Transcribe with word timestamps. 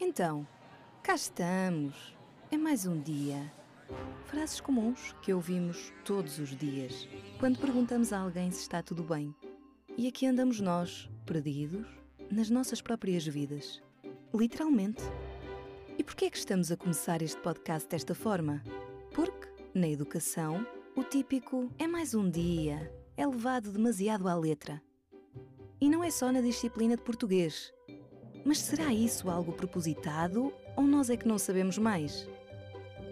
Então, 0.00 0.46
cá 1.02 1.14
estamos. 1.14 2.16
É 2.50 2.56
mais 2.56 2.86
um 2.86 3.00
dia. 3.00 3.52
Frases 4.26 4.60
comuns 4.60 5.14
que 5.22 5.32
ouvimos 5.32 5.92
todos 6.04 6.38
os 6.38 6.56
dias 6.56 7.08
quando 7.38 7.58
perguntamos 7.58 8.12
a 8.12 8.20
alguém 8.20 8.50
se 8.50 8.60
está 8.60 8.82
tudo 8.82 9.02
bem. 9.02 9.34
E 9.96 10.08
aqui 10.08 10.26
andamos 10.26 10.60
nós, 10.60 11.08
perdidos, 11.24 11.86
nas 12.30 12.50
nossas 12.50 12.80
próprias 12.80 13.26
vidas. 13.26 13.82
Literalmente. 14.34 15.02
E 15.96 16.02
porquê 16.02 16.26
é 16.26 16.30
que 16.30 16.38
estamos 16.38 16.72
a 16.72 16.76
começar 16.76 17.22
este 17.22 17.40
podcast 17.40 17.88
desta 17.88 18.14
forma? 18.14 18.62
Porque, 19.14 19.48
na 19.74 19.88
educação, 19.88 20.66
o 20.96 21.04
típico 21.04 21.70
é 21.78 21.86
mais 21.86 22.14
um 22.14 22.28
dia 22.28 22.90
é 23.16 23.26
levado 23.26 23.70
demasiado 23.70 24.28
à 24.28 24.34
letra. 24.34 24.82
E 25.80 25.88
não 25.88 26.02
é 26.02 26.10
só 26.10 26.32
na 26.32 26.40
disciplina 26.40 26.96
de 26.96 27.02
português. 27.02 27.73
Mas 28.44 28.58
será 28.58 28.92
isso 28.92 29.30
algo 29.30 29.52
propositado 29.52 30.52
ou 30.76 30.84
nós 30.84 31.08
é 31.08 31.16
que 31.16 31.26
não 31.26 31.38
sabemos 31.38 31.78
mais? 31.78 32.28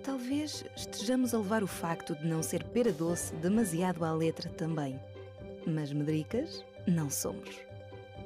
Talvez 0.04 0.64
estejamos 0.76 1.32
a 1.32 1.38
levar 1.38 1.62
o 1.62 1.66
facto 1.66 2.14
de 2.14 2.26
não 2.26 2.42
ser 2.42 2.64
pera 2.64 2.92
doce 2.92 3.34
demasiado 3.36 4.04
à 4.04 4.12
letra 4.12 4.50
também. 4.50 5.00
Mas 5.66 5.92
medricas 5.92 6.64
não 6.86 7.08
somos. 7.08 7.60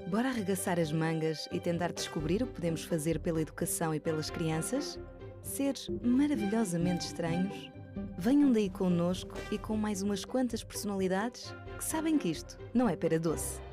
Bora 0.09 0.29
arregaçar 0.29 0.81
as 0.81 0.91
mangas 0.91 1.49
e 1.53 1.61
tentar 1.61 1.93
descobrir 1.93 2.43
o 2.43 2.47
que 2.47 2.55
podemos 2.55 2.83
fazer 2.83 3.21
pela 3.21 3.43
educação 3.43 3.95
e 3.95 4.01
pelas 4.01 4.31
crianças? 4.31 4.99
Seres 5.43 5.89
maravilhosamente 6.03 7.07
estranhos? 7.07 7.71
Venham 8.19 8.53
daí 8.53 8.71
connosco 8.71 9.35
e 9.51 9.59
com 9.59 9.77
mais 9.77 10.03
umas 10.03 10.25
quantas 10.25 10.65
personalidades 10.65 11.55
que 11.77 11.85
sabem 11.85 12.19
que 12.19 12.29
isto 12.29 12.59
não 12.75 12.89
é 12.89 12.97
pera 12.97 13.19
doce. 13.19 13.66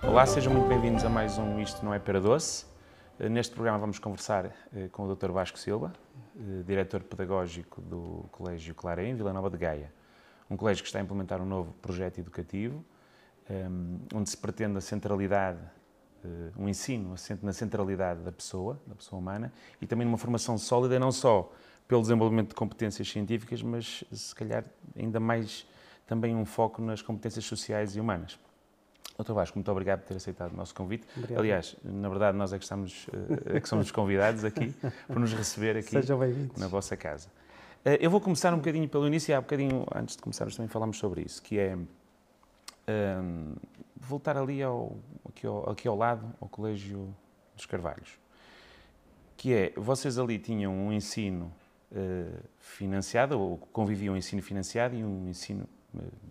Olá, 0.00 0.24
sejam 0.24 0.52
muito 0.52 0.68
bem-vindos 0.68 1.04
a 1.04 1.08
mais 1.08 1.38
um 1.38 1.58
Isto 1.58 1.84
Não 1.84 1.92
é 1.92 1.98
Pera 1.98 2.20
Doce. 2.20 2.64
Eh, 3.18 3.28
Neste 3.28 3.52
programa 3.52 3.78
vamos 3.78 3.98
conversar 3.98 4.46
eh, 4.72 4.88
com 4.92 5.02
o 5.02 5.14
Dr. 5.14 5.32
Vasco 5.32 5.58
Silva, 5.58 5.92
eh, 6.36 6.62
diretor 6.64 7.02
pedagógico 7.02 7.80
do 7.80 8.24
Colégio 8.30 8.76
Claré, 8.76 9.08
em 9.08 9.16
Vila 9.16 9.32
Nova 9.32 9.50
de 9.50 9.58
Gaia. 9.58 9.92
Um 10.48 10.56
colégio 10.56 10.84
que 10.84 10.88
está 10.88 11.00
a 11.00 11.02
implementar 11.02 11.42
um 11.42 11.44
novo 11.44 11.72
projeto 11.82 12.18
educativo, 12.18 12.84
ehm, 13.50 13.98
onde 14.14 14.30
se 14.30 14.36
pretende 14.36 14.78
a 14.78 14.80
centralidade, 14.80 15.58
um 16.56 16.68
ensino 16.68 17.14
na 17.42 17.52
centralidade 17.52 18.20
da 18.22 18.32
pessoa, 18.32 18.80
da 18.86 18.94
pessoa 18.94 19.20
humana, 19.20 19.52
e 19.80 19.86
também 19.86 20.04
numa 20.04 20.18
formação 20.18 20.58
sólida, 20.58 20.98
não 20.98 21.12
só 21.12 21.52
pelo 21.86 22.02
desenvolvimento 22.02 22.48
de 22.48 22.54
competências 22.56 23.08
científicas, 23.08 23.62
mas 23.62 24.04
se 24.10 24.34
calhar 24.34 24.64
ainda 24.96 25.20
mais 25.20 25.66
também 26.06 26.34
um 26.34 26.44
foco 26.44 26.82
nas 26.82 27.02
competências 27.02 27.44
sociais 27.44 27.94
e 27.94 28.00
humanas. 28.00 28.38
Doutor 29.18 29.34
Vasco, 29.34 29.58
muito 29.58 29.70
obrigado 29.72 30.02
por 30.02 30.06
ter 30.06 30.16
aceitado 30.16 30.52
o 30.52 30.56
nosso 30.56 30.72
convite. 30.72 31.04
Obrigado. 31.16 31.40
Aliás, 31.40 31.76
na 31.82 32.08
verdade, 32.08 32.38
nós 32.38 32.52
é 32.52 32.56
que, 32.56 32.62
estamos, 32.62 33.08
eh, 33.12 33.56
é 33.56 33.60
que 33.60 33.68
somos 33.68 33.86
os 33.86 33.90
convidados 33.90 34.44
aqui, 34.44 34.72
por 35.08 35.18
nos 35.18 35.32
receber 35.32 35.76
aqui 35.76 35.96
na 36.56 36.68
vossa 36.68 36.96
casa. 36.96 37.28
Eh, 37.84 37.98
Eu 38.00 38.12
vou 38.12 38.20
começar 38.20 38.54
um 38.54 38.58
bocadinho 38.58 38.88
pelo 38.88 39.08
início, 39.08 39.32
e 39.32 39.34
há 39.34 39.40
bocadinho, 39.40 39.84
antes 39.92 40.14
de 40.14 40.22
começarmos, 40.22 40.54
também 40.54 40.68
falámos 40.68 40.98
sobre 40.98 41.22
isso, 41.22 41.42
que 41.42 41.58
é 41.58 41.76
hum, 41.76 43.56
voltar 43.96 44.36
ali 44.36 44.62
ao, 44.62 44.96
aqui, 45.28 45.48
ao, 45.48 45.68
aqui 45.68 45.88
ao 45.88 45.96
lado, 45.96 46.24
ao 46.40 46.48
Colégio 46.48 47.12
dos 47.56 47.66
Carvalhos. 47.66 48.20
Que 49.36 49.52
é, 49.52 49.72
vocês 49.76 50.16
ali 50.16 50.38
tinham 50.38 50.72
um 50.72 50.92
ensino 50.92 51.52
eh, 51.92 52.38
financiado, 52.60 53.36
ou 53.36 53.58
conviviam 53.72 54.14
um 54.14 54.16
ensino 54.16 54.42
financiado 54.42 54.94
e 54.94 55.02
um 55.02 55.28
ensino 55.28 55.68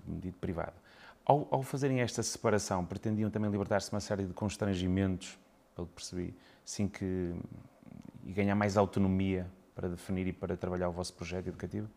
medido 0.07 0.37
privado. 0.37 0.86
Ao, 1.27 1.45
ao 1.51 1.61
fazerem 1.61 1.99
esta 1.99 2.23
separação, 2.23 2.85
pretendiam 2.85 3.29
também 3.29 3.51
libertar-se 3.51 3.89
de 3.89 3.95
uma 3.95 3.99
série 3.99 4.23
de 4.25 4.33
constrangimentos, 4.33 5.37
pelo 5.75 5.85
que 5.87 5.93
percebi, 5.93 6.33
assim 6.65 6.87
que. 6.87 7.35
e 8.23 8.31
ganhar 8.31 8.55
mais 8.55 8.77
autonomia 8.77 9.45
para 9.75 9.89
definir 9.89 10.25
e 10.27 10.31
para 10.31 10.55
trabalhar 10.55 10.87
o 10.87 10.91
vosso 10.93 11.13
projeto 11.13 11.47
educativo? 11.47 11.89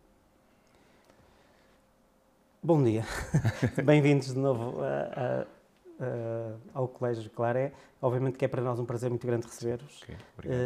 Bom 2.63 2.83
dia. 2.83 3.05
Bem-vindos 3.85 4.35
de 4.35 4.39
novo 4.39 4.83
a- 4.83 5.47
a- 5.47 6.57
ao 6.75 6.89
Colégio 6.89 7.31
Claré. 7.31 7.73
Obviamente 8.03 8.37
que 8.37 8.45
é 8.45 8.49
para 8.49 8.63
nós 8.63 8.79
um 8.81 8.85
prazer 8.85 9.11
muito 9.11 9.27
grande 9.27 9.47
receber-vos. 9.47 10.03
Ok, 10.03 10.17
obrigado. 10.35 10.59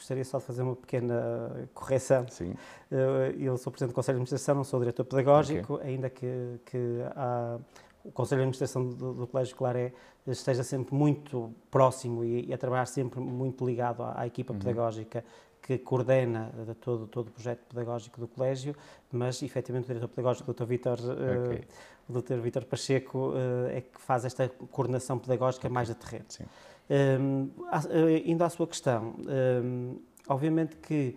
Gostaria 0.00 0.24
só 0.24 0.38
de 0.38 0.44
fazer 0.44 0.62
uma 0.62 0.74
pequena 0.74 1.68
correção. 1.74 2.26
Sim, 2.28 2.54
Uh, 2.90 3.30
Eu 3.38 3.56
sou 3.58 3.70
Presidente 3.70 3.92
do 3.92 3.94
Conselho 3.94 4.16
de 4.16 4.22
Administração, 4.22 4.54
não 4.56 4.64
sou 4.64 4.80
Diretor 4.80 5.04
Pedagógico, 5.04 5.78
ainda 5.80 6.08
que, 6.10 6.58
que 6.64 6.78
há- 7.14 7.58
o 8.02 8.10
Conselho 8.10 8.38
de 8.40 8.42
Administração 8.44 8.88
do, 8.88 9.12
do 9.12 9.26
Colégio 9.28 9.54
Claré 9.54 9.92
esteja 10.26 10.64
sempre 10.64 10.92
muito 10.94 11.54
próximo 11.70 12.24
e, 12.24 12.46
e 12.46 12.52
a 12.52 12.58
trabalhar 12.58 12.86
sempre 12.86 13.20
muito 13.20 13.64
ligado 13.64 14.02
à, 14.02 14.22
à 14.22 14.26
equipa 14.26 14.52
pedagógica 14.54 15.22
que 15.62 15.76
coordena 15.78 16.50
de 16.66 16.74
todo, 16.74 17.06
todo 17.06 17.28
o 17.28 17.30
projeto 17.30 17.60
pedagógico 17.68 18.18
do 18.18 18.26
Colégio, 18.26 18.74
mas 19.12 19.40
efetivamente 19.42 19.84
o 19.84 19.88
Diretor 19.88 20.08
Pedagógico, 20.08 20.50
o 20.50 20.54
Dr. 20.54 20.64
Vítor, 20.64 20.98
uh, 20.98 21.46
Ok. 21.46 21.64
o 22.08 22.12
Dr. 22.20 22.40
Vítor 22.40 22.64
Pacheco, 22.64 23.18
uh, 23.32 23.68
é 23.68 23.82
que 23.82 24.00
faz 24.00 24.24
esta 24.24 24.48
coordenação 24.48 25.16
pedagógica 25.18 25.68
mais 25.68 25.86
de 25.88 25.94
terreno. 25.94 26.24
sim. 26.28 26.44
Eh, 26.90 28.22
indo 28.26 28.42
à 28.42 28.50
sua 28.50 28.66
questão, 28.66 29.14
hum, 29.62 30.00
obviamente 30.28 30.74
que 30.76 31.16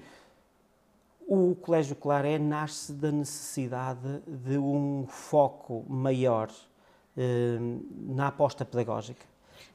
o 1.27 1.55
Colégio 1.55 1.95
Claré 1.95 2.37
nasce 2.37 2.93
da 2.93 3.11
necessidade 3.11 4.21
de 4.27 4.55
um 4.55 5.07
foco 5.07 5.83
maior 5.89 6.51
hum, 7.17 7.81
na 8.15 8.27
aposta 8.27 8.63
pedagógica. 8.63 9.25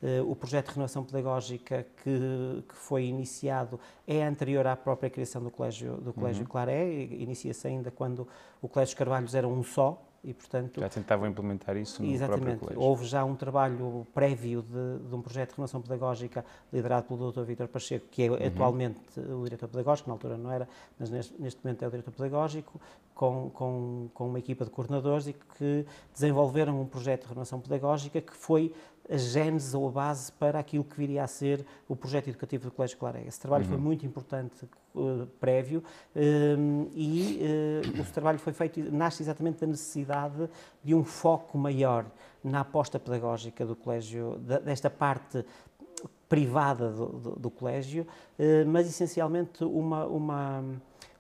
Eh, 0.01 0.23
O 0.23 0.37
projeto 0.37 0.67
de 0.69 0.75
renovação 0.75 1.03
pedagógica 1.03 1.85
que, 2.05 2.63
que 2.69 2.75
foi 2.77 3.07
iniciado 3.07 3.81
é 4.07 4.23
anterior 4.25 4.69
à 4.69 4.77
própria 4.77 5.11
criação 5.11 5.43
do 5.43 5.51
Colégio, 5.51 5.97
do 5.97 6.13
colégio 6.13 6.47
Claré, 6.47 6.87
e 6.87 7.25
inicia-se 7.25 7.67
ainda 7.67 7.91
quando 7.91 8.29
o 8.63 8.69
Colégio 8.69 8.97
Carvalhos 8.97 9.35
era 9.35 9.49
um 9.49 9.65
só, 9.65 10.01
e 10.29 10.35
portanto 10.35 10.79
Já 10.79 10.89
tentavam 10.91 11.27
implementar 11.27 11.75
isso 11.79 12.03
no 12.03 12.09
próprio 12.09 12.15
Exatamente. 12.15 12.61
colégio. 12.61 12.83
Houve 12.83 13.07
já 13.07 13.25
um 13.25 13.35
trabalho 13.35 14.07
prévio 14.13 14.61
de, 14.63 15.09
de 15.09 15.15
um 15.15 15.23
projeto 15.23 15.51
de 15.51 15.57
renovação 15.57 15.81
pedagógica 15.81 16.45
liderado 16.71 17.07
pelo 17.07 17.33
Dr. 17.33 17.45
Vítor 17.45 17.67
Pacheco, 17.67 18.07
que 18.11 18.25
é 18.25 18.47
atualmente 18.47 19.01
o 19.19 19.45
diretor 19.45 19.69
pedagógico, 19.69 20.11
na 20.11 20.15
altura 20.15 20.37
não 20.37 20.53
era, 20.53 20.69
mas 20.99 21.09
neste, 21.09 21.41
neste 21.41 21.65
momento 21.65 21.83
é 21.83 21.89
o 21.89 21.91
diretor 21.91 22.13
pedagógico, 22.13 22.79
com, 23.15 23.49
com, 23.51 24.11
com 24.13 24.29
uma 24.29 24.39
equipa 24.39 24.67
de 24.67 24.71
coordenadores 24.71 25.29
e 25.29 25.33
que 25.33 25.87
desenvolveram 26.13 26.79
um 26.79 26.87
projeto 26.87 27.23
de 27.23 27.29
renovação 27.29 27.59
pedagógica 27.59 28.21
que 28.21 28.37
foi 28.37 28.75
a 29.11 29.17
gênese 29.17 29.75
ou 29.77 29.89
a 29.89 29.91
base 29.91 30.31
para 30.33 30.59
aquilo 30.59 30.85
que 30.85 30.97
viria 30.97 31.25
a 31.25 31.27
ser 31.27 31.65
o 31.89 31.97
projeto 31.97 32.29
educativo 32.29 32.65
do 32.65 32.71
Colégio 32.71 32.99
Claré. 32.99 33.25
Esse 33.27 33.41
trabalho 33.41 33.65
foi 33.65 33.77
muito 33.79 34.05
importante 34.05 34.69
eh, 34.97 35.27
prévio 35.41 35.83
eh, 36.15 36.57
e 36.95 37.39
eh, 37.41 38.01
o 38.01 38.05
trabalho 38.13 38.39
foi 38.39 38.53
feito, 38.53 38.81
nasce 38.93 39.23
exatamente 39.23 39.61
da 39.61 39.67
necessidade 39.67 40.49
de 40.85 40.95
um 40.95 41.03
foco 41.05 41.57
maior 41.57 42.05
na 42.45 42.61
aposta 42.61 42.99
pedagógica 42.99 43.65
do 43.65 43.75
colégio, 43.75 44.39
desta 44.65 44.91
parte 44.91 45.45
privada 46.29 46.91
do, 46.91 47.07
do- 47.07 47.37
do 47.37 47.51
colégio, 47.51 48.07
eh, 48.39 48.65
mas 48.65 48.87
essencialmente 48.87 49.65
uma, 49.65 50.05
uma, 50.05 50.65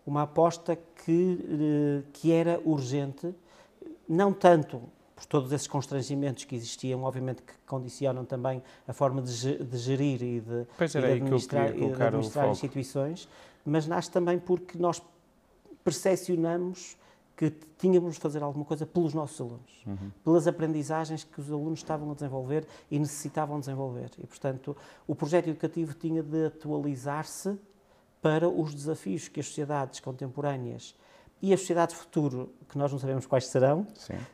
uma 0.06 0.22
aposta 0.22 0.76
que, 1.04 2.04
que 2.12 2.30
era 2.32 2.60
urgente, 2.64 3.34
não 4.06 4.32
tanto 4.32 4.82
por 5.18 5.26
todos 5.26 5.50
esses 5.50 5.66
constrangimentos 5.66 6.44
que 6.44 6.54
existiam, 6.54 7.02
obviamente 7.02 7.42
que 7.42 7.52
condicionam 7.66 8.24
também 8.24 8.62
a 8.86 8.92
forma 8.92 9.20
de, 9.20 9.64
de 9.64 9.76
gerir 9.76 10.22
e 10.22 10.40
de, 10.40 10.64
Pois 10.76 10.94
e 10.94 11.00
de 11.00 11.06
administrar, 11.06 11.76
e 11.76 11.92
de 11.92 12.02
administrar 12.02 12.48
instituições, 12.48 13.28
mas 13.66 13.84
nasce 13.88 14.12
também 14.12 14.38
porque 14.38 14.78
nós 14.78 15.02
percepcionamos 15.82 16.96
que 17.36 17.50
tínhamos 17.78 18.14
de 18.14 18.20
fazer 18.20 18.44
alguma 18.44 18.64
coisa 18.64 18.86
pelos 18.86 19.12
nossos 19.12 19.40
alunos, 19.40 19.84
Uhum. 19.84 20.10
pelas 20.22 20.46
aprendizagens 20.46 21.24
que 21.24 21.40
os 21.40 21.50
alunos 21.50 21.80
estavam 21.80 22.10
a 22.12 22.14
desenvolver 22.14 22.64
e 22.88 22.98
necessitavam 22.98 23.58
desenvolver. 23.58 24.10
E, 24.18 24.26
portanto, 24.26 24.76
o 25.06 25.14
projeto 25.16 25.48
educativo 25.48 25.94
tinha 25.94 26.22
de 26.22 26.46
atualizar-se 26.46 27.58
para 28.22 28.48
os 28.48 28.72
desafios 28.72 29.26
que 29.28 29.40
as 29.40 29.46
sociedades 29.46 29.98
contemporâneas 29.98 30.94
e 31.40 31.52
as 31.52 31.60
sociedades 31.60 31.94
futuro, 31.94 32.52
que 32.68 32.76
nós 32.76 32.90
não 32.90 32.98
sabemos 32.98 33.24
quais 33.26 33.46
serão, 33.46 33.86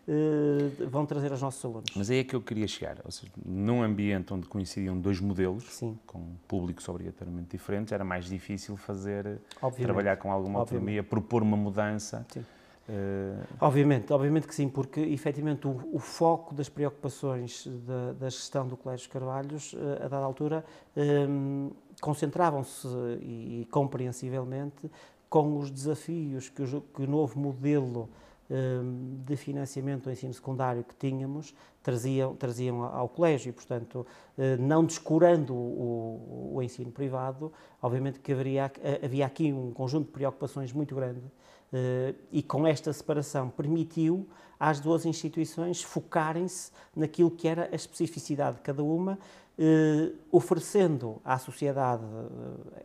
eh, 0.09 0.85
vão 0.89 1.05
trazer 1.05 1.31
aos 1.31 1.43
nossos 1.43 1.65
alunos. 1.65 1.91
Mas 1.95 2.11
aí 2.11 2.19
é 2.21 2.25
que 2.25 2.35
eu 2.35 2.41
queria 2.41 2.67
chegar. 2.67 2.97
Ou 3.05 3.11
seja, 3.11 3.31
num 3.45 3.83
ambiente 3.83 4.33
onde 4.33 4.47
coincidiam 4.49 4.99
dois 4.99 5.21
modelos, 5.21 5.65
Sim, 5.65 5.99
com 6.06 6.21
públicos 6.49 6.89
obrigatoriamente 6.89 7.51
diferentes, 7.51 7.93
era 7.93 8.05
mais 8.05 8.25
difícil 8.27 8.77
fazer, 8.77 9.39
obviamente. 9.61 9.83
trabalhar 9.85 10.17
com 10.17 10.33
alguma 10.33 10.61
Obviamente. 10.61 10.75
autonomia, 10.99 11.03
propor 11.03 11.43
uma 11.43 11.56
mudança. 11.56 12.27
Sim. 12.33 12.45
Eh, 12.89 13.35
Obviamente, 13.61 14.12
obviamente 14.12 14.47
que 14.47 14.55
sim, 14.55 14.69
porque 14.69 15.01
efetivamente 15.01 15.67
o, 15.67 15.89
o 15.93 15.99
foco 15.99 16.55
das 16.55 16.69
preocupações 16.69 17.67
da, 17.87 18.12
da 18.12 18.29
gestão 18.29 18.67
do 18.69 18.77
Colégio 18.77 19.09
Carvalhos, 19.11 19.75
eh, 19.75 20.05
a 20.05 20.09
dada 20.09 20.25
altura, 20.25 20.62
hum, 20.97 21.71
concentravam-se 22.01 22.87
e, 23.23 23.67
compreensivelmente 23.71 24.91
com 25.34 25.58
os 25.58 25.69
desafios 25.69 26.48
que 26.48 26.62
o, 26.62 26.81
que 26.81 27.02
o 27.02 27.08
novo 27.08 27.40
modelo 27.40 28.08
hum, 28.48 29.16
de 29.26 29.34
financiamento 29.34 30.04
do 30.04 30.12
ensino 30.12 30.32
secundário 30.32 30.84
que 30.84 30.94
tínhamos 30.94 31.52
traziam, 31.82 32.36
traziam 32.36 32.84
ao 32.84 33.08
colégio. 33.08 33.52
Portanto, 33.52 34.06
eh, 34.38 34.56
não 34.58 34.84
descurando 34.84 35.52
o, 35.52 36.52
o, 36.54 36.62
ensino 36.62 36.92
privado, 36.92 37.52
obviamente 37.82 38.20
que 38.20 38.32
haveria, 38.32 38.70
havia 39.04 39.26
aqui 39.26 39.52
um 39.52 39.72
conjunto 39.72 40.06
de 40.06 40.12
preocupações 40.12 40.72
muito 40.72 40.94
grande 40.94 41.25
eh, 41.72 42.14
e 42.31 42.40
com 42.40 42.64
esta 42.64 42.92
separação 42.92 43.50
permitiu 43.50 44.28
às 44.60 44.78
duas 44.78 45.04
instituições 45.04 45.82
focarem-se 45.82 46.70
naquilo 46.94 47.32
que 47.32 47.48
era 47.48 47.69
a 47.72 47.75
especificidade 47.75 48.58
de 48.58 48.62
cada 48.62 48.84
uma, 48.84 49.19
eh, 49.59 50.12
oferecendo 50.33 51.21
à 51.25 51.39
sociedade 51.39 52.03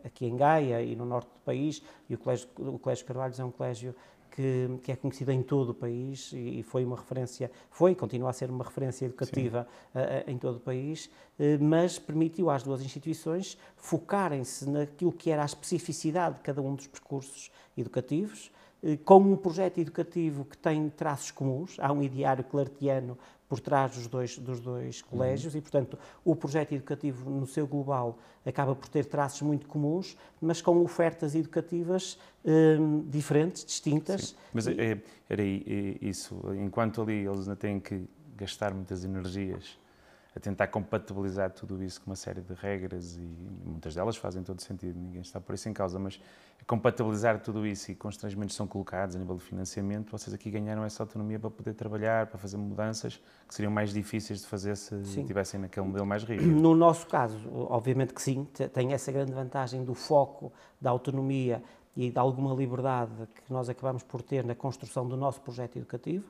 aqui 0.04 0.26
em 0.26 0.36
Gaia 0.36 0.82
e 0.82 0.94
no 0.94 1.04
norte 1.04 1.28
do 1.28 1.40
país, 1.44 1.82
e 2.08 2.14
o 2.14 2.18
Colégio, 2.18 2.48
o 2.58 2.78
Colégio 2.78 3.04
Carvalhos 3.06 3.40
é 3.40 3.44
um 3.44 3.50
colégio 3.50 3.94
que, 4.30 4.78
que, 4.82 4.92
é 4.92 4.96
conhecida 4.96 5.32
em 5.34 5.42
todo 5.42 5.70
o 5.70 5.74
país 5.74 6.32
e, 6.32 6.62
foi 6.62 6.84
uma 6.84 6.96
referência, 6.96 7.50
foi 7.70 7.92
e 7.92 7.94
continua 7.94 8.30
a 8.30 8.32
ser 8.32 8.50
uma 8.50 8.64
referência 8.64 9.04
educativa 9.06 9.66
uh, 9.94 10.30
em 10.30 10.38
todo 10.38 10.56
o 10.56 10.60
país, 10.60 11.06
uh, 11.06 11.62
mas 11.62 11.98
permitiu 11.98 12.48
às 12.48 12.62
duas 12.62 12.80
instituições 12.80 13.58
focarem-se 13.76 14.68
naquilo 14.68 15.12
que 15.12 15.30
era 15.30 15.42
a 15.42 15.46
especificidade 15.46 16.36
de 16.36 16.42
cada 16.42 16.62
um 16.62 16.74
dos 16.74 16.86
percursos 16.86 17.50
educativos, 17.76 18.50
uh, 18.82 18.96
com 18.98 19.18
um 19.18 19.36
projeto 19.36 19.78
educativo 19.78 20.44
que 20.44 20.56
tem 20.56 20.88
traços 20.88 21.30
comuns, 21.30 21.76
há 21.78 21.92
um 21.92 22.02
ideário 22.02 22.44
clartiano 22.44 23.18
por 23.50 23.58
trás 23.58 23.96
dos 23.96 24.06
dois, 24.06 24.38
dos 24.38 24.60
dois 24.60 25.02
colégios 25.02 25.54
uhum. 25.54 25.58
e, 25.58 25.60
portanto, 25.60 25.98
o 26.24 26.36
projeto 26.36 26.72
educativo 26.72 27.28
no 27.28 27.48
seu 27.48 27.66
global 27.66 28.16
acaba 28.46 28.76
por 28.76 28.88
ter 28.88 29.04
traços 29.04 29.42
muito 29.42 29.66
comuns, 29.66 30.16
mas 30.40 30.62
com 30.62 30.80
ofertas 30.80 31.34
educativas 31.34 32.16
hum, 32.44 33.04
diferentes, 33.08 33.64
distintas. 33.64 34.28
Sim. 34.28 34.36
Mas 34.54 34.68
é, 34.68 35.02
era 35.28 35.42
isso, 35.42 36.40
enquanto 36.64 37.02
ali 37.02 37.26
eles 37.26 37.40
ainda 37.40 37.56
têm 37.56 37.80
que 37.80 38.08
gastar 38.36 38.72
muitas 38.72 39.04
energias 39.04 39.76
a 40.34 40.38
tentar 40.38 40.68
compatibilizar 40.68 41.50
tudo 41.50 41.82
isso 41.82 42.00
com 42.00 42.10
uma 42.10 42.16
série 42.16 42.40
de 42.40 42.54
regras 42.54 43.16
e 43.16 43.28
muitas 43.64 43.94
delas 43.94 44.16
fazem 44.16 44.42
todo 44.42 44.60
sentido, 44.60 44.98
ninguém 44.98 45.22
está 45.22 45.40
por 45.40 45.54
isso 45.54 45.68
em 45.68 45.72
causa, 45.72 45.98
mas 45.98 46.20
compatibilizar 46.66 47.40
tudo 47.40 47.66
isso 47.66 47.90
e 47.90 47.94
constrangimentos 47.94 48.54
são 48.54 48.66
colocados 48.66 49.16
a 49.16 49.18
nível 49.18 49.36
de 49.36 49.42
financiamento, 49.42 50.10
vocês 50.10 50.32
aqui 50.32 50.50
ganharam 50.50 50.84
essa 50.84 51.02
autonomia 51.02 51.38
para 51.38 51.50
poder 51.50 51.74
trabalhar, 51.74 52.26
para 52.28 52.38
fazer 52.38 52.56
mudanças 52.56 53.20
que 53.48 53.54
seriam 53.54 53.72
mais 53.72 53.92
difíceis 53.92 54.40
de 54.40 54.46
fazer 54.46 54.76
se 54.76 55.04
sim. 55.04 55.20
estivessem 55.22 55.60
naquele 55.60 55.86
modelo 55.86 56.06
mais 56.06 56.22
rígido. 56.22 56.50
No 56.60 56.76
nosso 56.76 57.06
caso, 57.06 57.36
obviamente 57.52 58.14
que 58.14 58.22
sim, 58.22 58.46
tem 58.72 58.92
essa 58.92 59.10
grande 59.10 59.32
vantagem 59.32 59.82
do 59.82 59.94
foco, 59.94 60.52
da 60.80 60.90
autonomia 60.90 61.62
e 61.96 62.10
de 62.10 62.18
alguma 62.18 62.54
liberdade 62.54 63.12
que 63.34 63.52
nós 63.52 63.68
acabamos 63.68 64.02
por 64.02 64.22
ter 64.22 64.44
na 64.44 64.54
construção 64.54 65.08
do 65.08 65.16
nosso 65.16 65.40
projeto 65.40 65.76
educativo 65.76 66.24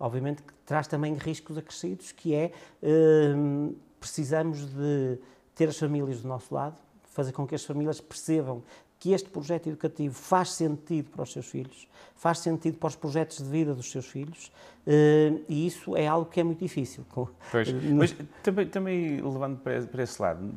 obviamente 0.00 0.42
que 0.42 0.52
traz 0.64 0.88
também 0.88 1.14
riscos 1.14 1.58
acrescidos, 1.58 2.10
que 2.10 2.34
é 2.34 2.50
hum, 2.82 3.74
precisamos 4.00 4.66
de 4.66 5.18
ter 5.54 5.68
as 5.68 5.78
famílias 5.78 6.22
do 6.22 6.28
nosso 6.28 6.52
lado, 6.52 6.76
fazer 7.10 7.32
com 7.32 7.46
que 7.46 7.54
as 7.54 7.64
famílias 7.64 8.00
percebam 8.00 8.62
que 8.98 9.12
este 9.12 9.30
projeto 9.30 9.66
educativo 9.68 10.14
faz 10.14 10.52
sentido 10.52 11.10
para 11.10 11.22
os 11.22 11.32
seus 11.32 11.46
filhos, 11.46 11.88
faz 12.16 12.38
sentido 12.38 12.76
para 12.76 12.88
os 12.88 12.96
projetos 12.96 13.38
de 13.38 13.44
vida 13.44 13.74
dos 13.74 13.90
seus 13.90 14.06
filhos, 14.06 14.50
hum, 14.86 15.42
e 15.48 15.66
isso 15.66 15.96
é 15.96 16.06
algo 16.06 16.30
que 16.30 16.40
é 16.40 16.44
muito 16.44 16.60
difícil. 16.60 17.04
Pois, 17.50 17.70
mas 17.92 18.14
também, 18.42 18.66
também 18.68 19.20
levando 19.20 19.58
para 19.58 20.02
esse 20.02 20.20
lado, 20.20 20.52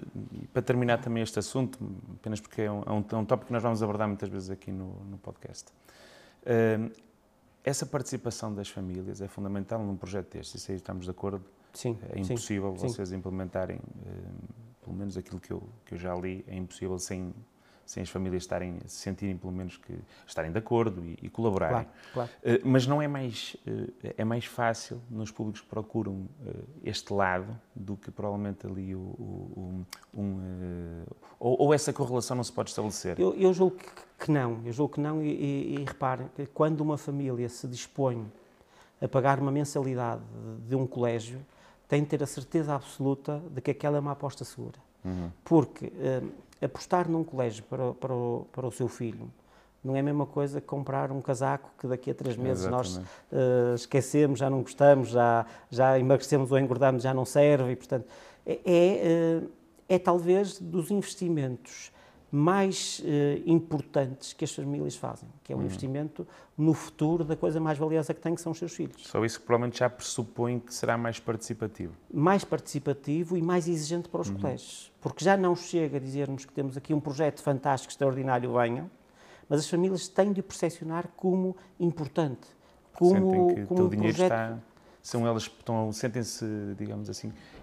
para 0.54 0.62
terminar 0.62 1.00
também 1.00 1.22
este 1.22 1.40
assunto, 1.40 1.80
apenas 2.14 2.40
porque 2.40 2.62
é 2.62 2.72
um, 2.72 2.84
é 2.86 2.92
um, 2.92 3.06
é 3.12 3.16
um 3.16 3.26
tópico 3.26 3.48
que 3.48 3.54
nós 3.54 3.64
vamos 3.64 3.84
abordar 3.84 4.08
muitas 4.08 4.30
vezes 4.30 4.50
aqui 4.50 4.72
no, 4.72 5.04
no 5.10 5.18
podcast. 5.18 5.72
Essa 7.64 7.86
participação 7.86 8.54
das 8.54 8.70
famílias 8.70 9.22
é 9.22 9.28
fundamental 9.28 9.84
num 9.84 9.96
projeto 9.96 10.34
deste, 10.34 10.58
isso 10.58 10.72
aí 10.72 10.78
estamos 10.78 11.06
de 11.06 11.12
acordo? 11.12 11.46
Sim. 11.74 11.98
É 12.10 12.20
impossível 12.20 12.76
sim, 12.78 12.88
vocês 12.88 13.10
sim. 13.10 13.16
implementarem, 13.16 13.80
eh, 14.06 14.12
pelo 14.84 14.96
menos 14.96 15.18
aquilo 15.18 15.40
que 15.40 15.52
eu, 15.52 15.64
que 15.86 15.96
eu 15.96 15.98
já 15.98 16.14
li, 16.14 16.44
é 16.48 16.56
impossível 16.56 17.00
sem 17.00 17.34
sem 17.86 18.04
as 18.04 18.10
famílias 18.10 18.44
estarem, 18.44 18.80
se 18.86 18.98
sentirem 18.98 19.38
pelo 19.38 19.52
menos 19.52 19.78
que 19.78 19.94
estarem 20.26 20.52
de 20.52 20.58
acordo 20.58 21.04
e, 21.06 21.18
e 21.22 21.30
colaborarem. 21.30 21.88
Claro, 22.14 22.30
claro. 22.44 22.62
Uh, 22.64 22.68
mas 22.68 22.88
não 22.88 23.02
é 23.02 23.08
mais, 23.08 23.56
uh, 23.68 24.14
é 24.18 24.24
mais 24.24 24.46
fácil 24.46 25.02
nos 25.10 25.32
públicos 25.32 25.62
que 25.62 25.68
procuram 25.68 26.14
uh, 26.14 26.28
este 26.84 27.14
lado 27.14 27.60
do 27.76 27.98
que 27.98 28.10
provavelmente 28.10 28.66
ali 28.66 28.96
o, 28.96 29.00
o, 29.00 29.86
um, 30.16 31.04
ou, 31.40 31.62
ou, 31.64 31.74
essa 31.74 31.92
correlação 31.92 32.38
não 32.38 32.44
se 32.44 32.52
pode 32.52 32.70
estabelecer? 32.70 33.20
Eu, 33.20 33.34
eu 33.36 33.54
julgo 33.54 33.78
que, 34.18 34.32
não, 34.32 34.62
eu 34.66 34.72
julgo 34.72 34.94
que 34.94 35.02
não 35.02 35.22
e, 35.22 35.30
e, 35.30 35.76
e 35.76 35.86
reparem 35.86 36.28
que 36.36 36.46
quando 36.46 36.82
uma 36.82 36.98
família 36.98 37.50
se 37.50 37.68
dispõe 37.68 38.26
a 39.02 39.08
pagar 39.08 39.40
uma 39.40 39.52
mensalidade 39.52 40.22
de 40.68 40.76
um 40.76 40.88
colégio, 40.88 41.46
tem 41.90 42.02
de 42.02 42.08
ter 42.08 42.24
a 42.24 42.26
certeza 42.26 42.74
absoluta 42.74 43.44
de 43.52 43.62
que 43.62 43.72
aquela 43.72 43.98
é 43.98 44.00
uma 44.00 44.14
aposta 44.14 44.46
segura. 44.46 44.78
Uhum. 45.04 45.30
Porque 45.44 45.92
apostar 46.64 47.10
num 47.10 47.24
colégio 47.24 47.64
para, 47.66 47.94
para, 47.94 48.14
o, 48.14 48.48
para 48.52 48.68
o 48.68 48.72
seu 48.72 48.88
filho 48.88 49.30
não 49.84 49.96
é 49.96 50.00
a 50.00 50.04
mesma 50.04 50.26
coisa 50.26 50.62
que 50.62 50.68
comprar 50.68 51.12
um 51.12 51.22
casaco 51.22 51.70
que 51.78 51.88
daqui 51.88 52.10
a 52.10 52.14
três 52.14 52.38
meses 52.38 52.66
Exatamente. 52.66 52.96
nós 52.96 53.06
uh, 53.32 53.76
esquecemos, 53.76 54.40
já 54.40 54.50
não 54.50 54.62
gostamos, 54.62 55.10
já, 55.10 55.46
já 55.70 56.00
emagrecemos 56.00 56.52
ou 56.52 56.58
engordamos, 56.58 57.04
já 57.04 57.14
não 57.14 57.26
serve. 57.26 57.74
E, 57.74 57.76
portanto, 57.76 58.06
é, 58.46 58.60
é, 58.66 59.42
uh, 59.44 59.52
é 59.90 60.00
talvez 60.00 60.58
dos 60.58 60.90
investimentos 60.90 61.92
mais 62.36 63.00
uh, 63.00 63.04
importantes 63.46 64.34
que 64.34 64.44
as 64.44 64.52
famílias 64.52 64.96
fazem, 64.96 65.30
que 65.44 65.54
é 65.54 65.56
o 65.56 65.60
uhum. 65.60 65.66
investimento 65.66 66.28
no 66.58 66.74
futuro 66.74 67.24
da 67.24 67.36
coisa 67.36 67.60
mais 67.60 67.78
valiosa 67.78 68.12
que 68.12 68.20
têm, 68.20 68.34
que 68.34 68.42
são 68.42 68.54
os 68.54 68.58
seus 68.58 68.74
filhos. 68.74 69.04
Só 69.06 69.24
isso 69.24 69.40
que 69.40 69.46
provavelmente 69.46 69.78
já 69.78 69.88
pressupõe 69.88 70.58
que 70.60 70.74
será 70.74 70.98
mais 70.98 71.20
participativo. 71.20 71.94
Mais 72.12 72.44
participativo 72.44 73.38
e 73.38 73.42
mais 73.42 73.68
exigente 73.68 74.10
para 74.10 74.22
os 74.22 74.30
uhum. 74.30 74.38
colégios, 74.38 74.92
porque 75.00 75.24
já 75.24 75.38
não 75.38 75.56
chega 75.56 75.98
a 75.98 76.00
dizermos 76.00 76.44
que 76.44 76.52
temos 76.52 76.76
aqui 76.76 76.92
um 76.92 77.00
projeto 77.00 77.40
fantástico, 77.40 77.92
extraordinário, 77.92 78.52
venham, 78.52 78.90
mas 79.48 79.60
as 79.60 79.70
famílias 79.70 80.08
têm 80.08 80.34
de 80.34 80.40
o 80.40 80.44
percepcionar 80.44 81.10
como 81.16 81.56
importante, 81.80 82.48
como, 82.94 83.14
Sentem 83.14 83.56
que 83.56 83.66
como 83.68 83.84
o 83.84 83.90
dinheiro 83.90 84.18
projeto... 84.18 84.34
está... 84.34 84.60
São 85.04 85.28
elas 85.28 85.50
que 85.50 85.60
estão, 85.60 85.92
sentem-se, 85.92 86.46
digamos 86.78 87.10
assim, 87.10 87.28
eh, 87.28 87.63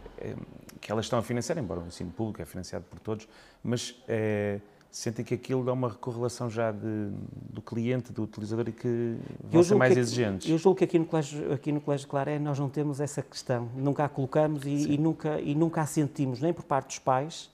que 0.80 0.90
elas 0.90 1.04
estão 1.04 1.18
a 1.18 1.22
financiar, 1.22 1.58
embora 1.58 1.80
o 1.80 1.86
ensino 1.86 2.10
público 2.10 2.40
é 2.40 2.44
financiado 2.44 2.84
por 2.88 2.98
todos, 2.98 3.28
mas 3.62 3.94
é, 4.08 4.60
sentem 4.90 5.24
que 5.24 5.34
aquilo 5.34 5.64
dá 5.64 5.72
uma 5.72 5.90
correlação 5.90 6.50
já 6.50 6.72
de, 6.72 7.10
do 7.52 7.62
cliente, 7.62 8.12
do 8.12 8.22
utilizador 8.22 8.68
e 8.68 8.72
que 8.72 9.16
vão 9.44 9.62
ser 9.62 9.74
mais 9.76 9.96
exigentes. 9.96 10.48
Eu 10.48 10.58
julgo 10.58 10.78
que 10.78 10.84
aqui 10.84 10.98
no 10.98 11.04
Colégio, 11.04 11.52
aqui 11.52 11.70
no 11.70 11.80
Colégio 11.80 12.08
Claré 12.08 12.38
nós 12.38 12.58
não 12.58 12.68
temos 12.68 13.00
essa 13.00 13.22
questão, 13.22 13.68
nunca 13.76 14.04
a 14.04 14.08
colocamos 14.08 14.64
e, 14.64 14.92
e, 14.94 14.98
nunca, 14.98 15.40
e 15.40 15.54
nunca 15.54 15.82
a 15.82 15.86
sentimos, 15.86 16.40
nem 16.40 16.52
por 16.52 16.64
parte 16.64 16.88
dos 16.88 16.98
pais, 16.98 17.50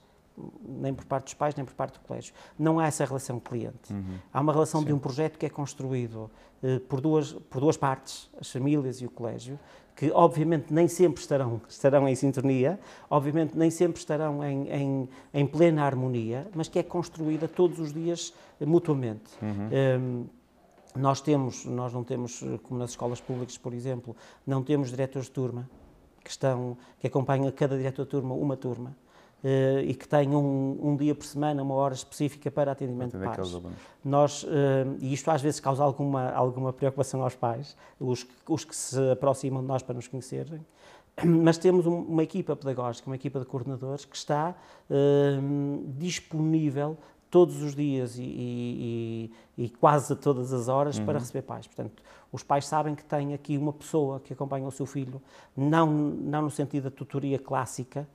nem 0.67 0.93
por 0.93 1.05
parte 1.05 1.25
dos 1.25 1.33
pais, 1.33 1.55
nem 1.55 1.65
por 1.65 1.73
parte 1.73 1.93
do 1.93 1.99
colégio. 2.01 2.33
Não 2.57 2.79
há 2.79 2.87
essa 2.87 3.05
relação 3.05 3.39
cliente. 3.39 3.91
Uhum. 3.91 4.17
Há 4.33 4.41
uma 4.41 4.53
relação 4.53 4.81
Sim. 4.81 4.87
de 4.87 4.93
um 4.93 4.99
projeto 4.99 5.37
que 5.37 5.45
é 5.45 5.49
construído 5.49 6.29
eh, 6.63 6.79
por, 6.87 7.01
duas, 7.01 7.33
por 7.33 7.59
duas 7.59 7.77
partes, 7.77 8.29
as 8.39 8.51
famílias 8.51 9.01
e 9.01 9.05
o 9.05 9.09
colégio, 9.09 9.59
que 9.97 10.11
obviamente 10.11 10.71
nem 10.71 10.87
sempre 10.87 11.19
estarão, 11.19 11.59
estarão 11.67 12.07
em 12.07 12.13
sintonia, 12.13 12.79
obviamente 13.09 13.57
nem 13.57 13.71
sempre 13.71 13.99
estarão 13.99 14.43
em, 14.45 14.69
em, 14.69 15.09
em 15.33 15.47
plena 15.47 15.83
harmonia, 15.83 16.47
mas 16.53 16.69
que 16.69 16.77
é 16.77 16.83
construída 16.83 17.47
todos 17.47 17.79
os 17.79 17.91
dias 17.91 18.31
mutuamente. 18.61 19.31
Uhum. 19.41 19.69
Um, 19.99 20.25
nós 20.95 21.19
temos, 21.19 21.65
nós 21.65 21.93
não 21.93 22.03
temos, 22.03 22.43
como 22.63 22.79
nas 22.79 22.91
escolas 22.91 23.19
públicas, 23.19 23.57
por 23.57 23.73
exemplo, 23.73 24.15
não 24.45 24.63
temos 24.63 24.91
diretores 24.91 25.27
de 25.27 25.33
turma 25.33 25.67
que 26.23 26.29
estão, 26.29 26.77
que 26.99 27.07
acompanham 27.07 27.51
cada 27.51 27.75
diretor 27.75 28.03
de 28.03 28.11
turma 28.11 28.35
uma 28.35 28.55
turma. 28.55 28.95
Uh, 29.43 29.79
e 29.85 29.93
que 29.93 30.07
tenham 30.07 30.43
um, 30.43 30.79
um, 30.81 30.97
dia 30.97 31.13
por 31.13 31.23
semana, 31.23 31.61
uma 31.61 31.75
hora 31.75 31.93
específica 31.93 32.49
para 32.49 32.71
atendimento 32.71 33.15
de 33.15 33.23
pais. 33.23 33.61
Nós, 34.03 34.43
uh, 34.43 34.47
e 34.99 35.13
isto 35.13 35.29
às 35.29 35.41
vezes 35.43 35.59
causa 35.59 35.83
alguma, 35.83 36.31
alguma 36.31 36.73
preocupação 36.73 37.21
aos 37.21 37.35
pais, 37.35 37.77
os, 37.99 38.25
os 38.49 38.65
que 38.65 38.75
se 38.75 38.99
aproximam 39.11 39.61
de 39.61 39.67
nós 39.67 39.83
para 39.83 39.93
nos 39.93 40.07
conhecerem, 40.07 40.65
mas 41.23 41.59
temos 41.59 41.85
um, 41.85 41.99
uma 42.01 42.23
equipa 42.23 42.55
pedagógica, 42.55 43.07
uma 43.07 43.15
equipa 43.15 43.39
de 43.39 43.45
coordenadores 43.45 44.05
que 44.05 44.15
está 44.15 44.55
uh, 44.89 45.85
disponível 45.97 46.97
todos 47.29 47.61
os 47.61 47.75
dias 47.75 48.17
e, 48.17 48.23
e, 48.23 49.31
e, 49.57 49.69
quase 49.69 50.13
a 50.13 50.15
todas 50.15 50.53
as 50.53 50.67
horas 50.67 50.97
uhum. 50.97 51.05
para 51.05 51.19
receber 51.19 51.41
pais. 51.41 51.67
Portanto, 51.67 52.01
os 52.31 52.41
pais 52.41 52.65
sabem 52.65 52.95
que 52.95 53.03
têm 53.03 53.33
aqui 53.33 53.57
uma 53.57 53.73
pessoa 53.73 54.19
que 54.19 54.33
acompanha 54.33 54.65
o 54.65 54.71
seu 54.71 54.85
filho, 54.85 55.21
não, 55.55 55.87
não 55.87 56.43
no 56.43 56.49
sentido 56.49 56.85
da 56.85 56.91
tutoria 56.91 57.37
clássica, 57.37 58.07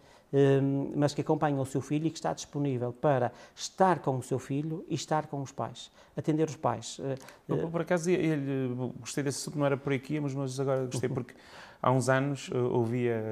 mas 0.97 1.13
que 1.13 1.21
acompanha 1.21 1.61
o 1.61 1.67
seu 1.67 1.81
filho 1.81 2.07
e 2.07 2.11
que 2.11 2.17
está 2.17 2.33
disponível 2.33 2.93
para 2.93 3.33
estar 3.55 3.99
com 3.99 4.17
o 4.17 4.23
seu 4.23 4.39
filho 4.39 4.85
e 4.89 4.95
estar 4.95 5.27
com 5.27 5.43
os 5.43 5.53
pais, 5.53 5.91
atender 6.17 6.49
os 6.49 6.57
pais. 6.57 6.99
Eh, 7.03 7.19
eu, 7.49 7.69
por 7.69 7.83
acaso, 7.83 8.11
ele, 8.11 8.75
gostei 8.99 9.23
desse 9.23 9.41
assunto, 9.41 9.59
não 9.59 9.67
era 9.67 9.77
por 9.77 9.93
aqui, 9.93 10.19
mas 10.19 10.59
agora 10.59 10.87
gostei 10.87 11.09
porque 11.11 11.35
há 11.83 11.91
uns 11.91 12.09
anos 12.09 12.49
eh, 12.53 12.57
ouvia, 12.57 13.23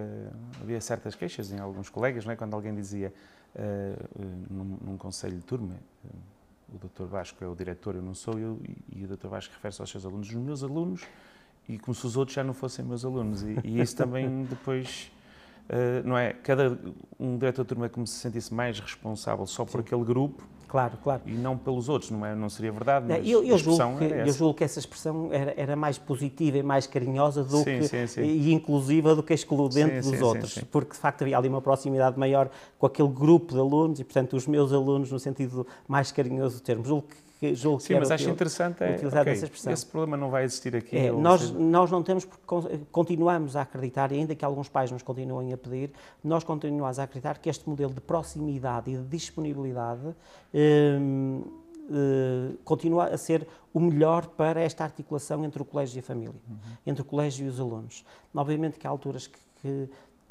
havia 0.60 0.80
certas 0.80 1.14
queixas 1.14 1.50
em 1.50 1.58
alguns 1.58 1.88
colegas, 1.88 2.24
não 2.24 2.32
é? 2.32 2.36
quando 2.36 2.52
alguém 2.54 2.74
dizia 2.74 3.12
uh, 3.54 4.24
num, 4.50 4.78
num 4.82 4.96
conselho 4.98 5.36
de 5.36 5.42
turma, 5.44 5.76
o 6.68 6.78
Dr. 6.78 7.04
Vasco 7.04 7.42
é 7.42 7.48
o 7.48 7.54
diretor, 7.54 7.96
eu 7.96 8.02
não 8.02 8.14
sou 8.14 8.38
eu, 8.38 8.60
e 8.94 9.04
o 9.04 9.08
Dr. 9.08 9.26
Vasco 9.28 9.54
refere-se 9.54 9.80
aos 9.80 9.90
seus 9.90 10.04
alunos. 10.04 10.28
Os 10.28 10.34
meus 10.34 10.62
alunos 10.62 11.02
e 11.68 11.78
como 11.78 11.94
se 11.94 12.04
os 12.06 12.16
outros 12.16 12.34
já 12.34 12.42
não 12.42 12.54
fossem 12.54 12.84
meus 12.84 13.04
alunos. 13.04 13.42
E, 13.42 13.58
e 13.64 13.80
isso 13.80 13.96
também 13.96 14.44
depois, 14.50 15.10
não 16.04 16.18
é? 16.18 16.32
Cada 16.32 16.78
um 17.18 17.38
diretor 17.38 17.62
de 17.62 17.68
turma 17.68 17.86
é 17.86 17.88
como 17.88 18.06
se 18.06 18.14
sentisse 18.14 18.52
mais 18.52 18.80
responsável 18.80 19.46
só 19.46 19.64
por 19.64 19.72
Sim. 19.72 19.78
aquele 19.80 20.04
grupo 20.04 20.44
Claro, 20.70 20.96
claro. 21.02 21.22
E 21.26 21.32
não 21.32 21.58
pelos 21.58 21.88
outros, 21.88 22.12
não, 22.12 22.24
é, 22.24 22.32
não 22.32 22.48
seria 22.48 22.70
verdade, 22.70 23.04
mas 23.08 23.28
eu, 23.28 23.42
eu 23.42 23.58
julgo 23.58 23.98
que, 23.98 24.04
Eu 24.04 24.32
julgo 24.32 24.54
que 24.54 24.62
essa 24.62 24.78
expressão 24.78 25.28
era, 25.32 25.52
era 25.56 25.74
mais 25.74 25.98
positiva 25.98 26.58
e 26.58 26.62
mais 26.62 26.86
carinhosa 26.86 27.42
do 27.42 27.56
sim, 27.56 27.80
que, 27.80 27.88
sim, 27.88 28.06
sim. 28.06 28.22
e 28.22 28.52
inclusiva 28.52 29.16
do 29.16 29.22
que 29.22 29.34
excludente 29.34 30.08
dos 30.08 30.22
outros, 30.22 30.58
porque 30.70 30.92
de 30.92 30.98
facto 30.98 31.22
havia 31.22 31.36
ali 31.36 31.48
uma 31.48 31.60
proximidade 31.60 32.16
maior 32.16 32.48
com 32.78 32.86
aquele 32.86 33.08
grupo 33.08 33.52
de 33.52 33.58
alunos 33.58 33.98
e, 33.98 34.04
portanto, 34.04 34.36
os 34.36 34.46
meus 34.46 34.72
alunos, 34.72 35.10
no 35.10 35.18
sentido 35.18 35.66
mais 35.88 36.12
carinhoso 36.12 36.58
do 36.58 36.62
termo. 36.62 36.84
Julgo 36.84 37.08
que 37.08 37.16
que 37.40 37.54
julgo 37.54 37.80
Sim, 37.80 37.94
que 37.94 38.00
mas 38.00 38.10
acho 38.10 38.28
interessante 38.28 38.84
é, 38.84 38.96
utilizar 38.96 39.22
okay, 39.22 39.32
essa 39.32 39.46
expressão. 39.46 39.72
Esse 39.72 39.86
problema 39.86 40.14
não 40.14 40.28
vai 40.28 40.44
existir 40.44 40.76
aqui. 40.76 40.94
É, 40.94 41.10
nós, 41.10 41.40
seja... 41.40 41.58
nós 41.58 41.90
não 41.90 42.02
temos, 42.02 42.26
porque 42.26 42.78
continuamos 42.92 43.56
a 43.56 43.62
acreditar, 43.62 44.12
e 44.12 44.16
ainda 44.16 44.34
que 44.34 44.44
alguns 44.44 44.68
pais 44.68 44.90
nos 44.90 45.02
continuem 45.02 45.50
a 45.50 45.56
pedir, 45.56 45.90
nós 46.22 46.44
continuamos 46.44 46.98
a 46.98 47.04
acreditar 47.04 47.38
que 47.38 47.48
este 47.48 47.66
modelo 47.66 47.94
de 47.94 48.00
proximidade 48.02 48.90
e 48.90 48.96
de 48.98 49.04
disponibilidade 49.04 50.14
hum, 50.52 51.42
hum, 51.90 52.56
continua 52.62 53.06
a 53.06 53.16
ser 53.16 53.48
o 53.72 53.80
melhor 53.80 54.26
para 54.26 54.60
esta 54.60 54.84
articulação 54.84 55.42
entre 55.42 55.62
o 55.62 55.64
colégio 55.64 55.96
e 55.96 56.00
a 56.00 56.02
família, 56.02 56.34
uhum. 56.46 56.56
entre 56.86 57.00
o 57.00 57.04
colégio 57.06 57.46
e 57.46 57.48
os 57.48 57.58
alunos. 57.58 58.04
Obviamente 58.34 58.78
que 58.78 58.86
há 58.86 58.90
alturas 58.90 59.26
que, 59.26 59.38
que 59.62 59.88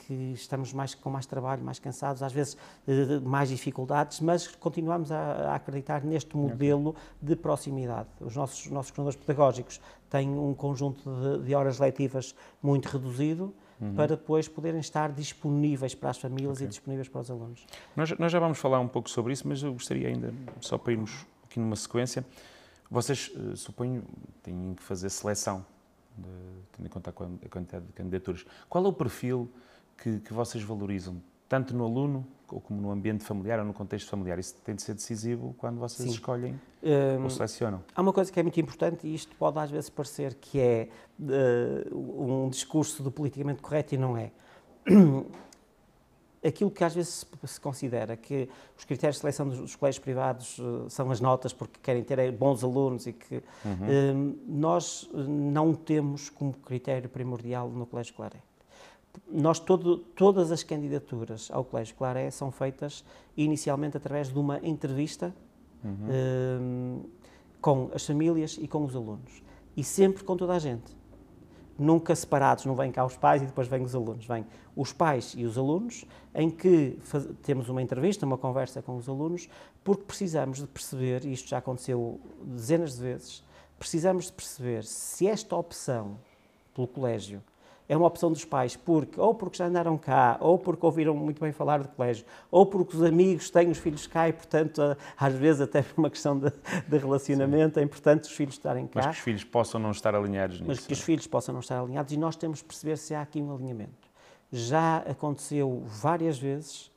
que 0.10 0.34
estamos 0.34 0.74
mais, 0.74 0.96
com 0.96 1.08
mais 1.12 1.28
trabalho, 1.28 1.64
mais 1.64 1.78
cansados, 1.78 2.24
às 2.24 2.34
vezes 2.34 2.58
eh, 2.88 3.20
mais 3.20 3.50
dificuldades, 3.50 4.20
mas 4.22 4.48
continuamos 4.48 5.12
a, 5.12 5.52
a 5.52 5.56
acreditar 5.56 6.04
neste 6.04 6.36
modelo 6.36 6.96
de 7.22 7.36
proximidade. 7.36 8.10
Os 8.20 8.36
nossos, 8.36 8.66
nossos 8.72 8.90
coordenadores 8.90 9.24
pedagógicos 9.24 9.80
têm 10.10 10.28
um 10.28 10.56
conjunto 10.56 11.08
de, 11.08 11.46
de 11.46 11.54
horas 11.54 11.78
letivas 11.78 12.34
muito 12.62 12.88
reduzido, 12.88 13.54
Uhum. 13.82 13.96
para 13.96 14.08
depois 14.08 14.46
poderem 14.46 14.82
estar 14.82 15.10
disponíveis 15.10 15.96
para 15.96 16.10
as 16.10 16.18
famílias 16.18 16.58
okay. 16.58 16.66
e 16.66 16.70
disponíveis 16.70 17.08
para 17.08 17.22
os 17.22 17.32
alunos. 17.32 17.66
Nós, 17.96 18.12
nós, 18.20 18.30
já 18.30 18.38
vamos 18.38 18.58
falar 18.58 18.82
um 18.82 18.90
pouco 18.90 19.10
sobre 19.10 19.32
isso, 19.32 19.48
mas 19.48 19.64
eu 19.64 19.72
gostaria 19.72 20.10
ainda, 20.10 20.34
só 20.60 20.78
para 20.78 20.92
irmos 20.92 21.26
aqui 21.46 21.62
numa 21.62 21.78
sequência, 21.78 22.26
vocês, 22.92 23.32
uh, 23.34 23.56
suponho, 23.56 24.04
têm 24.44 24.74
que 24.76 24.84
fazer 24.84 25.10
seleção, 25.10 25.66
de, 26.18 26.28
tendo 26.74 26.88
em 26.88 26.90
conta 26.90 27.10
a 27.10 27.14
quantidade 27.14 27.86
de 27.86 27.94
candidaturas. 27.94 28.46
Qual 28.68 28.84
é 28.84 28.88
o 28.90 28.92
perfil 28.92 29.50
que, 30.02 30.20
que 30.20 30.34
vocês 30.34 30.64
valorizam, 30.64 31.22
tanto 31.48 31.76
no 31.76 31.86
aluno 31.86 32.26
ou 32.52 32.60
como 32.60 32.82
no 32.82 32.92
ambiente 32.92 33.24
familiar 33.24 33.60
ou 33.60 33.66
no 33.66 33.74
contexto 33.74 34.10
familiar? 34.10 34.40
Isso 34.40 34.56
tem 34.64 34.76
de 34.76 34.82
ser 34.82 34.94
decisivo 34.94 35.54
quando 35.58 35.80
vocês 35.80 36.08
Sim. 36.08 36.16
escolhem 36.16 36.60
um, 36.82 37.24
ou 37.24 37.30
selecionam. 37.30 37.84
Há 37.94 38.02
uma 38.02 38.14
coisa 38.14 38.32
que 38.32 38.40
é 38.40 38.44
muito 38.44 38.60
importante 38.60 39.08
e 39.08 39.14
isto 39.14 39.36
pode 39.36 39.60
às 39.60 39.70
vezes 39.70 39.90
parecer 39.90 40.36
que 40.36 40.60
é 40.60 40.90
uh, 41.20 42.46
um 42.46 42.50
discurso 42.50 43.04
do 43.04 43.12
politicamente 43.12 43.62
correto 43.62 43.96
e 43.96 43.98
não 43.98 44.18
é. 44.18 44.32
Aquilo 46.42 46.72
que 46.72 46.86
às 46.86 46.96
vezes 46.96 47.26
se 47.44 47.60
considera 47.60 48.16
que 48.16 48.48
os 48.78 48.86
critérios 48.86 49.18
de 49.18 49.22
seleção 49.22 49.50
dos, 49.50 49.76
colégios 49.76 50.02
privados 50.02 50.58
uh, 50.58 50.90
são 50.90 51.12
as 51.12 51.20
notas 51.20 51.52
porque 51.52 51.78
querem 51.84 52.02
ter 52.02 52.32
bons 52.32 52.64
alunos 52.64 53.06
e 53.06 53.12
que 53.12 53.44
uhum. 53.66 53.74
uh, 53.74 54.40
nós 54.48 55.10
não 55.14 55.74
temos 55.74 56.30
como 56.30 56.54
critério 56.54 57.10
primordial 57.10 57.70
no 57.70 57.86
colégio 57.86 58.12
escolar 58.12 58.32
nós 59.32 59.60
todo, 59.60 59.98
todas 59.98 60.52
as 60.52 60.64
candidaturas 60.64 61.50
ao 61.52 61.64
Colégio 61.64 61.96
Claré 61.96 62.32
são 62.32 62.52
feitas 62.52 63.04
inicialmente 63.36 63.98
através 63.98 64.30
de 64.30 64.38
uma 64.40 64.60
entrevista 64.66 65.34
uhum. 65.84 66.62
um, 66.62 67.04
com 67.62 67.92
as 67.94 68.06
famílias 68.06 68.58
e 68.60 68.68
com 68.68 68.84
os 68.84 68.96
alunos. 68.96 69.44
E 69.76 69.84
sempre 69.84 70.24
com 70.24 70.36
toda 70.36 70.54
a 70.54 70.60
gente. 70.60 70.98
Nunca 71.78 72.14
separados, 72.14 72.66
não 72.66 72.76
vêm 72.76 72.92
cá 72.92 73.06
os 73.06 73.16
pais 73.16 73.42
e 73.42 73.46
depois 73.46 73.68
vêm 73.68 73.84
os 73.84 73.96
alunos. 73.96 74.26
Vêm 74.26 74.46
os 74.76 74.92
pais 74.92 75.34
e 75.38 75.46
os 75.46 75.58
alunos, 75.58 76.04
em 76.36 76.50
que 76.50 76.98
faz, 77.02 77.26
temos 77.42 77.70
uma 77.70 77.82
entrevista, 77.82 78.26
uma 78.26 78.38
conversa 78.38 78.82
com 78.82 78.98
os 78.98 79.08
alunos, 79.08 79.48
porque 79.84 80.04
precisamos 80.04 80.58
de 80.58 80.68
perceber, 80.68 81.24
e 81.26 81.32
isto 81.32 81.48
já 81.48 81.60
aconteceu 81.60 82.20
dezenas 82.44 82.96
de 82.96 83.02
vezes, 83.02 83.44
precisamos 83.78 84.26
de 84.26 84.34
perceber 84.34 84.84
se 84.84 85.26
esta 85.26 85.56
opção 85.56 86.18
pelo 86.74 86.88
colégio 86.88 87.42
é 87.90 87.98
uma 87.98 88.06
opção 88.06 88.32
dos 88.32 88.46
pais, 88.46 88.76
porque 88.76 89.20
ou 89.20 89.34
porque 89.34 89.58
já 89.58 89.66
andaram 89.66 89.98
cá, 89.98 90.38
ou 90.40 90.60
porque 90.60 90.86
ouviram 90.86 91.16
muito 91.16 91.42
bem 91.42 91.52
falar 91.52 91.82
do 91.82 91.88
colégio, 91.88 92.24
ou 92.52 92.64
porque 92.64 92.96
os 92.96 93.02
amigos 93.02 93.50
têm 93.50 93.72
os 93.72 93.80
filhos 93.80 94.06
cá 94.06 94.30
e, 94.30 94.34
portanto, 94.34 94.96
às 95.18 95.34
vezes 95.34 95.62
até 95.62 95.82
por 95.82 95.98
uma 96.00 96.10
questão 96.12 96.38
de, 96.38 96.52
de 96.88 96.98
relacionamento, 97.00 97.74
Sim. 97.74 97.80
é 97.80 97.84
importante 97.84 98.26
os 98.26 98.32
filhos 98.32 98.54
estarem 98.54 98.86
cá. 98.86 99.02
Mas 99.04 99.06
que 99.08 99.12
os 99.14 99.18
filhos 99.18 99.44
possam 99.44 99.82
não 99.82 99.90
estar 99.90 100.14
alinhados 100.14 100.58
nisso. 100.58 100.68
Mas 100.68 100.86
que 100.86 100.94
os 100.94 101.02
filhos 101.02 101.26
possam 101.26 101.52
não 101.52 101.62
estar 101.62 101.82
alinhados 101.82 102.14
e 102.14 102.18
nós 102.18 102.36
temos 102.36 102.62
que 102.62 102.68
perceber 102.68 102.96
se 102.98 103.16
há 103.16 103.24
aqui 103.24 103.42
um 103.42 103.52
alinhamento. 103.52 104.08
Já 104.52 104.98
aconteceu 104.98 105.84
várias 105.88 106.38
vezes 106.38 106.92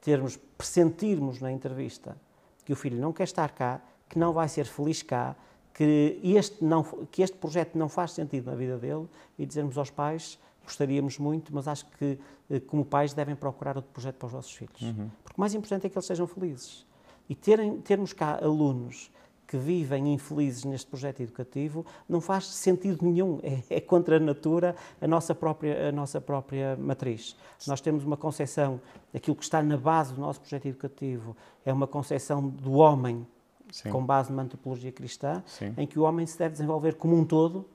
termos, 0.00 0.38
pressentirmos 0.56 1.40
na 1.40 1.52
entrevista 1.52 2.16
que 2.64 2.72
o 2.72 2.76
filho 2.76 2.98
não 2.98 3.12
quer 3.12 3.24
estar 3.24 3.50
cá, 3.50 3.82
que 4.08 4.18
não 4.18 4.32
vai 4.32 4.48
ser 4.48 4.64
feliz 4.64 5.02
cá, 5.02 5.36
que 5.78 6.18
este, 6.24 6.64
não, 6.64 6.82
que 6.82 7.22
este 7.22 7.36
projeto 7.36 7.78
não 7.78 7.88
faz 7.88 8.10
sentido 8.10 8.50
na 8.50 8.56
vida 8.56 8.76
dele 8.76 9.06
e 9.38 9.46
dizermos 9.46 9.78
aos 9.78 9.90
pais 9.90 10.36
gostaríamos 10.64 11.18
muito, 11.18 11.54
mas 11.54 11.68
acho 11.68 11.86
que 11.86 12.18
eh, 12.50 12.58
como 12.58 12.84
pais 12.84 13.14
devem 13.14 13.36
procurar 13.36 13.76
outro 13.76 13.92
projeto 13.92 14.16
para 14.16 14.26
os 14.26 14.32
vossos 14.32 14.52
filhos. 14.52 14.82
Uhum. 14.82 15.08
Porque 15.22 15.36
o 15.36 15.40
mais 15.40 15.54
importante 15.54 15.86
é 15.86 15.88
que 15.88 15.96
eles 15.96 16.04
sejam 16.04 16.26
felizes. 16.26 16.84
E 17.28 17.34
terem, 17.36 17.80
termos 17.80 18.12
cá 18.12 18.40
alunos 18.42 19.08
que 19.46 19.56
vivem 19.56 20.12
infelizes 20.12 20.64
neste 20.64 20.88
projeto 20.88 21.20
educativo 21.20 21.86
não 22.08 22.20
faz 22.20 22.48
sentido 22.48 23.06
nenhum, 23.06 23.38
é, 23.44 23.76
é, 23.76 23.80
contra 23.80 24.16
a 24.16 24.20
natura, 24.20 24.74
a 25.00 25.06
nossa 25.06 25.32
própria, 25.32 25.90
a 25.90 25.92
nossa 25.92 26.20
própria 26.20 26.76
matriz. 26.76 27.36
Nós 27.68 27.80
temos 27.80 28.02
uma 28.02 28.16
concepção, 28.16 28.80
aquilo 29.14 29.36
que 29.36 29.44
está 29.44 29.62
na 29.62 29.76
base 29.76 30.12
do 30.12 30.20
nosso 30.20 30.40
projeto 30.40 30.66
educativo 30.66 31.36
é 31.64 31.72
uma 31.72 31.86
concepção 31.86 32.48
do 32.48 32.72
homem 32.72 33.24
Sim. 33.70 33.90
com 33.90 34.04
base 34.04 34.30
numa 34.30 34.42
antropologia 34.42 34.92
cristã, 34.92 35.42
Sim. 35.46 35.74
em 35.76 35.86
que 35.86 35.98
o 35.98 36.02
homem 36.02 36.26
se 36.26 36.38
deve 36.38 36.52
desenvolver 36.52 36.94
como 36.94 37.16
um 37.16 37.24
todo 37.24 37.66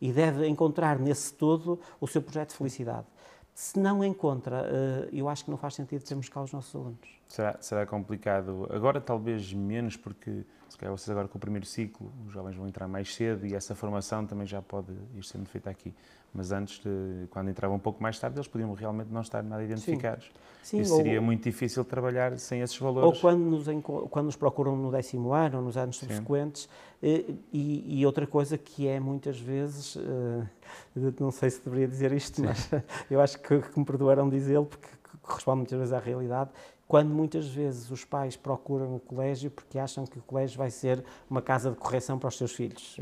e 0.00 0.12
deve 0.12 0.46
encontrar 0.48 0.98
nesse 0.98 1.32
todo 1.34 1.78
o 2.00 2.06
seu 2.06 2.20
projeto 2.20 2.50
de 2.50 2.56
felicidade. 2.56 3.06
Se 3.54 3.78
não 3.78 4.02
encontra, 4.02 4.66
eh, 4.66 5.08
eu 5.12 5.28
acho 5.28 5.44
que 5.44 5.50
não 5.50 5.58
faz 5.58 5.74
sentido 5.74 6.02
termos 6.02 6.28
cá 6.28 6.42
os 6.42 6.52
nossos 6.52 6.74
alunos. 6.74 6.98
Será, 7.28 7.56
será 7.60 7.86
complicado. 7.86 8.66
Agora, 8.70 9.00
talvez 9.00 9.52
menos, 9.52 9.96
porque 9.96 10.44
se 10.72 10.78
calhar 10.78 10.96
vocês 10.96 11.10
agora 11.10 11.28
com 11.28 11.36
o 11.36 11.40
primeiro 11.40 11.66
ciclo, 11.66 12.10
os 12.26 12.32
jovens 12.32 12.56
vão 12.56 12.66
entrar 12.66 12.88
mais 12.88 13.14
cedo 13.14 13.46
e 13.46 13.54
essa 13.54 13.74
formação 13.74 14.26
também 14.26 14.46
já 14.46 14.62
pode 14.62 14.92
ir 15.14 15.22
sendo 15.22 15.46
feita 15.46 15.68
aqui 15.68 15.94
mas 16.34 16.50
antes, 16.50 16.78
de, 16.78 17.26
quando 17.28 17.50
entravam 17.50 17.76
um 17.76 17.80
pouco 17.80 18.02
mais 18.02 18.18
tarde, 18.18 18.38
eles 18.38 18.48
podiam 18.48 18.72
realmente 18.72 19.08
não 19.10 19.20
estar 19.20 19.42
nada 19.42 19.62
identificados. 19.62 20.24
Sim. 20.24 20.32
Sim, 20.62 20.80
Isso 20.80 20.96
seria 20.96 21.18
ou, 21.18 21.22
muito 21.22 21.42
difícil 21.42 21.84
trabalhar 21.84 22.38
sem 22.38 22.60
esses 22.60 22.78
valores. 22.78 23.16
Ou 23.16 23.20
quando 23.20 23.40
nos, 23.40 23.66
quando 24.08 24.26
nos 24.26 24.36
procuram 24.36 24.76
no 24.76 24.90
décimo 24.90 25.32
ano, 25.32 25.58
ou 25.58 25.64
nos 25.64 25.76
anos 25.76 25.98
Sim. 25.98 26.06
subsequentes. 26.06 26.68
Eh, 27.02 27.34
e, 27.52 28.00
e, 28.00 28.06
outra 28.06 28.26
coisa 28.26 28.56
que 28.56 28.86
é 28.86 28.98
muitas 28.98 29.38
vezes, 29.38 29.98
eh, 29.98 30.46
não 31.20 31.30
sei 31.30 31.50
se 31.50 31.60
deveria 31.62 31.88
dizer 31.88 32.12
isto, 32.12 32.42
mas 32.42 32.70
eu 33.10 33.20
acho 33.20 33.38
que, 33.40 33.60
que 33.60 33.78
me 33.78 33.84
perdoaram 33.84 34.30
dizê-lo, 34.30 34.66
porque 34.66 34.88
corresponde 35.20 35.58
muitas 35.58 35.78
vezes 35.78 35.92
à 35.92 35.98
realidade, 35.98 36.50
quando 36.92 37.08
muitas 37.08 37.48
vezes 37.48 37.90
os 37.90 38.04
pais 38.04 38.36
procuram 38.36 38.94
o 38.94 39.00
colégio 39.00 39.50
porque 39.50 39.78
acham 39.78 40.04
que 40.04 40.18
o 40.18 40.20
colégio 40.20 40.58
vai 40.58 40.70
ser 40.70 41.02
uma 41.30 41.40
casa 41.40 41.70
de 41.70 41.76
correção 41.78 42.18
para 42.18 42.28
os 42.28 42.36
seus 42.36 42.52
filhos. 42.52 42.98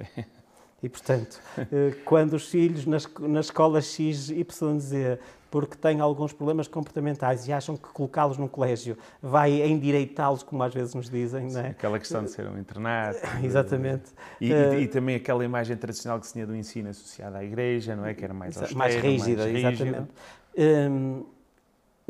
E, 0.80 0.88
portanto, 0.88 1.38
eh, 1.58 1.94
quando 2.06 2.34
os 2.34 2.48
filhos 2.48 2.86
na 2.86 3.40
escola 3.40 3.82
X, 3.82 4.30
Y, 4.30 4.78
Z, 4.78 5.18
porque 5.50 5.76
têm 5.76 6.00
alguns 6.00 6.32
problemas 6.32 6.68
comportamentais 6.68 7.48
e 7.48 7.52
acham 7.52 7.76
que 7.76 7.88
colocá-los 7.88 8.38
num 8.38 8.46
colégio 8.48 8.96
vai 9.20 9.60
endireitá-los, 9.60 10.44
como 10.44 10.62
às 10.62 10.72
vezes 10.72 10.94
nos 10.94 11.10
dizem, 11.10 11.50
não 11.50 11.60
é? 11.60 11.68
Aquela 11.70 11.98
questão 11.98 12.22
de 12.22 12.30
ser 12.30 12.46
um 12.46 12.56
internato. 12.56 13.18
Exatamente. 13.44 14.12
E, 14.40 14.52
uh, 14.52 14.74
e, 14.74 14.82
e, 14.84 14.86
também 14.86 15.16
aquela 15.16 15.44
imagem 15.44 15.76
tradicional 15.76 16.18
que 16.20 16.28
se 16.28 16.32
tinha 16.32 16.46
do 16.46 16.54
ensino 16.54 16.88
associada 16.88 17.38
à 17.38 17.44
igreja, 17.44 17.94
não 17.96 18.06
é? 18.06 18.14
Que 18.14 18.24
era 18.24 18.32
mais 18.32 18.56
austera, 18.56 18.78
mais 18.78 18.94
rígida. 18.94 19.42
Mais 19.42 19.52
rígida. 19.52 19.68
Exatamente. 19.68 20.10
Um, 20.56 21.24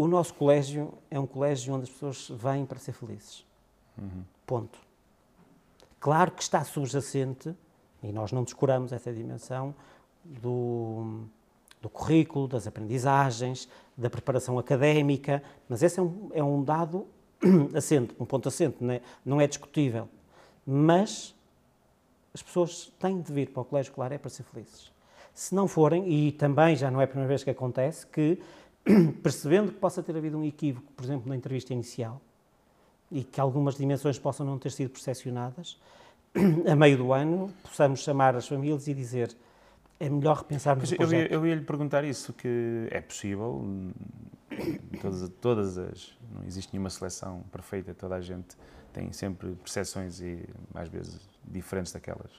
o 0.00 0.08
nosso 0.08 0.32
colégio 0.32 0.94
é 1.10 1.20
um 1.20 1.26
colégio 1.26 1.74
onde 1.74 1.82
as 1.82 1.90
pessoas 1.90 2.30
vêm 2.30 2.64
para 2.64 2.78
ser 2.78 2.92
felizes. 2.92 3.44
Uhum. 3.98 4.24
Ponto. 4.46 4.78
Claro 6.00 6.30
que 6.30 6.42
está 6.42 6.64
subjacente 6.64 7.54
e 8.02 8.10
nós 8.10 8.32
não 8.32 8.42
descuramos 8.42 8.94
essa 8.94 9.12
dimensão 9.12 9.74
do, 10.24 11.24
do 11.82 11.90
currículo, 11.90 12.48
das 12.48 12.66
aprendizagens, 12.66 13.68
da 13.94 14.08
preparação 14.08 14.58
académica, 14.58 15.42
mas 15.68 15.82
esse 15.82 16.00
é 16.00 16.02
um, 16.02 16.30
é 16.32 16.42
um 16.42 16.64
dado 16.64 17.06
assente, 17.76 18.16
um 18.18 18.24
ponto 18.24 18.48
assente, 18.48 18.78
não 18.80 18.94
é, 18.94 19.02
não 19.22 19.38
é 19.38 19.46
discutível. 19.46 20.08
Mas 20.66 21.34
as 22.32 22.42
pessoas 22.42 22.90
têm 22.98 23.20
de 23.20 23.30
vir 23.30 23.50
para 23.50 23.60
o 23.60 23.64
colégio 23.66 23.90
escolar 23.90 24.12
é 24.12 24.16
para 24.16 24.30
ser 24.30 24.44
felizes. 24.44 24.90
Se 25.34 25.54
não 25.54 25.68
forem, 25.68 26.10
e 26.10 26.32
também 26.32 26.74
já 26.74 26.90
não 26.90 27.02
é 27.02 27.04
a 27.04 27.06
primeira 27.06 27.28
vez 27.28 27.44
que 27.44 27.50
acontece, 27.50 28.06
que 28.06 28.40
percebendo 29.22 29.72
que 29.72 29.78
possa 29.78 30.02
ter 30.02 30.16
havido 30.16 30.38
um 30.38 30.44
equívoco, 30.44 30.92
por 30.92 31.04
exemplo, 31.04 31.28
na 31.28 31.36
entrevista 31.36 31.72
inicial, 31.72 32.20
e 33.10 33.24
que 33.24 33.40
algumas 33.40 33.76
dimensões 33.76 34.18
possam 34.18 34.46
não 34.46 34.58
ter 34.58 34.70
sido 34.70 34.90
percepcionadas, 34.90 35.78
a 36.70 36.76
meio 36.76 36.96
do 36.96 37.12
ano, 37.12 37.52
possamos 37.62 38.00
chamar 38.00 38.36
as 38.36 38.46
famílias 38.46 38.86
e 38.86 38.94
dizer 38.94 39.34
é 39.98 40.08
melhor 40.08 40.38
repensarmos 40.38 40.90
Mas 40.90 40.92
o 40.92 40.94
eu, 40.94 41.00
ia, 41.02 41.08
projeto. 41.08 41.32
eu 41.32 41.46
ia 41.46 41.54
lhe 41.54 41.64
perguntar 41.64 42.04
isso, 42.04 42.32
que 42.32 42.88
é 42.90 43.02
possível, 43.02 43.60
hum, 43.62 43.92
todas, 45.00 45.28
todas 45.40 45.78
as, 45.78 46.16
não 46.34 46.46
existe 46.46 46.72
nenhuma 46.72 46.88
seleção 46.88 47.42
perfeita, 47.52 47.92
toda 47.92 48.14
a 48.14 48.20
gente 48.20 48.56
tem 48.94 49.12
sempre 49.12 49.50
percepções 49.56 50.20
e, 50.20 50.48
às 50.74 50.88
vezes, 50.88 51.20
diferentes 51.44 51.92
daquelas 51.92 52.30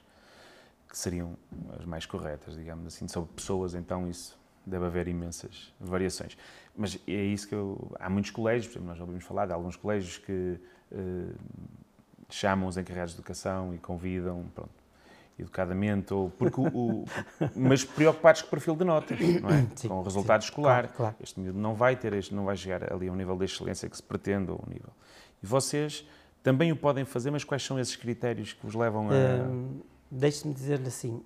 que 0.89 0.97
seriam 0.97 1.37
as 1.79 1.85
mais 1.85 2.05
corretas, 2.05 2.55
digamos 2.55 2.87
assim, 2.87 3.07
sobre 3.07 3.31
pessoas, 3.33 3.75
então 3.75 4.09
isso 4.09 4.40
deve 4.65 4.85
haver 4.85 5.07
imensas 5.07 5.73
variações. 5.79 6.37
Mas 6.75 6.97
é 7.07 7.11
isso 7.23 7.47
que 7.47 7.55
eu, 7.55 7.91
há 7.99 8.09
muitos 8.09 8.31
colégios, 8.31 8.67
por 8.67 8.73
exemplo, 8.73 8.87
nós 8.89 8.97
já 8.97 9.03
ouvimos 9.03 9.23
falar 9.23 9.45
de 9.47 9.53
alguns 9.53 9.75
colégios 9.75 10.17
que 10.17 10.57
eh, 10.91 11.33
chamam 12.29 12.67
os 12.69 12.77
encarregados 12.77 13.13
de 13.13 13.19
educação 13.19 13.73
e 13.73 13.77
convidam, 13.77 14.45
pronto, 14.55 14.71
educadamente, 15.37 16.13
ou 16.13 16.29
porque 16.29 16.59
o, 16.61 16.67
o- 16.67 17.05
mas 17.55 17.83
preocupados 17.83 18.41
com 18.41 18.47
o 18.47 18.49
perfil 18.51 18.75
de 18.75 18.83
notas, 18.85 19.19
não 19.19 19.49
é? 19.49 19.67
Sim, 19.75 19.87
com 19.89 19.99
o 19.99 20.03
resultado 20.03 20.41
escolar. 20.43 20.83
Claro, 20.83 20.93
claro. 20.95 21.15
Este 21.21 21.39
miúdo 21.39 21.57
não 21.59 21.73
vai 21.73 21.95
ter, 21.95 22.13
este, 22.13 22.33
não 22.33 22.45
vai 22.45 22.55
chegar 22.55 22.91
ali 22.93 23.07
ao 23.09 23.15
nível 23.15 23.37
de 23.37 23.45
excelência 23.45 23.89
que 23.89 23.95
se 23.97 24.03
pretende, 24.03 24.51
ou 24.51 24.59
ao 24.63 24.69
nível. 24.71 24.91
E 25.41 25.45
vocês 25.45 26.07
também 26.43 26.71
o 26.71 26.75
podem 26.75 27.03
fazer, 27.05 27.31
mas 27.31 27.43
quais 27.43 27.63
são 27.63 27.79
esses 27.79 27.95
critérios 27.95 28.53
que 28.53 28.63
vos 28.65 28.75
levam 28.75 29.09
a... 29.09 29.13
Hum, 29.49 29.81
Deixe-me 30.13 30.53
dizer-lhe 30.53 30.87
assim, 30.89 31.23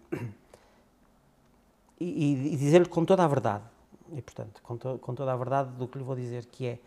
e, 1.99 2.53
e- 2.53 2.57
dizer-lhe 2.57 2.87
com 2.89 3.03
toda 3.05 3.23
a 3.23 3.27
verdade, 3.27 3.63
e 4.13 4.21
portanto, 4.21 4.61
com, 4.63 4.77
to- 4.77 4.99
com 4.99 5.13
toda 5.15 5.31
a 5.33 5.35
verdade 5.35 5.71
do 5.77 5.87
que 5.87 5.97
lhe 5.97 6.03
vou 6.03 6.15
dizer, 6.15 6.45
que 6.45 6.65
é, 6.67 6.79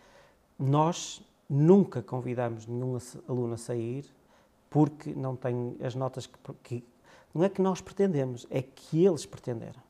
nós 0.59 1.23
nunca 1.49 2.03
convidamos 2.03 2.67
nenhum 2.67 2.99
aluno 3.29 3.55
a 3.55 3.57
sair 3.57 4.05
porque 4.71 5.15
não 5.15 5.35
tem 5.35 5.77
as 5.83 5.95
notas 5.95 6.27
que, 6.27 6.38
que- 6.62 6.85
não 7.35 7.45
é 7.45 7.49
que 7.49 7.62
nós 7.62 7.81
pretendemos, 7.81 8.47
é 8.50 8.61
que 8.62 9.05
eles 9.05 9.25
pretenderam. 9.25 9.81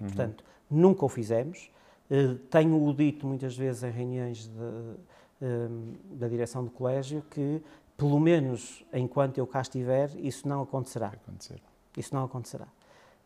Uhum. 0.00 0.06
Portanto, 0.08 0.44
nunca 0.70 1.04
o 1.04 1.08
fizemos. 1.08 1.70
Eh, 2.10 2.34
Tenho-o 2.50 2.92
dito 2.94 3.26
muitas 3.26 3.56
vezes 3.56 3.82
em 3.82 3.90
reuniões 3.90 4.46
de, 4.46 4.94
eh, 5.42 5.68
da 6.12 6.28
direção 6.28 6.64
do 6.64 6.70
colégio 6.70 7.22
que, 7.30 7.62
pelo 7.96 8.18
menos 8.20 8.84
enquanto 8.92 9.38
eu 9.38 9.46
cá 9.46 9.62
estiver, 9.62 10.10
isso 10.16 10.46
não 10.48 10.62
acontecerá. 10.62 11.08
acontecer. 11.08 11.60
Isso 11.96 12.14
não 12.14 12.24
acontecerá. 12.24 12.66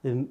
Hum, 0.04 0.28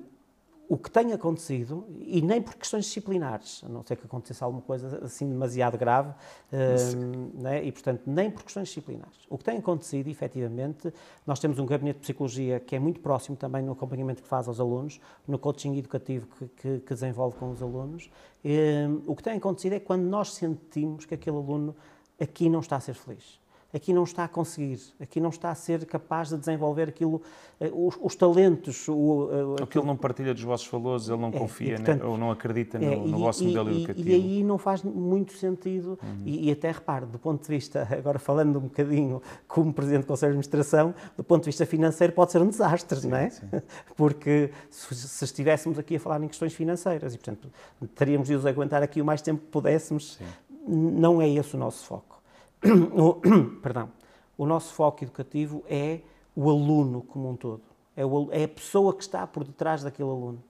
O 0.69 0.77
que 0.77 0.91
tem 0.91 1.13
acontecido, 1.13 1.86
e 2.01 2.21
nem 2.21 2.41
por 2.41 2.55
questões 2.55 2.83
disciplinares, 2.86 3.62
a 3.65 3.69
não 3.69 3.86
ser 3.86 3.95
que 3.95 4.05
acontecesse 4.05 4.43
alguma 4.43 4.62
coisa 4.62 5.05
assim 5.05 5.25
demasiado 5.29 5.77
grave, 5.77 6.13
hum, 6.51 7.31
né? 7.36 7.63
e 7.63 7.71
portanto, 7.71 8.01
nem 8.05 8.29
por 8.29 8.43
questões 8.43 8.67
disciplinares. 8.67 9.15
O 9.29 9.38
que 9.38 9.45
tem 9.45 9.57
acontecido, 9.59 10.09
efetivamente, 10.09 10.93
nós 11.25 11.39
temos 11.39 11.57
um 11.57 11.65
gabinete 11.65 11.97
de 11.97 12.01
psicologia 12.01 12.59
que 12.59 12.75
é 12.75 12.79
muito 12.79 13.00
próximo 13.00 13.38
também 13.38 13.62
no 13.63 13.71
acompanhamento 13.71 14.21
que 14.21 14.27
faz 14.27 14.47
aos 14.47 14.59
alunos, 14.59 15.00
no 15.25 15.39
coaching 15.39 15.77
educativo 15.77 16.27
que, 16.38 16.47
que- 16.50 16.79
que 16.79 16.93
desenvolve 16.93 17.38
com 17.38 17.50
os 17.51 17.62
alunos. 17.62 18.09
Hum, 18.43 19.01
O 19.07 19.15
que 19.15 19.24
tem 19.24 19.38
acontecido 19.38 19.74
é 19.74 19.79
quando 19.79 20.03
nós 20.03 20.33
sentimos 20.33 21.05
que 21.05 21.13
aquele 21.13 21.38
aluno 21.38 21.74
aqui 22.19 22.50
não 22.50 22.59
está 22.59 22.75
a 22.75 22.79
ser 22.81 22.93
feliz 22.93 23.39
aqui 23.77 23.93
não 23.93 24.03
está 24.03 24.24
a 24.25 24.27
conseguir, 24.27 24.79
aqui 25.00 25.19
não 25.22 25.29
está 25.29 25.51
a 25.51 25.55
ser 25.55 25.86
capaz 25.86 26.29
de 26.29 26.38
desenvolver 26.38 26.89
aquilo, 26.89 27.22
eh, 27.60 27.72
os, 27.74 27.96
os 28.01 28.15
talentos, 28.15 28.88
o, 28.89 29.29
eh, 29.62 29.65
que 29.67 29.77
ele 29.77 29.86
não 29.88 29.96
partilha 29.96 30.34
dos 30.34 30.43
vossos 30.43 30.67
valores, 30.67 31.07
ele 31.07 31.17
não 31.22 31.29
É, 31.29 31.31
confia 31.31 31.74
e, 31.74 31.75
portanto, 31.75 32.01
né, 32.03 32.10
ou 32.10 32.17
não 32.17 32.31
acredita 32.31 32.79
no, 32.79 32.86
é, 32.91 32.96
no 32.96 33.07
e- 33.07 33.22
vosso 33.22 33.43
e- 33.43 33.48
modelo 33.48 33.69
educativo. 33.72 34.10
E 34.10 34.13
aí 34.13 34.43
não 34.43 34.57
faz 34.57 34.84
muito 34.84 35.34
sentido, 35.38 35.98
Uhum. 36.03 36.24
e, 36.25 36.51
até 36.51 36.72
repare, 36.72 37.05
do 37.05 37.19
ponto 37.19 37.41
de 37.41 37.48
vista, 37.48 37.88
agora 37.91 38.19
falando 38.19 38.57
um 38.57 38.63
bocadinho 38.63 39.22
como 39.48 39.72
Presidente 39.74 40.01
do 40.03 40.07
Conselho 40.07 40.31
de 40.34 40.38
Administração, 40.39 40.93
do 41.15 41.24
ponto 41.24 41.43
de 41.43 41.48
vista 41.48 41.65
financeiro 41.65 42.12
pode 42.13 42.31
ser 42.31 42.41
um 42.41 42.50
desastre, 42.50 43.05
não 43.07 43.17
é? 43.17 43.29
sim. 43.29 43.46
Porque 43.96 44.50
se, 44.69 44.96
se 44.96 45.24
estivéssemos 45.25 45.77
aqui 45.79 45.96
a 45.96 46.00
falar 46.00 46.22
em 46.24 46.27
questões 46.27 46.53
financeiras, 46.53 47.13
e 47.13 47.17
portanto 47.17 47.50
teríamos 47.96 48.27
de 48.27 48.36
os 48.36 48.46
aguentar 48.46 48.81
aqui 48.81 49.01
o 49.01 49.05
mais 49.05 49.22
tempo 49.22 49.41
que 49.41 49.48
pudéssemos, 49.51 50.17
Sim. 50.17 50.25
não 50.67 51.22
é 51.22 51.29
esse 51.29 51.55
o 51.55 51.60
nosso 51.60 51.86
foco. 51.86 52.16
O, 52.94 53.16
perdão. 53.62 53.92
O 54.38 54.46
nosso 54.46 54.74
foco 54.74 55.04
educativo 55.04 55.63
é 55.67 56.02
o 56.36 56.50
aluno 56.50 57.02
como 57.02 57.30
um 57.30 57.36
todo. 57.36 57.62
É, 57.96 58.06
o 58.06 58.30
é 58.32 58.43
a 58.43 58.48
pessoa 58.48 58.93
que 58.93 59.02
está 59.02 59.26
por 59.26 59.43
detrás 59.43 59.84
daquele 59.84 60.10
aluno. 60.10 60.43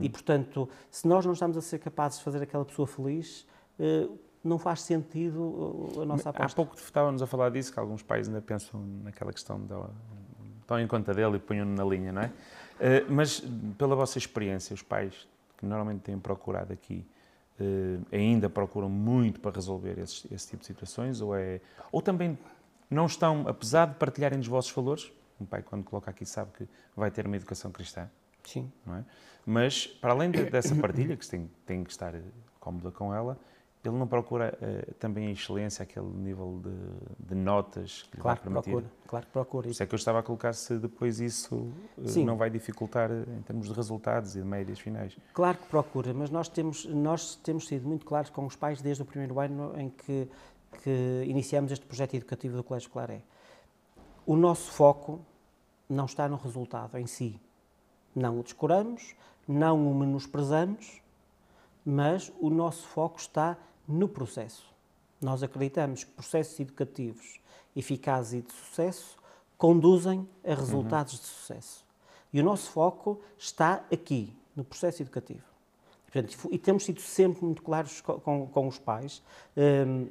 E, 0.00 0.08
portanto, 0.08 0.68
se 0.90 1.06
nós 1.06 1.24
não 1.24 1.34
estamos 1.34 1.56
a 1.56 1.60
ser 1.60 1.78
capazes 1.78 2.18
de 2.18 2.24
fazer 2.24 2.42
aquela 2.42 2.64
pessoa 2.64 2.84
feliz, 2.84 3.46
eh, 3.78 4.08
não 4.42 4.58
faz 4.58 4.82
sentido 4.82 5.40
uh, 5.40 6.02
a 6.02 6.04
nossa 6.04 6.30
Há 6.30 6.30
aposta. 6.30 6.56
pouco 6.56 6.74
estávamos 6.76 7.22
a 7.22 7.26
falar 7.28 7.50
disso, 7.50 7.72
que 7.72 7.78
alguns 7.78 8.02
pais 8.02 8.26
ainda 8.26 8.40
pensam 8.40 8.80
naquela 9.04 9.32
questão 9.32 9.60
de 9.60 9.74
estão 10.60 10.80
em 10.80 10.86
conta 10.86 11.14
dele 11.14 11.36
e 11.36 11.38
ponham-no 11.38 11.74
na 11.74 11.84
linha, 11.84 12.12
não 12.12 12.22
é? 12.22 12.32
Eh, 12.80 13.04
Mas, 13.08 13.40
pela 13.78 13.96
vossa 13.96 14.18
experiência, 14.18 14.74
os 14.74 14.82
pais 14.82 15.26
que 15.56 15.64
normalmente 15.64 16.00
têm 16.00 16.18
procurado 16.18 16.72
aqui 16.72 16.98
eh, 16.98 17.17
ainda 18.12 18.48
procuram 18.48 18.88
muito 18.88 19.40
para 19.40 19.50
resolver 19.54 19.98
esses- 19.98 20.30
esse 20.30 20.48
tipo 20.48 20.60
de 20.60 20.66
situações 20.66 21.20
ou, 21.20 21.34
é, 21.34 21.60
ou 21.92 22.00
também 22.00 22.38
não 22.90 23.06
estão, 23.06 23.46
apesar 23.48 23.86
de 23.86 23.94
partilharem 23.94 24.38
dos 24.38 24.48
vossos 24.48 24.70
valores, 24.72 25.10
um 25.40 25.44
pai 25.44 25.62
quando 25.62 25.84
coloca 25.84 26.10
aqui 26.10 26.24
sabe 26.24 26.50
que 26.56 26.68
vai 26.96 27.10
ter 27.10 27.26
uma 27.26 27.36
educação 27.36 27.70
cristã, 27.70 28.08
Sim. 28.44 28.70
não 28.86 28.96
é? 28.96 29.04
Mas, 29.46 29.86
para 29.86 30.12
além 30.12 30.30
de- 30.30 30.44
dessa 30.50 30.74
partilha, 30.74 31.16
que 31.16 31.26
tem, 31.28 31.50
tem 31.64 31.84
que 31.84 31.90
estar 31.90 32.14
eh, 32.14 32.22
cómoda 32.60 32.90
com 32.90 33.14
ela, 33.14 33.38
ele 33.88 33.96
não 33.96 34.06
procura 34.06 34.56
eh, 34.60 34.92
também 34.98 35.28
a 35.28 35.30
excelência, 35.30 35.82
aquele 35.82 36.06
nível 36.06 36.60
de, 36.62 37.26
de 37.28 37.34
notas 37.34 38.02
que 38.10 38.16
lhe 38.16 38.22
Claro 38.22 38.22
vai 38.22 38.36
que 38.36 38.42
permitir. 38.42 38.70
procura. 38.70 38.92
Claro 39.06 39.26
que 39.26 39.32
procura. 39.32 39.68
Isso 39.68 39.82
é 39.82 39.86
que 39.86 39.94
eu 39.94 39.96
estava 39.96 40.18
a 40.18 40.22
colocar 40.22 40.52
se 40.52 40.78
depois 40.78 41.20
isso 41.20 41.72
Sim. 42.04 42.24
não 42.24 42.36
vai 42.36 42.50
dificultar 42.50 43.10
eh, 43.10 43.24
em 43.38 43.42
termos 43.42 43.68
de 43.68 43.72
resultados 43.72 44.36
e 44.36 44.40
de 44.40 44.46
médias 44.46 44.78
finais. 44.78 45.16
Claro 45.32 45.58
que 45.58 45.66
procura, 45.66 46.12
mas 46.14 46.30
nós 46.30 46.48
temos, 46.48 46.84
nós 46.86 47.36
temos 47.36 47.66
sido 47.66 47.86
muito 47.88 48.04
claros 48.04 48.30
com 48.30 48.44
os 48.46 48.54
pais 48.54 48.80
desde 48.82 49.02
o 49.02 49.06
primeiro 49.06 49.40
ano 49.40 49.72
em 49.78 49.88
que, 49.90 50.28
que 50.82 51.24
iniciamos 51.26 51.72
este 51.72 51.86
projeto 51.86 52.14
educativo 52.14 52.56
do 52.56 52.62
Colégio 52.62 52.90
Claré. 52.90 53.22
O 54.26 54.36
nosso 54.36 54.70
foco 54.70 55.20
não 55.88 56.04
está 56.04 56.28
no 56.28 56.36
resultado 56.36 56.98
em 56.98 57.06
si. 57.06 57.40
Não 58.14 58.38
o 58.38 58.42
descuramos, 58.42 59.14
não 59.46 59.90
o 59.90 59.94
menosprezamos, 59.94 61.00
mas 61.84 62.30
o 62.38 62.50
nosso 62.50 62.86
foco 62.86 63.18
está 63.18 63.56
no 63.88 64.06
processo. 64.08 64.64
Nós 65.20 65.42
acreditamos 65.42 66.04
que 66.04 66.10
processos 66.12 66.58
educativos 66.60 67.40
eficazes 67.74 68.34
e 68.34 68.42
de 68.46 68.52
sucesso 68.52 69.16
conduzem 69.56 70.28
a 70.44 70.54
resultados 70.54 71.14
de 71.14 71.26
sucesso. 71.26 71.84
E 72.32 72.40
o 72.40 72.44
nosso 72.44 72.70
foco 72.70 73.20
está 73.38 73.82
aqui, 73.92 74.32
no 74.54 74.62
processo 74.62 75.02
educativo. 75.02 75.42
Portanto, 76.04 76.32
e 76.32 76.36
fu- 76.36 76.48
e 76.52 76.58
temos 76.58 76.84
sido 76.84 77.00
sempre 77.00 77.44
muito 77.44 77.62
claros 77.62 78.00
co- 78.00 78.20
com, 78.20 78.46
com 78.46 78.68
os 78.68 78.78
pais. 78.78 79.22
Hum, 79.56 80.08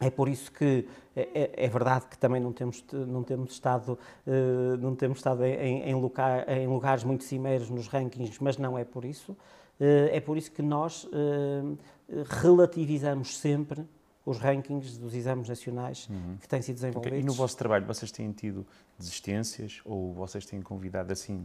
é 0.00 0.10
por 0.10 0.28
isso 0.28 0.50
que 0.52 0.86
é, 1.16 1.28
é- 1.34 1.64
é 1.64 1.68
verdade 1.68 2.06
que 2.06 2.18
também 2.18 2.40
não 2.40 2.52
temos, 2.52 2.80
te- 2.80 2.94
não 2.96 3.22
temos 3.22 3.52
estado, 3.52 3.98
eh, 4.26 4.76
não 4.78 4.94
temos 4.94 5.18
estado 5.18 5.44
em, 5.44 5.82
em 5.82 5.94
lugar- 5.94 6.48
em 6.48 6.66
lugares 6.66 7.04
muito 7.04 7.24
cimeiros 7.24 7.70
nos 7.70 7.86
rankings, 7.88 8.38
mas 8.42 8.56
não 8.58 8.76
é 8.76 8.84
por 8.84 9.04
isso. 9.04 9.36
Eh, 9.80 10.10
é 10.16 10.20
por 10.20 10.36
isso 10.36 10.50
que 10.52 10.62
nós 10.62 11.08
eh, 11.12 12.24
relativizamos 12.40 13.36
sempre 13.38 13.84
os 14.26 14.38
rankings 14.38 14.96
dos 14.98 15.14
exames 15.14 15.48
nacionais 15.48 16.08
que 16.40 16.48
têm 16.48 16.62
sido 16.62 16.76
desenvolvidos. 16.76 17.18
E 17.18 17.22
no 17.22 17.32
vosso 17.34 17.56
trabalho, 17.56 17.84
vocês 17.86 18.10
têm 18.10 18.32
tido 18.32 18.66
desistências 18.98 19.80
ou 19.84 20.14
vocês 20.14 20.46
têm 20.46 20.62
convidado 20.62 21.12
assim 21.12 21.44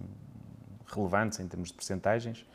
relevantes 0.87 1.39
em 1.39 1.47
termos 1.47 1.69
de 1.69 1.73
percentagens? 1.75 2.45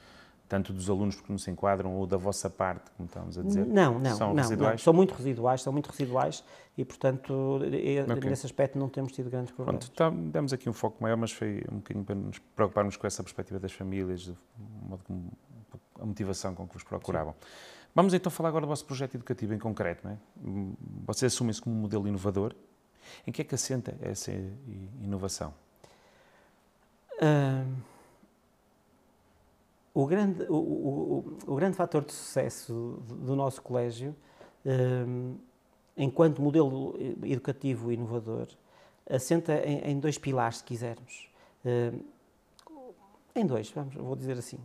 Tanto 0.49 0.73
dos 0.75 0.89
alunos 0.91 1.17
porque 1.17 1.33
não 1.33 1.39
se 1.39 1.51
enquadram 1.51 1.95
ou 1.95 2.07
da 2.07 2.17
vossa 2.19 2.49
parte, 2.51 2.91
como 2.97 3.07
estávamos 3.07 3.37
a 3.39 3.43
dizer? 3.43 3.67
Não, 3.67 3.99
não, 3.99 4.17
São 4.17 4.35
não, 4.35 4.43
residuais? 4.43 4.73
não. 4.73 4.79
São 4.79 4.93
muito 4.93 5.13
residuais, 5.15 5.63
são 5.63 5.73
muito 5.73 5.87
residuais 5.91 6.45
e, 6.77 6.85
portanto, 6.85 7.61
e- 7.73 8.01
Ok. 8.01 8.29
nesse 8.31 8.45
aspecto 8.47 8.79
não 8.79 8.89
temos 8.89 9.13
tido 9.13 9.31
grandes 9.31 9.53
problemas. 9.53 9.89
Pronto, 9.89 9.97
tá, 9.97 10.11
demos 10.31 10.53
aqui 10.53 10.69
um 10.69 10.73
foco 10.75 11.03
maior, 11.03 11.17
mas 11.17 11.33
foi 11.33 11.63
um 11.73 11.77
bocadinho 11.77 12.05
para 12.05 12.15
nos 12.15 12.39
preocuparmos 12.39 12.97
com 12.97 13.07
essa 13.07 13.23
perspectiva 13.23 13.59
das 13.59 13.73
famílias, 13.73 14.27
do 14.27 14.37
modo 14.89 15.03
como 15.05 15.33
a 16.01 16.05
motivação 16.07 16.55
com 16.55 16.67
que 16.67 16.75
vos 16.75 16.83
procuravam. 16.83 17.35
Vamos 17.95 18.13
então 18.15 18.31
falar 18.31 18.49
agora 18.49 18.63
do 18.67 18.69
vosso 18.69 18.85
projeto 18.85 19.15
educativo 19.15 19.55
em 19.55 19.59
concreto. 19.59 20.05
Não 20.07 20.13
é? 20.15 20.19
Hum, 20.45 20.75
Vocês 21.07 21.33
assumem-se 21.33 21.61
como 21.63 21.75
um 21.77 21.79
modelo 21.81 22.07
inovador. 22.09 22.55
Em 23.27 23.31
que 23.33 23.43
é 23.43 23.45
que 23.45 23.55
assenta 23.55 23.95
essa 24.01 24.33
inovação? 25.01 25.53
O, 29.93 30.07
grande, 30.07 30.43
o, 30.49 30.55
o- 30.57 31.39
o- 31.47 31.55
grande 31.55 31.77
fator 31.77 32.05
de 32.05 32.13
sucesso 32.13 32.99
do 33.09 33.37
nosso 33.37 33.63
colégio, 33.63 34.15
enquanto 35.97 36.43
modelo 36.43 36.97
educativo 37.23 37.93
inovador, 37.93 38.49
assenta 39.09 39.55
em, 39.65 39.93
em 39.93 40.01
dois 40.01 40.19
pilares, 40.19 40.59
se 40.59 40.65
quisermos. 40.65 41.29
Em 43.37 43.47
dois, 43.47 43.71
vamos, 43.71 43.95
vou 43.95 44.17
dizer 44.17 44.37
assim. 44.37 44.59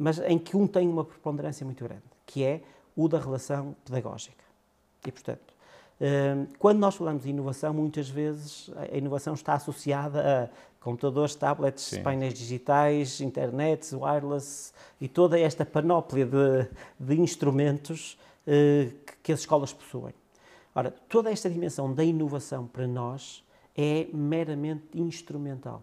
Mas 0.00 0.18
em 0.18 0.38
que 0.38 0.56
um 0.56 0.66
tem 0.66 0.88
uma 0.88 1.04
preponderância 1.04 1.64
muito 1.64 1.84
grande, 1.84 2.02
que 2.24 2.42
é 2.42 2.62
o 2.96 3.06
da 3.06 3.20
relação 3.20 3.76
pedagógica. 3.84 4.44
E, 5.06 5.12
portanto, 5.12 5.50
Uh, 6.00 6.48
quando 6.58 6.78
nós 6.78 6.94
falamos 6.94 7.24
de 7.24 7.28
inovação, 7.28 7.74
muitas 7.74 8.08
vezes 8.08 8.70
a 8.74 8.96
inovação 8.96 9.34
está 9.34 9.52
associada 9.52 10.50
a 10.50 10.82
computadores, 10.82 11.34
tablets, 11.34 11.82
Sim. 11.82 12.02
painéis 12.02 12.32
digitais, 12.32 13.20
internet, 13.20 13.94
wireless 13.94 14.72
e 14.98 15.06
toda 15.06 15.38
esta 15.38 15.62
panóplia 15.66 16.24
de, 16.24 16.68
de 16.98 17.20
instrumentos 17.20 18.18
que, 18.46 19.14
que 19.22 19.30
as 19.30 19.40
escolas 19.40 19.74
possuem. 19.74 20.14
Ora, 20.74 20.90
toda 21.06 21.30
esta 21.30 21.50
dimensão 21.50 21.92
da 21.92 22.02
inovação 22.02 22.66
para 22.66 22.86
nós 22.86 23.44
é 23.76 24.06
meramente 24.10 24.86
instrumental. 24.94 25.82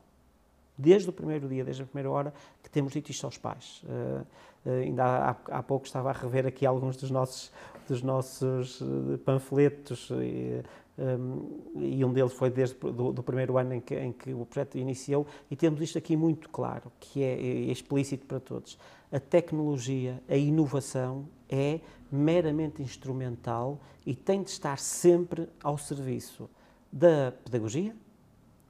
Desde 0.77 1.09
o 1.09 1.13
primeiro 1.13 1.47
dia, 1.47 1.63
desde 1.63 1.83
a 1.83 1.85
primeira 1.85 2.09
hora, 2.11 2.33
que 2.61 2.69
temos 2.69 2.93
dito 2.93 3.09
isto 3.09 3.25
aos 3.25 3.37
pais. 3.37 3.83
Uh, 3.83 4.25
uh, 4.65 4.71
ainda 4.83 5.03
há, 5.03 5.35
há, 5.57 5.63
pouco 5.63 5.85
estava 5.85 6.09
a 6.09 6.13
rever 6.13 6.45
aqui 6.45 6.65
alguns 6.65 6.95
dos 6.97 7.09
nossos, 7.09 7.51
dos 7.87 8.01
nossos 8.03 8.79
uh, 8.81 9.17
panfletos 9.25 10.09
e, 10.11 10.61
um, 10.97 11.61
e 11.75 12.03
um 12.03 12.11
deles 12.11 12.33
foi 12.33 12.49
desde 12.49 12.75
do, 12.75 13.11
do 13.11 13.23
primeiro 13.23 13.57
ano 13.57 13.75
em 13.75 13.79
que, 13.79 13.95
em 13.95 14.11
que, 14.11 14.33
o 14.33 14.45
projeto 14.45 14.77
iniciou 14.77 15.27
e 15.49 15.55
temos 15.55 15.81
isto 15.81 15.97
aqui 15.97 16.17
muito 16.17 16.49
claro, 16.49 16.91
que 16.99 17.23
é, 17.23 17.33
é 17.33 17.71
explícito 17.71 18.25
para 18.25 18.39
todos. 18.39 18.77
A 19.11 19.19
tecnologia, 19.19 20.21
a 20.27 20.35
inovação 20.35 21.27
é 21.49 21.79
meramente 22.11 22.81
instrumental 22.81 23.79
e 24.05 24.15
tem 24.15 24.41
de 24.41 24.49
estar 24.49 24.79
sempre 24.79 25.47
ao 25.63 25.77
serviço 25.77 26.49
da 26.91 27.31
pedagogia 27.43 27.95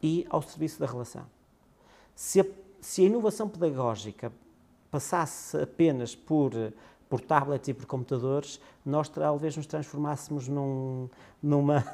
e 0.01 0.25
ao 0.29 0.41
serviço 0.41 0.79
da 0.79 0.85
relação. 0.85 1.36
Se 2.17 2.41
a, 2.41 2.45
se 2.81 3.03
a 3.03 3.05
inovação 3.05 3.47
pedagógica 3.47 4.33
passasse 4.89 5.55
apenas 5.55 6.15
por, 6.15 6.51
por 7.07 7.21
tablets 7.21 7.67
e 7.67 7.75
por 7.75 7.85
computadores, 7.85 8.59
nós 8.83 9.07
talvez 9.07 9.55
nos 9.55 9.67
transformássemos 9.67 10.47
num, 10.47 11.07
numa. 11.43 11.85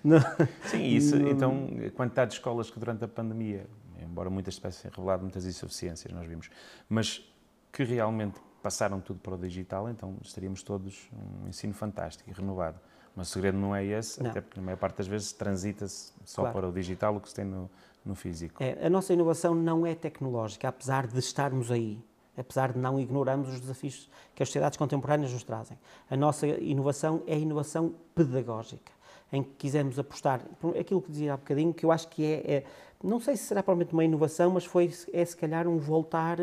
Sim, 0.64 0.82
isso. 0.82 1.18
Num... 1.18 1.28
Então, 1.28 1.68
a 1.86 1.90
quantidade 1.90 2.30
de 2.30 2.38
escolas 2.38 2.70
que 2.70 2.78
durante 2.78 3.04
a 3.04 3.08
pandemia, 3.08 3.66
embora 4.00 4.30
muitas 4.30 4.54
tivessem 4.56 4.90
revelado 4.90 5.22
muitas 5.22 5.44
insuficiências, 5.44 6.10
nós 6.10 6.26
vimos, 6.26 6.48
mas 6.88 7.30
que 7.70 7.84
realmente 7.84 8.40
passaram 8.62 8.98
tudo 8.98 9.20
para 9.20 9.34
o 9.34 9.38
digital, 9.38 9.90
então 9.90 10.16
estaríamos 10.22 10.62
todos 10.62 11.06
um 11.44 11.48
ensino 11.48 11.74
fantástico 11.74 12.30
e 12.30 12.32
renovado. 12.32 12.80
Mas 13.14 13.28
o 13.28 13.32
segredo 13.32 13.58
não 13.58 13.76
é 13.76 13.84
esse, 13.84 14.22
não. 14.22 14.30
até 14.30 14.40
porque 14.40 14.58
na 14.58 14.64
maior 14.64 14.78
parte 14.78 14.96
das 14.96 15.06
vezes 15.06 15.32
transita-se 15.32 16.14
só 16.24 16.42
claro. 16.42 16.56
para 16.56 16.68
o 16.70 16.72
digital 16.72 17.16
o 17.16 17.20
que 17.20 17.28
se 17.28 17.34
tem 17.34 17.44
no, 17.44 17.70
no 18.06 18.14
físico. 18.14 18.62
É, 18.62 18.86
a 18.86 18.88
nossa 18.88 19.12
inovação 19.12 19.54
não 19.54 19.84
é 19.84 19.94
tecnológica, 19.94 20.68
apesar 20.68 21.06
de 21.06 21.18
estarmos 21.18 21.70
aí, 21.70 21.98
apesar 22.36 22.72
de 22.72 22.78
não 22.78 22.98
ignorarmos 23.00 23.48
os 23.48 23.60
desafios 23.60 24.08
que 24.34 24.42
as 24.42 24.48
sociedades 24.48 24.78
contemporâneas 24.78 25.32
nos 25.32 25.42
trazem. 25.42 25.76
A 26.08 26.16
nossa 26.16 26.46
inovação 26.46 27.22
é 27.26 27.34
a 27.34 27.38
inovação 27.38 27.94
pedagógica, 28.14 28.92
em 29.32 29.42
que 29.42 29.50
quisemos 29.58 29.98
apostar, 29.98 30.40
aquilo 30.78 31.02
que 31.02 31.10
dizia 31.10 31.34
há 31.34 31.36
bocadinho, 31.36 31.74
que 31.74 31.84
eu 31.84 31.90
acho 31.90 32.08
que 32.08 32.24
é, 32.24 32.54
é 32.54 32.64
não 33.02 33.20
sei 33.20 33.36
se 33.36 33.44
será 33.44 33.62
provavelmente 33.62 33.92
uma 33.92 34.04
inovação, 34.04 34.50
mas 34.50 34.64
foi, 34.64 34.90
é 35.12 35.24
se 35.24 35.36
calhar 35.36 35.66
um 35.66 35.78
voltar 35.78 36.38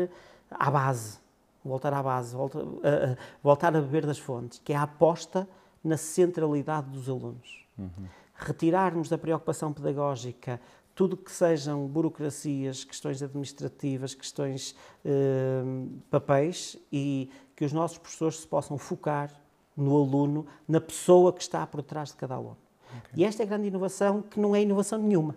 à 0.50 0.70
base, 0.70 1.18
voltar 1.64 1.92
à 1.92 2.02
base, 2.02 2.36
voltar, 2.36 2.62
uh, 2.62 3.16
voltar 3.42 3.76
a 3.76 3.80
beber 3.80 4.06
das 4.06 4.18
fontes, 4.18 4.60
que 4.62 4.72
é 4.72 4.76
a 4.76 4.82
aposta 4.82 5.48
na 5.82 5.96
centralidade 5.96 6.88
dos 6.90 7.08
alunos. 7.08 7.66
Uhum. 7.78 8.06
Retirarmos 8.34 9.08
da 9.08 9.18
preocupação 9.18 9.72
pedagógica 9.72 10.60
tudo 10.94 11.16
que 11.16 11.30
sejam 11.30 11.86
burocracias, 11.86 12.84
questões 12.84 13.22
administrativas, 13.22 14.14
questões 14.14 14.74
uh, 15.04 15.88
papéis 16.10 16.76
e 16.92 17.30
que 17.56 17.64
os 17.64 17.72
nossos 17.72 17.98
professores 17.98 18.40
se 18.40 18.46
possam 18.46 18.78
focar 18.78 19.30
no 19.76 19.96
aluno, 19.96 20.46
na 20.68 20.80
pessoa 20.80 21.32
que 21.32 21.42
está 21.42 21.66
por 21.66 21.82
trás 21.82 22.10
de 22.10 22.16
cada 22.16 22.34
aluno. 22.34 22.56
Okay. 22.98 23.22
E 23.22 23.24
esta 23.24 23.42
é 23.42 23.46
a 23.46 23.48
grande 23.48 23.66
inovação 23.66 24.22
que 24.22 24.38
não 24.38 24.54
é 24.54 24.62
inovação 24.62 24.98
nenhuma 24.98 25.34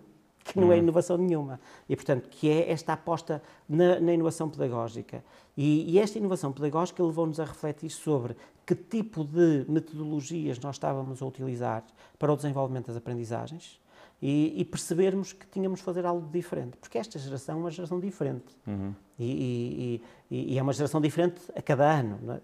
que 0.52 0.58
não 0.58 0.72
é 0.72 0.76
uhum. 0.76 0.82
inovação 0.82 1.18
nenhuma. 1.18 1.60
E, 1.88 1.94
portanto, 1.94 2.28
que 2.30 2.48
é 2.48 2.70
esta 2.70 2.94
aposta 2.94 3.42
na, 3.68 4.00
na 4.00 4.14
inovação 4.14 4.48
pedagógica. 4.48 5.22
E, 5.56 5.92
e, 5.92 5.98
esta 5.98 6.18
inovação 6.18 6.52
pedagógica 6.52 7.02
levou-nos 7.02 7.38
a 7.38 7.44
refletir 7.44 7.90
sobre 7.90 8.34
que 8.64 8.74
tipo 8.74 9.24
de 9.24 9.66
metodologias 9.68 10.58
nós 10.58 10.76
estávamos 10.76 11.20
a 11.20 11.26
utilizar 11.26 11.84
para 12.18 12.32
o 12.32 12.36
desenvolvimento 12.36 12.86
das 12.86 12.96
aprendizagens 12.96 13.78
e, 14.20 14.60
e 14.60 14.64
percebermos 14.64 15.32
que 15.32 15.46
tínhamos 15.46 15.80
de 15.80 15.84
fazer 15.84 16.04
algo 16.04 16.28
diferente. 16.30 16.76
Porque 16.76 16.98
esta 16.98 17.18
geração 17.18 17.56
é 17.56 17.58
uma 17.60 17.70
geração 17.70 18.00
diferente. 18.00 18.56
Uhum. 18.66 18.94
E, 19.18 20.00
e, 20.30 20.52
e, 20.54 20.58
é 20.58 20.62
uma 20.62 20.72
geração 20.72 21.00
diferente 21.00 21.40
a 21.56 21.60
cada 21.60 21.90
ano. 21.90 22.18
Não 22.22 22.34
é? 22.34 22.40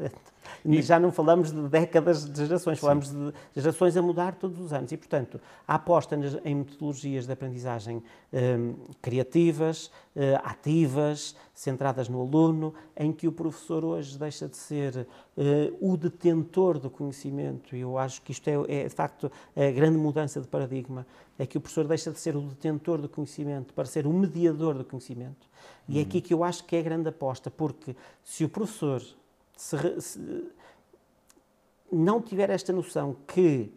e... 0.64 0.82
Já 0.82 0.98
não 0.98 1.12
falamos 1.12 1.52
de 1.52 1.68
décadas 1.68 2.24
de 2.28 2.46
gerações, 2.46 2.80
falamos 2.80 3.08
Sim. 3.08 3.32
de 3.54 3.60
gerações 3.60 3.96
a 3.96 4.02
mudar 4.02 4.34
todos 4.34 4.58
os 4.58 4.72
anos. 4.72 4.90
E, 4.90 4.96
portanto, 4.96 5.40
a 5.68 5.76
aposta 5.76 6.18
em 6.44 6.54
metodologias 6.54 7.26
de 7.26 7.32
aprendizagem 7.32 8.02
um, 8.32 8.74
criativas, 9.00 9.86
uh, 10.16 10.40
ativas, 10.42 11.36
centradas 11.54 12.08
no 12.08 12.20
aluno, 12.20 12.74
em 12.96 13.12
que 13.12 13.28
o 13.28 13.32
professor 13.32 13.84
hoje 13.84 14.18
deixa 14.18 14.48
de 14.48 14.56
ser 14.56 15.06
uh, 15.36 15.76
o 15.80 15.96
detentor 15.96 16.80
do 16.80 16.90
conhecimento, 16.90 17.76
e 17.76 17.80
eu 17.80 17.96
acho 17.96 18.20
que 18.22 18.32
isto 18.32 18.48
é, 18.48 18.54
é, 18.68 18.88
de 18.88 18.94
facto, 18.94 19.30
a 19.54 19.70
grande 19.70 19.96
mudança 19.96 20.40
de 20.40 20.48
paradigma, 20.48 21.06
é 21.38 21.46
que 21.46 21.58
o 21.58 21.60
professor 21.60 21.86
deixa 21.86 22.10
de 22.10 22.18
ser 22.18 22.36
o 22.36 22.40
detentor 22.40 22.98
do 22.98 23.08
conhecimento 23.08 23.72
para 23.74 23.84
ser 23.84 24.06
o 24.06 24.12
mediador 24.12 24.74
do 24.74 24.84
conhecimento. 24.84 25.53
E 25.88 25.98
é 25.98 26.02
aqui 26.02 26.20
que 26.20 26.32
eu 26.32 26.42
acho 26.42 26.64
que 26.64 26.76
é 26.76 26.80
a 26.80 26.82
grande 26.82 27.08
aposta, 27.08 27.50
porque 27.50 27.94
se 28.22 28.44
o 28.44 28.48
professor 28.48 29.02
se, 29.56 30.00
se 30.00 30.50
não 31.92 32.20
tiver 32.20 32.50
esta 32.50 32.72
noção 32.72 33.16
que 33.26 33.70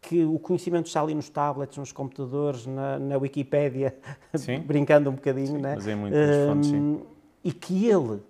que 0.00 0.22
o 0.22 0.38
conhecimento 0.38 0.86
está 0.86 1.00
ali 1.00 1.14
nos 1.14 1.30
tablets, 1.30 1.78
nos 1.78 1.90
computadores, 1.90 2.66
na, 2.66 2.98
na 2.98 3.16
Wikipédia, 3.16 3.96
brincando 4.66 5.08
um 5.08 5.14
bocadinho, 5.14 5.46
sim, 5.46 5.58
né? 5.58 5.74
Mas 5.76 5.88
é 5.88 5.94
muito 5.94 6.14
um, 6.14 6.46
fontes, 6.46 6.68
sim. 6.68 7.00
E 7.42 7.50
que 7.50 7.86
ele 7.86 8.20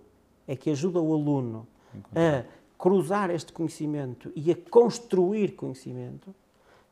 é 0.47 0.55
que 0.55 0.69
ajuda 0.69 1.01
o 1.01 1.13
aluno 1.13 1.67
a 2.15 2.45
cruzar 2.77 3.29
este 3.29 3.51
conhecimento 3.51 4.31
e 4.35 4.51
a 4.51 4.55
construir 4.55 5.55
conhecimento, 5.55 6.33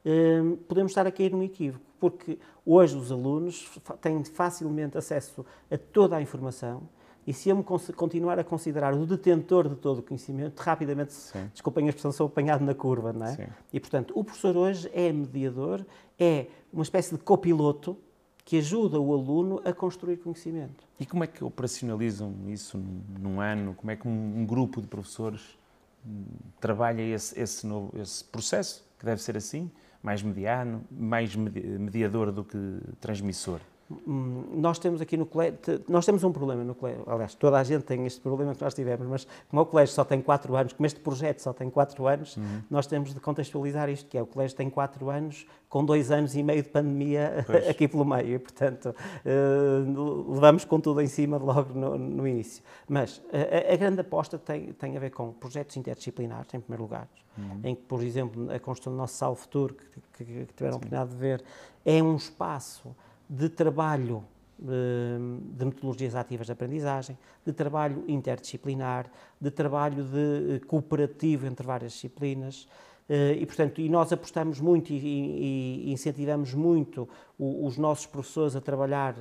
um, 0.06 0.58
podemos 0.68 0.92
estar 0.92 1.08
a 1.08 1.12
cair 1.12 1.32
num 1.32 1.44
equívoco, 1.44 1.86
porque 2.04 2.38
hoje 2.66 2.98
os 2.98 3.14
alunos 3.14 3.80
têm 4.02 4.22
facilmente 4.26 4.98
acesso 4.98 5.46
a 5.72 5.78
toda 5.78 6.18
a 6.18 6.22
informação 6.22 6.84
e 7.26 7.32
se 7.32 7.48
eu 7.48 7.56
me 7.56 7.64
continuar 7.64 8.38
a 8.38 8.44
considerar 8.44 8.94
o 8.94 9.06
detentor 9.06 9.70
de 9.70 9.78
todo 9.78 10.00
o 10.00 10.04
conhecimento, 10.04 10.60
rapidamente, 10.60 11.14
Sim. 11.14 11.50
desculpem 11.54 11.86
a 11.86 11.88
expressão, 11.88 12.12
sou 12.12 12.28
apanhado 12.28 12.66
na 12.66 12.76
curva, 12.76 13.14
não 13.14 13.26
é? 13.26 13.36
Sim. 13.38 13.46
E, 13.72 13.80
portanto, 13.80 14.12
o 14.18 14.22
professor 14.22 14.58
hoje 14.58 14.92
é 14.94 15.14
mediador, 15.14 15.86
é 16.20 16.48
uma 16.74 16.84
espécie 16.84 17.16
de 17.16 17.24
copiloto 17.24 17.98
que 18.44 18.58
ajuda 18.58 19.00
o 19.00 19.14
aluno 19.14 19.62
a 19.64 19.72
construir 19.72 20.18
conhecimento. 20.18 20.84
E 21.00 21.06
como 21.06 21.24
é 21.24 21.28
que 21.28 21.42
operacionalizam 21.42 22.34
isso 22.48 22.78
num 23.18 23.40
ano? 23.40 23.74
Como 23.76 23.90
é 23.90 23.96
que 23.96 24.06
um, 24.06 24.46
grupo 24.46 24.82
de 24.82 24.88
professores 24.88 25.58
hum, 26.06 26.26
trabalha 26.60 27.02
esse, 27.02 27.40
esse, 27.40 27.66
novo, 27.66 27.98
esse 27.98 28.26
processo, 28.26 28.84
que 29.00 29.06
deve 29.06 29.22
ser 29.22 29.38
assim? 29.38 29.72
Mais 30.04 30.22
mediano, 30.22 30.84
mais 30.92 31.34
mediador 31.36 32.32
do 32.32 32.44
que 32.44 32.58
transmissor? 33.00 33.62
Hum, 34.08 34.46
nós 34.56 34.80
temos 34.80 35.02
aqui 35.02 35.18
no 35.18 35.26
colégio, 35.26 35.60
nós 35.90 36.06
temos 36.06 36.24
um 36.24 36.32
problema 36.32 36.64
no 36.64 36.74
colégio, 36.74 37.04
aliás, 37.06 37.36
toda 37.36 37.60
a 37.60 37.64
gente 37.64 37.84
tem 37.84 38.06
este 38.06 38.22
problema 38.22 38.56
que 38.56 38.64
nós 38.64 38.74
tivemos, 38.74 39.06
mas 39.08 39.28
como 39.50 39.62
o 39.62 39.66
colégio 39.66 39.94
só 39.94 40.06
tem 40.06 40.22
4 40.22 40.56
anos, 40.56 40.74
como 40.74 40.86
este 40.88 41.00
projeto 41.00 41.40
só 41.40 41.52
tem 41.52 41.70
4 41.70 42.08
anos, 42.08 42.38
uhum. 42.38 42.62
nós 42.70 42.88
temos 42.88 43.14
de 43.14 43.20
contextualizar 43.20 43.90
isto, 43.90 44.10
que 44.10 44.18
é, 44.18 44.22
o 44.22 44.26
colégio 44.26 44.56
tem 44.56 44.70
4 44.70 45.10
anos, 45.10 45.46
com 45.68 45.84
2 45.84 46.12
anos 46.12 46.36
e 46.36 46.42
meio 46.42 46.64
de 46.64 46.70
pandemia 46.70 47.44
pois. 47.46 47.68
aqui 47.68 47.88
pelo 47.88 48.06
meio, 48.06 48.36
e 48.36 48.40
portanto, 48.40 48.96
uh, 49.26 50.32
levamos 50.34 50.64
com 50.64 50.80
tudo 50.80 51.02
em 51.02 51.08
cima 51.08 51.38
logo 51.38 51.74
no, 51.78 51.98
no 51.98 52.28
início. 52.28 52.64
Mas 52.88 53.22
a, 53.32 53.74
a, 53.74 53.76
grande 53.76 54.00
aposta 54.00 54.38
tem, 54.38 54.72
tem 54.74 54.96
a 54.96 55.00
ver 55.00 55.12
com 55.12 55.34
projetos 55.34 55.76
interdisciplinares, 55.76 56.54
em 56.54 56.60
primeiro 56.60 56.84
lugar, 56.84 57.08
uhum. 57.38 57.60
em 57.64 57.76
que, 57.76 57.82
por 57.82 58.02
exemplo, 58.02 58.50
a 58.50 58.60
construção 58.60 58.94
do 58.94 58.98
nosso 58.98 59.16
Sala 59.16 59.36
Futuro, 59.36 59.76
que, 59.76 59.86
que, 60.24 60.46
que 60.46 60.54
tiveram 60.54 60.76
a 60.76 60.78
oportunidade 60.78 61.10
de 61.10 61.18
ver, 61.18 61.44
é 61.86 62.02
um 62.02 62.16
espaço 62.16 62.96
de 63.34 63.50
trabalho 63.50 64.24
eh, 64.62 65.18
de 65.58 65.66
metodologias 65.66 66.16
ativas 66.16 66.46
de 66.46 66.54
aprendizagem, 66.54 67.18
de 67.44 67.52
trabalho 67.52 68.04
interdisciplinar, 68.08 69.12
de 69.42 69.50
trabalho 69.50 70.04
de 70.04 70.56
eh, 70.56 70.60
cooperativo 70.68 71.48
entre 71.48 71.66
várias 71.66 71.94
disciplinas. 71.94 72.68
Eh, 73.10 73.40
e, 73.42 73.46
portanto, 73.46 73.82
e 73.82 73.90
nós 73.90 74.14
apostamos 74.14 74.60
muito 74.60 74.94
e, 74.94 75.92
incentivamos 75.92 76.54
muito 76.54 77.10
os 77.40 77.78
nossos 77.78 78.06
professores 78.06 78.56
a 78.56 78.62
trabalhar 78.62 79.16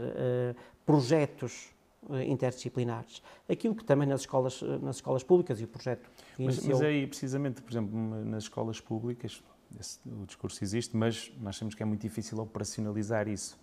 projetos 0.86 1.70
interdisciplinares. 2.26 3.22
Aquilo 3.48 3.74
que 3.74 3.84
também 3.84 4.06
nas 4.06 4.20
escolas, 4.20 4.62
nas 4.80 4.96
escolas 4.96 5.22
públicas 5.24 5.60
e 5.60 5.64
o 5.64 5.68
projeto 5.68 6.08
mas, 6.38 6.56
iniciou... 6.58 6.78
mas 6.78 6.82
aí, 6.82 7.06
precisamente, 7.06 7.62
por 7.62 7.72
exemplo, 7.72 7.98
nas 8.24 8.44
escolas 8.44 8.80
públicas, 8.80 9.42
esse, 9.80 9.98
o 10.06 10.26
discurso 10.26 10.62
existe, 10.62 10.96
mas 10.96 11.32
nós 11.40 11.58
temos 11.58 11.74
que 11.74 11.82
é 11.82 11.86
muito 11.86 12.02
difícil 12.02 12.38
operacionalizar 12.38 13.26
isso 13.26 13.58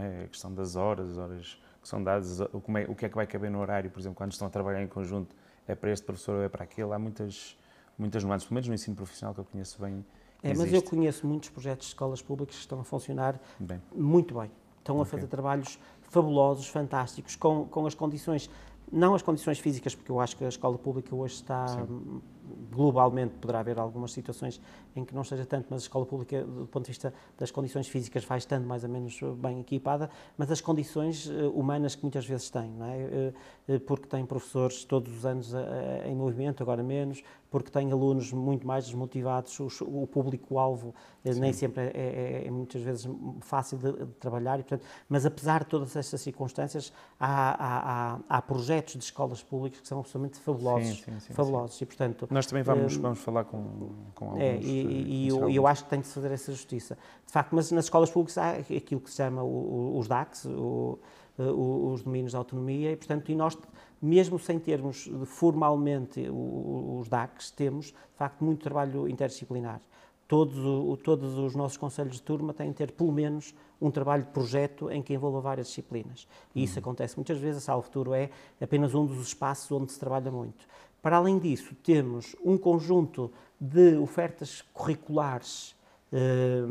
é? 0.00 0.24
A 0.24 0.28
questão 0.28 0.52
das 0.52 0.76
horas, 0.76 1.10
as 1.10 1.18
horas 1.18 1.62
que 1.80 1.88
são 1.88 2.02
dadas, 2.02 2.40
o, 2.40 2.46
é, 2.78 2.84
o 2.88 2.94
que 2.94 3.06
é 3.06 3.08
que 3.08 3.14
vai 3.14 3.26
caber 3.26 3.50
no 3.50 3.60
horário, 3.60 3.90
por 3.90 4.00
exemplo, 4.00 4.16
quando 4.16 4.32
estão 4.32 4.46
a 4.48 4.50
trabalhar 4.50 4.82
em 4.82 4.86
conjunto, 4.86 5.34
é 5.68 5.74
para 5.74 5.90
este 5.90 6.04
professor 6.04 6.36
ou 6.36 6.42
é 6.42 6.48
para 6.48 6.64
aquele, 6.64 6.92
há 6.92 6.98
muitas, 6.98 7.56
muitas 7.98 8.24
nuances, 8.24 8.46
pelo 8.46 8.54
menos 8.54 8.68
no 8.68 8.74
ensino 8.74 8.96
profissional 8.96 9.34
que 9.34 9.40
eu 9.40 9.44
conheço 9.44 9.80
bem, 9.80 10.04
É, 10.42 10.54
mas 10.54 10.72
eu 10.72 10.82
conheço 10.82 11.26
muitos 11.26 11.48
projetos 11.50 11.86
de 11.86 11.92
escolas 11.92 12.22
públicas 12.22 12.54
que 12.54 12.60
estão 12.60 12.80
a 12.80 12.84
funcionar 12.84 13.40
bem. 13.58 13.80
muito 13.94 14.34
bem. 14.38 14.50
Estão 14.78 14.96
okay. 14.96 15.08
a 15.08 15.10
fazer 15.10 15.26
trabalhos 15.26 15.78
fabulosos, 16.02 16.68
fantásticos, 16.68 17.36
com, 17.36 17.66
com 17.66 17.86
as 17.86 17.94
condições, 17.94 18.50
não 18.92 19.14
as 19.14 19.22
condições 19.22 19.58
físicas, 19.58 19.94
porque 19.94 20.10
eu 20.10 20.20
acho 20.20 20.36
que 20.36 20.44
a 20.44 20.48
escola 20.48 20.76
pública 20.76 21.14
hoje 21.14 21.34
está 21.34 21.68
Sim 21.68 22.20
globalmente 22.70 23.34
poderá 23.40 23.60
haver 23.60 23.78
algumas 23.78 24.12
situações 24.12 24.60
em 24.96 25.04
que 25.04 25.14
não 25.14 25.22
esteja 25.22 25.44
tanto, 25.44 25.66
mas 25.70 25.82
a 25.82 25.84
escola 25.84 26.06
pública, 26.06 26.42
do 26.44 26.66
ponto 26.66 26.84
de 26.84 26.90
vista 26.90 27.12
das 27.38 27.50
condições 27.50 27.88
físicas, 27.88 28.24
vai 28.24 28.38
estando 28.38 28.66
mais 28.66 28.84
ou 28.84 28.90
menos 28.90 29.20
bem 29.38 29.60
equipada, 29.60 30.10
mas 30.36 30.50
as 30.50 30.60
condições 30.60 31.28
eh, 31.28 31.46
humanas 31.54 31.94
que 31.94 32.02
muitas 32.02 32.24
vezes 32.26 32.50
tem, 32.50 32.70
não 32.70 32.86
é? 32.86 32.98
Eh, 32.98 33.32
eh, 33.68 33.78
porque 33.78 34.06
tem 34.06 34.24
professores 34.24 34.84
todos 34.84 35.12
os 35.12 35.26
anos 35.26 35.52
em 36.04 36.14
movimento, 36.14 36.62
agora 36.62 36.82
menos, 36.82 37.22
porque 37.54 37.70
tem 37.70 37.92
alunos 37.92 38.32
muito 38.32 38.66
mais 38.66 38.86
desmotivados, 38.86 39.60
o 39.60 40.06
público-alvo 40.08 40.92
nem 41.24 41.52
sempre 41.52 41.84
é, 41.84 41.92
é, 41.94 42.44
é, 42.48 42.50
muitas 42.50 42.82
vezes 42.82 43.08
fácil 43.40 43.78
de, 43.78 43.92
de, 43.92 44.06
trabalhar, 44.14 44.58
e, 44.58 44.64
portanto, 44.64 44.84
mas 45.08 45.24
apesar 45.24 45.62
de 45.62 45.70
todas 45.70 45.94
estas 45.94 46.20
circunstâncias, 46.20 46.92
há, 47.18 48.16
há, 48.18 48.18
há, 48.28 48.42
projetos 48.42 48.94
de 48.94 49.04
escolas 49.04 49.40
públicas 49.40 49.80
que 49.80 49.86
são 49.86 50.00
absolutamente 50.00 50.38
fabulosos, 50.40 50.98
sim, 50.98 51.12
sim, 51.12 51.20
sim, 51.20 51.32
fabulosos, 51.32 51.80
e 51.80 51.86
portanto... 51.86 52.26
Nós 52.34 52.46
também 52.46 52.64
vamos, 52.64 52.96
vamos 52.96 53.20
falar 53.20 53.44
com, 53.44 53.90
com 54.14 54.24
alguns... 54.26 54.42
É, 54.42 54.56
e, 54.56 55.26
e 55.26 55.28
eu, 55.28 55.48
eu, 55.48 55.66
acho 55.66 55.84
que 55.84 55.90
tem 55.90 56.00
de 56.00 56.08
se 56.08 56.14
fazer 56.14 56.32
essa 56.32 56.50
justiça. 56.50 56.98
De 57.24 57.32
facto, 57.32 57.54
mas 57.54 57.70
nas 57.70 57.84
escolas 57.84 58.10
públicas 58.10 58.36
há 58.36 58.50
aquilo 58.50 59.00
que 59.00 59.08
se 59.08 59.16
chama 59.16 59.42
os 59.44 60.08
DACs, 60.08 60.44
o, 60.46 60.98
os 61.38 62.02
domínios 62.02 62.32
de 62.32 62.36
autonomia, 62.36 62.92
e 62.92 62.96
portanto, 62.96 63.30
e 63.30 63.34
nós 63.34 63.56
mesmo 64.02 64.38
sem 64.38 64.58
termos 64.58 65.10
formalmente 65.24 66.28
os 66.28 67.08
DACs, 67.08 67.50
temos, 67.50 67.86
de 67.86 68.16
facto, 68.16 68.44
muito 68.44 68.62
trabalho 68.62 69.08
interdisciplinar. 69.08 69.80
Todos, 70.26 70.56
todos 71.02 71.38
os 71.38 71.54
nossos 71.54 71.76
conselhos 71.76 72.16
de 72.16 72.22
turma 72.22 72.52
têm 72.52 72.70
de 72.70 72.74
ter, 72.74 72.92
pelo 72.92 73.12
menos, 73.12 73.54
um 73.80 73.90
trabalho 73.90 74.24
de 74.24 74.30
projeto 74.30 74.90
em 74.90 75.02
que 75.02 75.14
envolva 75.14 75.40
várias 75.40 75.68
disciplinas. 75.68 76.26
E 76.54 76.64
isso 76.64 76.74
uhum. 76.74 76.80
acontece 76.80 77.16
muitas 77.16 77.38
vezes. 77.38 77.62
A 77.62 77.66
Sala 77.66 77.82
Futuro 77.82 78.12
é 78.12 78.30
apenas 78.60 78.94
um 78.94 79.06
dos 79.06 79.26
espaços 79.26 79.70
onde 79.70 79.92
se 79.92 80.00
trabalha 80.00 80.30
muito. 80.30 80.66
Para 81.04 81.18
além 81.18 81.38
disso, 81.38 81.74
temos 81.82 82.34
um 82.42 82.56
conjunto 82.56 83.30
de 83.60 83.94
ofertas 83.98 84.62
curriculares 84.72 85.76
eh, 86.10 86.62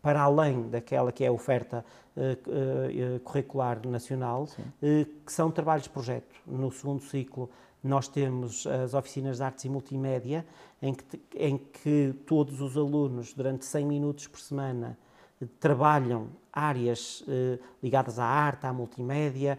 para 0.00 0.22
além 0.22 0.70
daquela 0.70 1.12
que 1.12 1.24
é 1.24 1.26
a 1.26 1.32
oferta 1.32 1.84
uh, 2.16 3.16
uh, 3.16 3.20
curricular 3.20 3.86
nacional, 3.86 4.44
uh, 4.44 5.04
que 5.26 5.30
são 5.30 5.50
trabalhos 5.50 5.82
de 5.82 5.90
projeto. 5.90 6.34
No 6.46 6.72
segundo 6.72 7.02
ciclo, 7.02 7.50
nós 7.84 8.08
temos 8.08 8.66
as 8.66 8.94
oficinas 8.94 9.36
de 9.36 9.42
artes 9.42 9.66
e 9.66 9.68
multimédia, 9.68 10.46
em 10.80 10.94
que, 10.94 11.20
em 11.36 11.58
que 11.58 12.14
todos 12.26 12.62
os 12.62 12.78
alunos, 12.78 13.34
durante 13.34 13.66
100 13.66 13.84
minutos 13.84 14.26
por 14.26 14.40
semana, 14.40 14.98
trabalham 15.58 16.28
áreas 16.50 17.22
ligadas 17.82 18.18
à 18.18 18.24
arte, 18.24 18.66
à 18.66 18.72
multimédia 18.72 19.58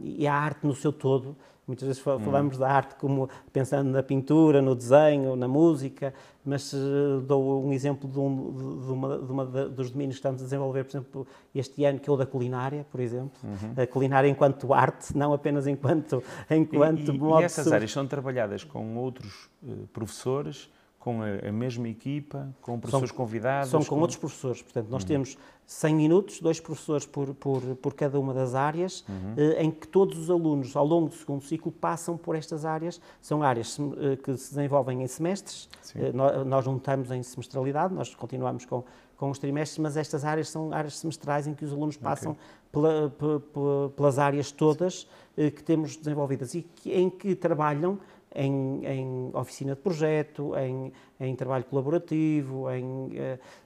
e 0.00 0.26
à 0.28 0.34
arte 0.34 0.64
no 0.64 0.74
seu 0.76 0.92
todo, 0.92 1.36
Muitas 1.68 1.86
vezes 1.86 2.04
hum. 2.04 2.18
falamos 2.18 2.56
hum. 2.56 2.60
da 2.60 2.68
arte 2.70 2.94
como 2.96 3.28
pensando 3.52 3.90
na 3.90 4.02
pintura, 4.02 4.62
no 4.62 4.74
desenho, 4.74 5.36
na 5.36 5.46
música, 5.46 6.14
mas 6.44 6.72
uh, 6.72 7.20
dou 7.20 7.64
um 7.64 7.72
exemplo 7.72 8.08
de, 8.08 8.18
um, 8.18 8.80
de, 8.80 8.90
uma, 8.90 9.18
de 9.18 9.30
uma, 9.32 9.44
dos 9.44 9.90
domínios 9.90 10.16
que 10.16 10.20
estamos 10.20 10.40
a 10.40 10.44
desenvolver, 10.44 10.84
por 10.84 10.90
exemplo, 10.90 11.26
este 11.54 11.84
ano, 11.84 12.00
que 12.00 12.08
é 12.08 12.12
o 12.12 12.16
da 12.16 12.24
culinária, 12.24 12.86
por 12.90 13.00
exemplo. 13.00 13.38
Uhum. 13.44 13.82
A 13.82 13.86
culinária 13.86 14.28
enquanto 14.28 14.72
arte, 14.72 15.14
não 15.16 15.34
apenas 15.34 15.66
enquanto, 15.66 16.22
enquanto 16.50 17.12
e, 17.12 17.16
e. 17.16 17.40
E 17.40 17.44
essas 17.44 17.70
áreas 17.70 17.92
são 17.92 18.06
trabalhadas 18.06 18.64
com 18.64 18.96
outros 18.96 19.50
uh, 19.62 19.86
professores 19.92 20.70
com 21.08 21.22
a, 21.22 21.48
a, 21.48 21.52
mesma 21.52 21.88
equipa, 21.88 22.54
com 22.60 22.78
professores 22.78 23.08
são, 23.08 23.16
convidados? 23.16 23.70
São 23.70 23.80
com, 23.80 23.86
com, 23.86 24.00
outros 24.00 24.18
professores. 24.18 24.60
Portanto, 24.60 24.90
nós 24.90 25.02
uhum. 25.02 25.08
temos 25.08 25.38
100 25.64 25.94
minutos, 25.94 26.40
dois 26.40 26.60
professores 26.60 27.06
por, 27.06 27.32
por, 27.34 27.62
por 27.76 27.94
cada 27.94 28.20
uma 28.20 28.34
das 28.34 28.54
áreas, 28.54 29.02
uhum. 29.08 29.32
eh, 29.38 29.62
em 29.62 29.70
que 29.70 29.88
todos 29.88 30.18
os 30.18 30.28
alunos, 30.28 30.76
ao 30.76 30.84
longo 30.84 31.08
do 31.08 31.14
segundo 31.14 31.42
ciclo, 31.42 31.72
passam 31.72 32.18
por 32.18 32.36
estas 32.36 32.66
áreas. 32.66 33.00
São 33.22 33.42
áreas 33.42 33.78
eh, 33.78 34.16
que 34.16 34.36
se 34.36 34.54
desenvolvem 34.54 35.02
em 35.02 35.06
semestres. 35.06 35.66
Eh, 35.96 36.12
nós, 36.12 36.46
nós 36.46 36.66
não 36.66 36.76
estamos 36.76 37.10
em 37.10 37.22
semestralidade, 37.22 37.94
nós 37.94 38.14
continuamos 38.14 38.66
com, 38.66 38.84
com 39.16 39.30
os 39.30 39.38
trimestres, 39.38 39.78
mas 39.78 39.96
estas 39.96 40.26
áreas 40.26 40.50
são 40.50 40.74
áreas 40.74 40.98
semestrais 40.98 41.46
em 41.46 41.54
que 41.54 41.64
os 41.64 41.72
alunos 41.72 41.96
passam 41.96 42.32
okay. 42.32 42.42
pela, 42.70 43.40
pela, 43.50 43.88
pelas 43.96 44.18
áreas 44.18 44.52
todas 44.52 45.08
que 45.34 45.62
temos 45.62 45.96
desenvolvidas 45.96 46.52
e 46.54 46.62
que, 46.62 46.92
em 46.92 47.08
que 47.08 47.34
trabalham 47.34 47.98
em, 48.34 48.84
em 48.84 49.30
oficina 49.34 49.74
de 49.74 49.80
projeto, 49.80 50.52
em, 50.56 50.92
em 51.18 51.34
trabalho 51.34 51.64
colaborativo, 51.64 52.70
em, 52.70 52.84
uh, 52.84 53.10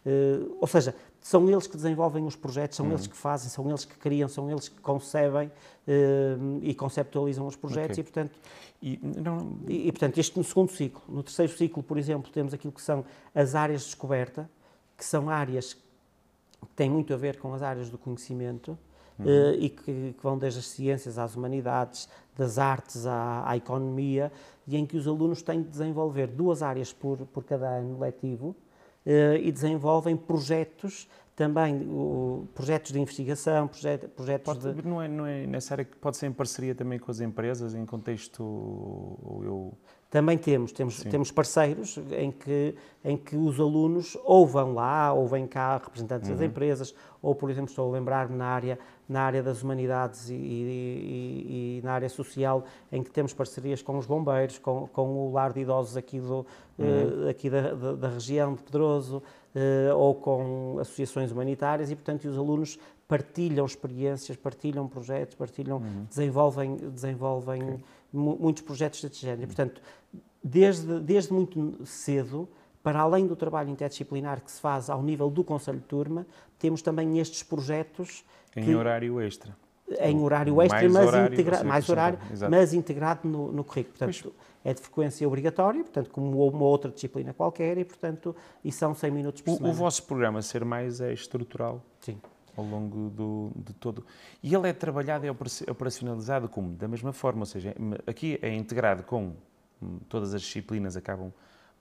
uh, 0.06 0.58
ou 0.60 0.66
seja, 0.66 0.94
são 1.20 1.48
eles 1.48 1.66
que 1.66 1.76
desenvolvem 1.76 2.24
os 2.26 2.36
projetos, 2.36 2.76
são 2.76 2.86
uhum. 2.86 2.92
eles 2.92 3.06
que 3.06 3.16
fazem, 3.16 3.48
são 3.48 3.68
eles 3.68 3.84
que 3.84 3.94
criam, 3.96 4.28
são 4.28 4.50
eles 4.50 4.68
que 4.68 4.80
concebem 4.80 5.48
uh, 5.48 6.58
e 6.62 6.74
conceptualizam 6.74 7.46
os 7.46 7.56
projetos 7.56 7.98
okay. 7.98 8.00
e, 8.00 8.04
portanto, 8.04 8.38
e, 8.82 9.00
não... 9.20 9.58
e, 9.68 9.88
e, 9.88 9.92
portanto, 9.92 10.18
este 10.18 10.36
no 10.36 10.44
segundo 10.44 10.70
ciclo. 10.72 11.02
No 11.08 11.22
terceiro 11.22 11.52
ciclo, 11.52 11.82
por 11.82 11.98
exemplo, 11.98 12.30
temos 12.32 12.52
aquilo 12.54 12.72
que 12.72 12.82
são 12.82 13.04
as 13.34 13.54
áreas 13.54 13.82
de 13.82 13.86
descoberta, 13.88 14.48
que 14.96 15.04
são 15.04 15.28
áreas 15.28 15.74
que 15.74 15.80
têm 16.76 16.90
muito 16.90 17.12
a 17.12 17.16
ver 17.16 17.38
com 17.38 17.52
as 17.54 17.62
áreas 17.62 17.90
do 17.90 17.98
conhecimento, 17.98 18.78
uhum. 19.24 19.50
uh, 19.52 19.54
e 19.54 19.68
que, 19.68 20.14
que, 20.14 20.22
vão 20.22 20.38
desde 20.38 20.60
as 20.60 20.66
ciências 20.66 21.18
às 21.18 21.36
humanidades, 21.36 22.08
das 22.36 22.58
artes 22.58 23.06
à, 23.06 23.42
à, 23.46 23.56
economia, 23.56 24.32
e 24.66 24.76
em 24.76 24.86
que 24.86 24.96
os 24.96 25.06
alunos 25.06 25.42
têm 25.42 25.62
de 25.62 25.68
desenvolver 25.68 26.28
duas 26.28 26.62
áreas 26.62 26.92
por, 26.92 27.18
por 27.26 27.44
cada 27.44 27.68
ano 27.68 27.98
letivo 27.98 28.56
uh, 29.06 29.36
e 29.40 29.50
desenvolvem 29.52 30.16
projetos 30.16 31.08
também 31.34 31.88
o, 31.88 32.46
projetos 32.54 32.92
de 32.92 33.00
investigação, 33.00 33.66
projet, 33.66 34.06
projetos 34.08 34.54
pode, 34.54 34.74
de... 34.74 34.86
Não 34.86 35.00
é, 35.00 35.08
não 35.08 35.26
é 35.26 35.46
nessa 35.46 35.74
área 35.74 35.84
que 35.84 35.96
pode 35.96 36.16
ser 36.16 36.26
em 36.26 36.32
parceria 36.32 36.74
também 36.74 36.98
com 36.98 37.10
as 37.10 37.20
empresas, 37.20 37.74
em 37.74 37.86
contexto... 37.86 38.42
Eu 39.42 39.72
também 40.12 40.36
temos, 40.36 40.72
temos, 40.72 41.02
temos 41.02 41.30
parceiros 41.32 41.98
em 42.10 42.30
que, 42.30 42.74
em 43.02 43.16
que 43.16 43.34
os 43.34 43.58
alunos 43.58 44.14
ou 44.24 44.46
vão 44.46 44.74
lá, 44.74 45.10
ou 45.10 45.26
vêm 45.26 45.46
cá 45.46 45.78
representantes 45.78 46.28
uhum. 46.28 46.34
das 46.34 46.44
empresas, 46.44 46.94
ou, 47.22 47.34
por 47.34 47.50
exemplo, 47.50 47.70
estou 47.70 47.88
a 47.88 47.92
lembrar-me 47.94 48.36
na 48.36 48.44
área, 48.44 48.78
na 49.08 49.22
área 49.22 49.42
das 49.42 49.62
humanidades 49.62 50.30
e, 50.30 50.34
e, 50.34 51.78
e, 51.78 51.80
na 51.84 51.92
área 51.92 52.08
social, 52.08 52.64
em 52.90 53.02
que 53.02 53.10
temos 53.10 53.32
parcerias 53.32 53.82
com 53.82 53.98
os 53.98 54.06
bombeiros, 54.06 54.58
com, 54.58 54.88
com 54.92 55.26
o 55.26 55.32
lar 55.32 55.52
de 55.52 55.60
idosos 55.60 55.96
aqui, 55.96 56.20
do, 56.20 56.46
uhum. 56.78 57.24
uh, 57.24 57.28
aqui 57.28 57.50
da, 57.50 57.74
da, 57.74 57.92
da, 57.92 58.08
região 58.08 58.54
de 58.54 58.62
Pedroso, 58.62 59.18
uh, 59.18 59.96
ou 59.96 60.14
com 60.14 60.78
associações 60.80 61.30
humanitárias, 61.30 61.90
e, 61.90 61.94
portanto, 61.94 62.26
os 62.26 62.38
alunos 62.38 62.78
partilham 63.06 63.66
experiências, 63.66 64.36
partilham 64.36 64.88
projetos, 64.88 65.34
partilham, 65.34 65.78
uhum. 65.78 66.06
desenvolvem, 66.08 66.76
desenvolvem 66.76 67.62
okay. 67.62 67.80
muitos 68.12 68.62
projetos 68.62 69.02
deste 69.02 69.20
género. 69.20 69.42
E, 69.42 69.46
portanto, 69.46 69.82
desde, 70.42 71.00
desde 71.00 71.32
muito 71.32 71.84
cedo, 71.84 72.48
para 72.82 73.00
além 73.00 73.26
do 73.26 73.36
trabalho 73.36 73.70
interdisciplinar 73.70 74.40
que 74.40 74.50
se 74.50 74.60
faz 74.60 74.90
ao 74.90 75.02
nível 75.02 75.30
do 75.30 75.44
Conselho 75.44 75.78
de 75.78 75.84
Turma, 75.84 76.26
temos 76.58 76.82
também 76.82 77.18
estes 77.18 77.42
projetos. 77.42 78.24
Em 78.56 78.64
que, 78.64 78.74
horário 78.74 79.20
extra. 79.20 79.56
Em 80.00 80.20
horário 80.20 80.60
extra, 80.62 80.80
mais 80.80 80.92
mas, 80.92 81.06
horário, 81.06 81.32
integra 81.32 81.64
mais 81.64 81.88
horário 81.88 82.18
mas 82.50 82.72
integrado 82.72 83.28
no, 83.28 83.52
no 83.52 83.62
currículo. 83.62 83.96
Portanto, 83.98 84.32
é 84.64 84.72
de 84.72 84.80
frequência 84.80 85.26
obrigatória, 85.26 85.82
portanto, 85.82 86.10
como 86.10 86.46
uma 86.46 86.64
outra 86.64 86.90
disciplina 86.90 87.34
qualquer, 87.34 87.78
e, 87.78 87.84
portanto, 87.84 88.34
e 88.64 88.70
são 88.70 88.94
100 88.94 89.10
minutos 89.10 89.42
por 89.42 89.52
o, 89.52 89.56
semana. 89.56 89.74
O 89.74 89.76
vosso 89.76 90.04
programa 90.04 90.40
Ser 90.40 90.64
Mais 90.64 91.00
é 91.00 91.12
estrutural? 91.12 91.82
Sim 92.00 92.18
ao 92.56 92.64
longo 92.64 93.10
do, 93.10 93.50
de 93.56 93.72
todo. 93.72 94.04
E 94.42 94.54
ele 94.54 94.68
é 94.68 94.72
trabalhado 94.72 95.26
e 95.26 95.30
operacionalizado 95.30 96.48
como? 96.48 96.74
Da 96.74 96.86
mesma 96.86 97.12
forma, 97.12 97.40
ou 97.40 97.46
seja, 97.46 97.74
aqui 98.06 98.38
é 98.42 98.54
integrado 98.54 99.02
com 99.04 99.32
hum, 99.80 99.98
todas 100.08 100.34
as 100.34 100.42
disciplinas, 100.42 100.96
acabam 100.96 101.32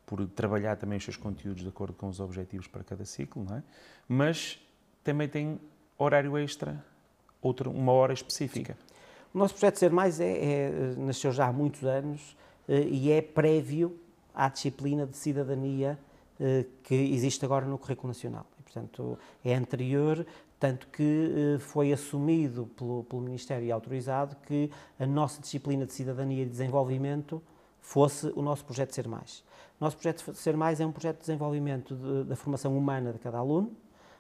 por 0.06 0.26
trabalhar 0.28 0.76
também 0.76 0.98
os 0.98 1.04
seus 1.04 1.18
conteúdos 1.18 1.64
de 1.64 1.70
acordo 1.70 1.94
com 1.94 2.08
os 2.08 2.20
objetivos 2.20 2.68
para 2.68 2.84
cada 2.84 3.06
ciclo, 3.06 3.46
é? 3.54 3.64
Mas 4.08 4.60
também 5.04 5.28
tem 5.28 5.60
horário 5.98 6.38
extra, 6.38 6.84
outra, 7.42 7.70
uma 7.70 7.92
hora 7.92 8.14
específica. 8.14 8.74
Sim. 8.74 8.92
O 9.34 9.38
nosso 9.38 9.54
projeto 9.54 9.78
Ser 9.78 9.92
Mais 9.92 10.20
é, 10.20 10.32
é, 10.32 10.96
nasceu 10.98 11.32
já 11.32 11.48
há 11.48 11.54
muitos 11.54 11.86
anos 11.86 12.36
eh, 12.68 12.88
e 12.90 13.12
é 13.12 13.22
prévio 13.22 13.98
à 14.34 14.50
disciplina 14.50 15.06
de 15.06 15.16
cidadania 15.16 15.98
eh, 16.40 16.66
que 16.84 16.96
existe 16.96 17.46
agora 17.46 17.66
no 17.66 17.78
Currículo 17.78 18.10
Nacional. 18.10 18.46
E, 18.60 18.64
portanto, 18.64 19.18
é 19.44 19.56
anterior 19.56 20.26
tanto 20.62 20.88
que 20.90 21.56
eh, 21.56 21.60
foi 21.60 21.92
assumido 21.92 22.70
pelo, 22.78 23.04
pelo 23.06 23.22
Ministério 23.22 23.66
e 23.66 23.72
autorizado 23.72 24.36
que 24.46 24.70
a 25.00 25.08
nossa 25.08 25.42
disciplina 25.42 25.88
de 25.88 25.92
cidadania 25.94 26.44
e 26.44 26.46
desenvolvimento 26.46 27.42
fosse 27.80 28.28
o 28.36 28.44
nosso 28.44 28.64
projeto 28.64 28.94
Ser 28.94 29.08
Mais. 29.08 29.44
Nosso 29.82 29.98
projeto 29.98 30.32
Ser 30.36 30.56
Mais 30.56 30.80
é 30.80 30.86
um 30.86 30.91
projeto 30.91 31.15
de 31.15 31.22
desenvolvimento 31.22 31.96
de, 31.96 32.26
da 32.26 32.36
formação 32.36 32.78
humana 32.78 33.12
de 33.12 33.17
cada 33.17 33.39
aluno, 33.39 33.72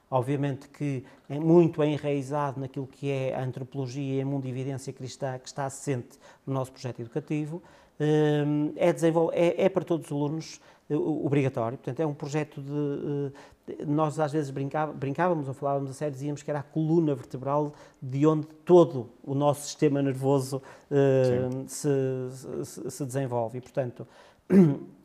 obviamente 0.09 0.67
que 0.67 1.05
é 1.29 1.39
muito 1.39 1.83
enraizado 1.83 2.59
naquilo 2.59 2.87
que 2.87 3.11
é 3.11 3.35
a 3.35 3.43
antropologia 3.43 4.15
e 4.15 4.21
a 4.21 4.25
mundividência 4.25 4.91
cristã 4.91 5.37
que 5.37 5.47
está 5.47 5.67
assente 5.67 6.17
no 6.47 6.53
nosso 6.55 6.71
projeto 6.71 7.01
educativo, 7.01 7.61
eh, 7.99 8.43
é, 8.75 8.89
é, 8.89 9.65
é 9.65 9.69
para 9.69 9.85
todos 9.85 10.07
os 10.07 10.11
alunos 10.11 10.59
obrigatório. 10.89 11.77
Portanto, 11.77 11.99
é 11.99 12.07
um 12.07 12.13
projeto 12.15 12.59
de. 12.59 13.85
Nós 13.85 14.19
às 14.19 14.31
vezes 14.31 14.49
brincávamos 14.49 15.47
ou 15.47 15.53
falávamos 15.53 15.91
a 15.91 15.93
sério, 15.93 16.11
dizíamos 16.11 16.41
que 16.41 16.49
era 16.49 16.59
a 16.59 16.63
coluna 16.63 17.13
vertebral 17.13 17.71
de 18.01 18.25
onde 18.25 18.47
todo 18.65 19.11
o 19.23 19.35
nosso 19.35 19.67
sistema 19.67 20.01
nervoso 20.01 20.61
se, 21.67 22.65
se, 22.65 22.91
se 22.91 23.05
desenvolve. 23.05 23.59
E, 23.59 23.61
portanto, 23.61 24.05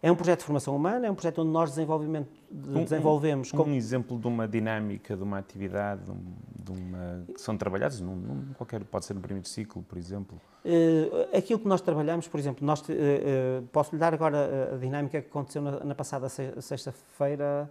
é 0.00 0.12
um 0.12 0.14
projeto 0.14 0.40
de 0.40 0.44
formação 0.44 0.76
humana, 0.76 1.06
é 1.06 1.10
um 1.10 1.14
projeto 1.14 1.40
onde 1.42 1.50
nós 1.50 1.70
desenvolvimento, 1.70 2.28
desenvolvemos... 2.50 3.52
Um, 3.52 3.60
um, 3.60 3.64
um 3.64 3.74
exemplo 3.74 4.18
de 4.18 4.28
uma 4.28 4.46
dinâmica, 4.46 5.16
de 5.16 5.22
uma 5.22 5.38
atividade, 5.38 6.02
de 6.04 6.70
uma, 6.70 7.24
que 7.34 7.40
são 7.40 7.56
trabalhados 7.56 8.00
num, 8.00 8.14
num, 8.14 8.54
qualquer, 8.54 8.84
pode 8.84 9.04
ser 9.04 9.14
no 9.14 9.20
primeiro 9.20 9.48
ciclo, 9.48 9.82
por 9.82 9.98
exemplo? 9.98 10.40
Uh, 10.64 11.36
aquilo 11.36 11.58
que 11.58 11.66
nós 11.66 11.80
trabalhamos, 11.80 12.28
por 12.28 12.38
exemplo, 12.38 12.64
nós, 12.64 12.80
uh, 12.80 12.92
uh, 12.92 13.66
posso 13.72 13.92
lhe 13.92 13.98
dar 13.98 14.14
agora 14.14 14.74
a 14.74 14.76
dinâmica 14.76 15.20
que 15.20 15.28
aconteceu 15.28 15.60
na, 15.62 15.84
na 15.84 15.94
passada 15.96 16.28
sexta-feira, 16.28 17.68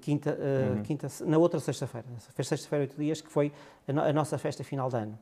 quinta, 0.00 0.30
uhum. 0.30 0.82
quinta, 0.82 1.08
na 1.26 1.36
outra 1.36 1.60
sexta-feira, 1.60 2.06
fez 2.34 2.48
sexta-feira 2.48 2.84
oito 2.84 2.96
dias, 2.96 3.20
que 3.20 3.30
foi 3.30 3.52
a, 3.86 3.92
no, 3.92 4.00
a 4.00 4.12
nossa 4.14 4.38
festa 4.38 4.64
final 4.64 4.88
de 4.88 4.96
ano. 4.96 5.18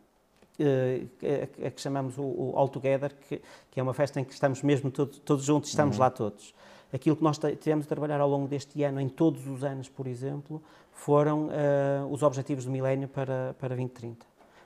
A, 0.59 1.67
a, 1.67 1.71
que 1.71 1.81
chamamos 1.81 2.17
o, 2.19 2.53
All 2.55 2.69
Together, 2.69 3.13
que, 3.29 3.41
é 3.79 3.83
uma 3.83 3.95
festa 3.95 4.21
em 4.21 4.25
que 4.25 4.33
estamos 4.33 4.63
mesmo 4.63 4.91
todos, 4.91 5.19
todos 5.19 5.45
juntos, 5.45 5.71
estamos 5.71 5.97
uhum. 5.97 6.03
lá 6.03 6.11
todos. 6.11 6.55
Aquilo 6.93 7.17
que 7.17 7.23
nós 7.23 7.39
tivemos 7.61 7.85
a 7.85 7.89
trabalhar 7.89 8.21
ao 8.21 8.29
longo 8.29 8.47
deste 8.49 8.83
ano, 8.83 9.01
em 9.01 9.09
todos 9.09 9.47
os 9.47 9.65
anos, 9.65 9.89
por 9.89 10.07
exemplo, 10.07 10.63
foram 10.93 11.49
uh, 11.49 12.11
os 12.11 12.23
objetivos 12.23 12.65
do 12.65 12.71
milénio 12.71 13.09
para, 13.09 13.55
para 13.59 13.77
2030. 13.77 14.25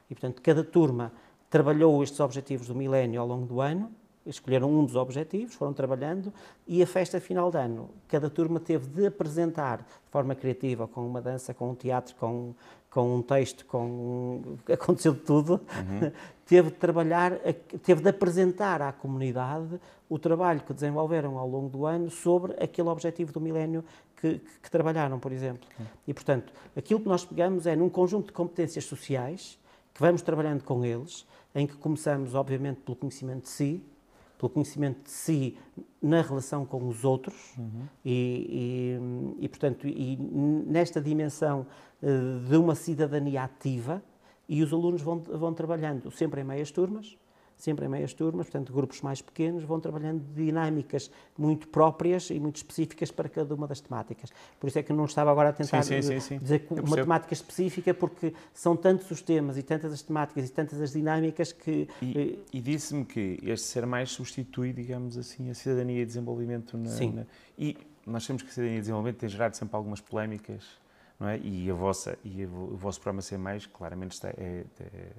E, 0.09 0.15
portanto, 0.15 0.41
cada 0.43 0.63
turma 0.63 1.13
trabalhou 1.49 2.03
estes 2.03 2.21
objetivos 2.21 2.69
do 2.69 2.75
milénio 2.75 3.21
ao 3.21 3.27
longo 3.27 3.47
do 3.47 3.61
ano, 3.61 3.91
escolheram 4.25 4.71
um 4.71 4.85
dos 4.85 4.97
objetivos, 4.97 5.55
foram 5.55 5.73
trabalhando 5.73 6.33
e 6.67 6.83
a 6.83 6.87
festa 6.87 7.21
final 7.21 7.51
de 7.51 7.59
ano, 7.59 7.91
cada 8.07 8.29
turma 8.29 8.61
teve 8.61 8.87
de 8.87 9.07
apresentar 9.07 9.79
de 9.79 10.11
forma 10.11 10.35
criativa, 10.35 10.87
com 10.87 11.07
uma 11.07 11.21
dança, 11.21 11.55
com 11.55 11.71
um 11.71 11.75
teatro, 11.75 12.15
com, 12.17 12.55
com 12.91 13.17
um 13.17 13.23
texto, 13.23 13.65
com 13.67 14.57
aconteceu 14.71 15.15
de 15.15 15.21
tudo, 15.21 15.53
uhum. 15.53 16.11
teve 16.45 16.71
de 16.71 16.77
trabalhar, 16.77 17.39
teve 17.83 18.03
de 18.03 18.09
apresentar 18.09 18.83
à 18.83 18.93
comunidade 18.93 19.81
o 20.09 20.19
trabalho 20.19 20.61
que 20.61 20.75
desenvolveram 20.75 21.39
ao 21.39 21.49
longo 21.49 21.69
do 21.69 21.87
ano 21.87 22.11
sobre 22.11 22.53
aquele 22.63 22.89
objetivo 22.89 23.33
do 23.33 23.41
milénio 23.41 23.85
que, 24.17 24.39
que, 24.39 24.61
que 24.63 24.71
trabalharam, 24.71 25.21
por 25.21 25.31
exemplo. 25.31 25.69
Uhum. 25.79 25.87
E, 26.09 26.13
portanto, 26.13 26.53
aquilo 26.77 27.01
que 27.01 27.09
nós 27.09 27.25
pegamos 27.25 27.67
é 27.67 27.77
num 27.77 27.89
conjunto 27.89 28.27
de 28.27 28.33
competências 28.33 28.85
sociais 28.85 29.59
que 29.95 30.01
vamos 30.01 30.23
trabalhando 30.23 30.65
com 30.65 30.85
eles, 30.85 31.25
em 31.55 31.67
que 31.67 31.77
começamos, 31.77 32.35
obviamente, 32.35 32.81
pelo 32.81 32.97
conhecimento 32.97 33.43
de 33.43 33.51
si, 33.51 33.85
pelo 34.41 34.49
conhecimento 34.49 35.05
de 35.05 35.11
si 35.11 35.59
na 36.03 36.23
relação 36.23 36.65
com 36.65 36.89
os 36.89 37.05
outros 37.05 37.55
uhum. 37.59 37.87
e, 38.03 38.99
e, 39.39 39.45
e, 39.45 39.49
portanto, 39.49 39.87
e 39.87 40.17
nesta 40.17 40.99
dimensão 41.01 41.67
uh, 42.03 42.41
de 42.49 42.57
uma 42.57 42.75
cidadania 42.75 43.45
ativa 43.45 44.03
e 44.49 44.63
os 44.63 44.73
alunos 44.73 45.03
vão, 45.03 45.21
vão 45.21 45.53
trabalhando 45.53 46.11
sempre 46.11 46.41
em 46.41 46.45
meias 46.45 46.71
turmas, 46.71 47.19
sempre 47.61 47.85
em 47.85 47.89
meias 47.89 48.15
turmas, 48.15 48.47
portanto, 48.47 48.73
grupos 48.73 49.03
mais 49.03 49.21
pequenos, 49.21 49.63
vão 49.65 49.79
trabalhando 49.79 50.23
dinâmicas 50.35 51.11
muito 51.39 51.69
próprias 51.69 52.31
e 52.31 52.41
muito 52.41 52.57
específicas 52.57 53.11
para 53.11 53.29
cada 53.29 53.55
uma 53.55 53.67
das 53.67 53.81
temáticas. 53.81 54.31
Por 54.59 54.67
isso 54.67 54.79
é 54.79 54.83
que 54.83 54.93
não 54.93 55.05
estava 55.05 55.31
agora 55.31 55.51
a 55.51 55.53
tentar 55.53 55.83
sim, 55.83 56.01
sim, 56.01 56.19
sim, 56.21 56.39
dizer 56.39 56.67
uma 56.71 56.97
temática 56.97 57.35
específica, 57.35 57.93
porque 57.93 58.33
são 58.55 58.75
tantos 58.75 59.11
os 59.11 59.21
temas 59.21 59.59
e 59.59 59.63
tantas 59.63 59.93
as 59.93 60.03
temáticas 60.03 60.49
e 60.49 60.53
tantas 60.53 60.81
as 60.81 60.93
dinâmicas 60.93 61.53
que... 61.53 61.87
E, 62.01 62.19
eh, 62.19 62.39
e 62.53 62.61
disse-me 62.61 63.05
que 63.05 63.39
este 63.43 63.67
ser 63.67 63.85
mais 63.85 64.11
substitui, 64.11 64.73
digamos 64.73 65.19
assim, 65.19 65.51
a 65.51 65.55
cidadania 65.55 66.03
e 66.03 66.07
desenvolvimento 66.07 66.79
na... 66.79 66.89
Sim. 66.89 67.13
Na, 67.13 67.27
e 67.59 67.77
nós 68.07 68.25
sabemos 68.25 68.43
que 68.43 68.49
a 68.49 68.53
cidadania 68.53 68.79
e 68.79 68.81
desenvolvimento 68.81 69.19
tem 69.19 69.29
gerado 69.29 69.55
sempre 69.55 69.77
algumas 69.77 70.01
polémicas, 70.01 70.65
não 71.19 71.29
é? 71.29 71.39
E, 71.39 71.71
a 71.71 71.75
vossa, 71.75 72.19
e 72.25 72.47
o 72.47 72.77
vosso 72.77 72.99
programa 72.99 73.21
Ser 73.21 73.37
Mais, 73.37 73.67
claramente, 73.67 74.13
está, 74.13 74.29
é, 74.31 74.65
é 74.81 75.13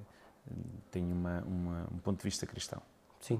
tem 0.90 1.04
uma, 1.12 1.42
uma, 1.42 1.88
um 1.94 1.98
ponto 1.98 2.18
de 2.18 2.24
vista 2.24 2.46
cristão. 2.46 2.82
Sim. 3.20 3.40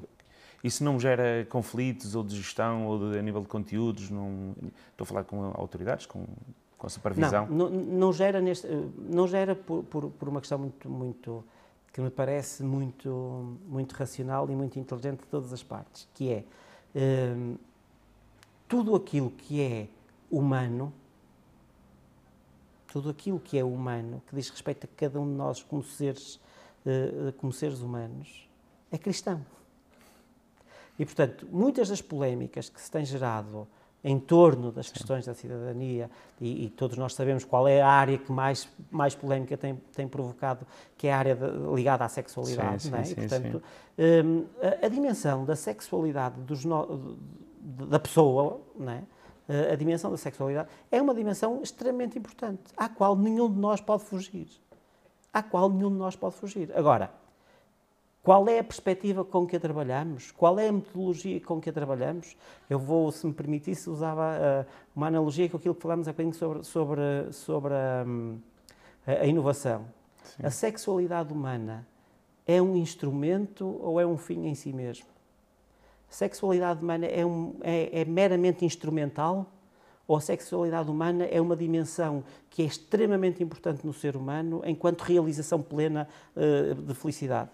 Isso 0.64 0.84
não 0.84 1.00
gera 1.00 1.46
conflitos 1.50 2.16
ou 2.16 2.24
de 2.24 2.36
gestão 2.36 2.86
ou 2.86 3.12
de, 3.12 3.18
a 3.18 3.22
nível 3.22 3.42
de 3.42 3.48
conteúdos? 3.48 4.10
Não, 4.10 4.56
estou 4.92 5.04
a 5.04 5.06
falar 5.06 5.24
com 5.24 5.44
autoridades, 5.56 6.06
com, 6.06 6.26
com 6.78 6.88
a 6.88 6.90
supervisão? 6.90 7.48
Não, 7.48 7.70
não, 7.70 7.82
não 7.82 8.14
gera, 8.14 8.40
neste, 8.40 8.68
não 8.98 9.28
gera 9.28 9.56
por, 9.56 9.84
por, 9.84 10.10
por, 10.12 10.30
uma 10.30 10.40
questão 10.40 10.60
muito, 10.60 10.88
muito 10.88 11.44
que 11.92 12.00
me 12.00 12.12
parece 12.12 12.64
muito, 12.64 13.58
muito 13.68 13.94
racional 13.94 14.50
e 14.50 14.56
muito 14.56 14.80
inteligente 14.80 15.22
de 15.22 15.26
todas 15.26 15.52
as 15.52 15.64
partes, 15.64 16.08
que 16.14 16.32
é 16.32 16.44
hum, 16.96 17.56
tudo 18.68 18.96
aquilo 18.96 19.32
que 19.32 19.62
é 19.62 19.88
humano, 20.30 20.94
tudo 22.88 23.10
aquilo 23.10 23.40
que 23.40 23.58
é 23.58 23.64
humano, 23.64 24.22
que 24.28 24.36
diz 24.36 24.50
respeito 24.50 24.86
a 24.86 24.90
cada 24.96 25.20
um 25.20 25.28
de 25.28 25.36
nós 25.36 25.64
como 25.64 25.84
seres 25.84 26.40
como 27.38 27.54
seres 27.54 27.82
humanos, 27.82 28.50
é 28.92 28.98
cristão. 28.98 29.46
E, 30.98 31.06
portanto, 31.06 31.48
muitas 31.52 31.90
das 31.90 32.02
polémicas 32.02 32.70
que 32.70 32.80
se 32.80 32.92
têm 32.92 33.06
gerado 33.06 33.68
em 34.04 34.20
torno 34.20 34.72
das 34.72 34.88
Sim. 34.88 34.94
questões 34.94 35.26
da 35.26 35.34
cidadania, 35.34 36.10
e, 36.40 36.66
e, 36.66 36.70
todos 36.70 36.98
nós 36.98 37.14
sabemos 37.14 37.46
qual 37.46 37.68
é 37.68 37.82
a 37.82 37.88
área 37.88 38.18
que 38.18 38.32
mais, 38.32 38.68
mais 38.90 39.14
polémica 39.14 39.56
tem, 39.56 39.76
tem 39.96 40.08
provocado, 40.08 40.66
que 40.98 41.08
é 41.08 41.14
a 41.14 41.18
área 41.18 41.36
de, 41.36 41.46
ligada 41.74 42.04
à 42.04 42.10
sexualidade. 42.10 42.84
Sim, 42.84 42.96
é? 42.96 43.04
sim, 43.04 43.12
e, 43.12 43.16
portanto, 43.16 43.64
um, 43.98 44.46
a, 44.62 44.86
a, 44.86 44.90
dimensão 44.90 45.46
da 45.46 45.56
sexualidade 45.56 46.36
no, 46.66 47.18
da 47.88 48.00
pessoa, 48.00 48.62
é? 49.48 49.72
a 49.72 49.76
dimensão 49.76 50.10
da 50.10 50.18
sexualidade, 50.18 50.68
é 50.92 51.00
uma 51.00 51.14
dimensão 51.14 51.62
extremamente 51.62 52.18
importante, 52.18 52.64
à 52.76 52.90
qual 52.90 53.16
nenhum 53.16 53.52
de 53.52 53.60
nós 53.60 53.80
pode 53.80 54.04
fugir 54.04 54.48
à 55.34 55.42
qual 55.42 55.70
nenhum 55.70 55.90
de 55.90 55.98
nós 55.98 56.16
pode 56.16 56.36
fugir. 56.36 56.72
Agora, 56.76 57.12
qual 58.24 58.48
é 58.48 58.60
a 58.60 58.64
perspectiva 58.64 59.26
com 59.26 59.48
que 59.48 59.56
a 59.56 59.60
trabalhamos? 59.60 60.30
Qual 60.32 60.60
é 60.60 60.68
a 60.68 60.72
metodologia 60.72 61.42
com 61.42 61.60
que 61.60 61.72
a 61.72 61.74
trabalhamos? 61.74 62.38
Eu 62.70 62.78
vou, 62.78 63.12
se 63.12 63.26
me 63.26 63.34
permitisse, 63.34 63.90
usava 63.90 64.22
uh, 64.22 64.72
uma 64.96 65.08
analogia 65.08 65.50
com 65.50 65.58
aquilo 65.58 65.74
que 65.74 65.82
falámos 65.82 66.08
há 66.08 66.12
bocadinho 66.12 66.36
sobre, 66.36 66.64
sobre, 66.64 67.02
sobre 67.32 67.74
um, 68.06 68.38
a, 69.08 69.26
inovação. 69.26 69.88
Sim. 70.24 70.46
A 70.46 70.52
sexualidade 70.52 71.34
humana 71.34 71.88
é 72.46 72.62
um 72.62 72.76
instrumento 72.76 73.66
ou 73.82 74.00
é 74.00 74.06
um 74.06 74.18
fim 74.18 74.46
em 74.46 74.54
si 74.54 74.72
mesmo? 74.72 75.08
A 76.08 76.14
sexualidade 76.14 76.84
humana 76.84 77.08
é, 77.08 77.26
um, 77.26 77.56
é, 77.62 78.02
é 78.02 78.06
meramente 78.06 78.64
instrumental 78.64 79.48
ou 80.12 80.18
a 80.18 80.20
sexualidade 80.20 80.92
humana 80.92 81.24
é 81.24 81.40
uma 81.40 81.56
dimensão 81.56 82.22
que 82.50 82.62
é 82.62 82.66
extremamente 82.66 83.42
importante 83.42 83.88
no 83.88 83.94
ser 83.94 84.18
humano 84.18 84.62
enquanto 84.66 85.04
realização 85.04 85.62
plena 85.62 86.06
uh, 86.36 86.76
de 86.76 86.94
felicidade. 86.94 87.50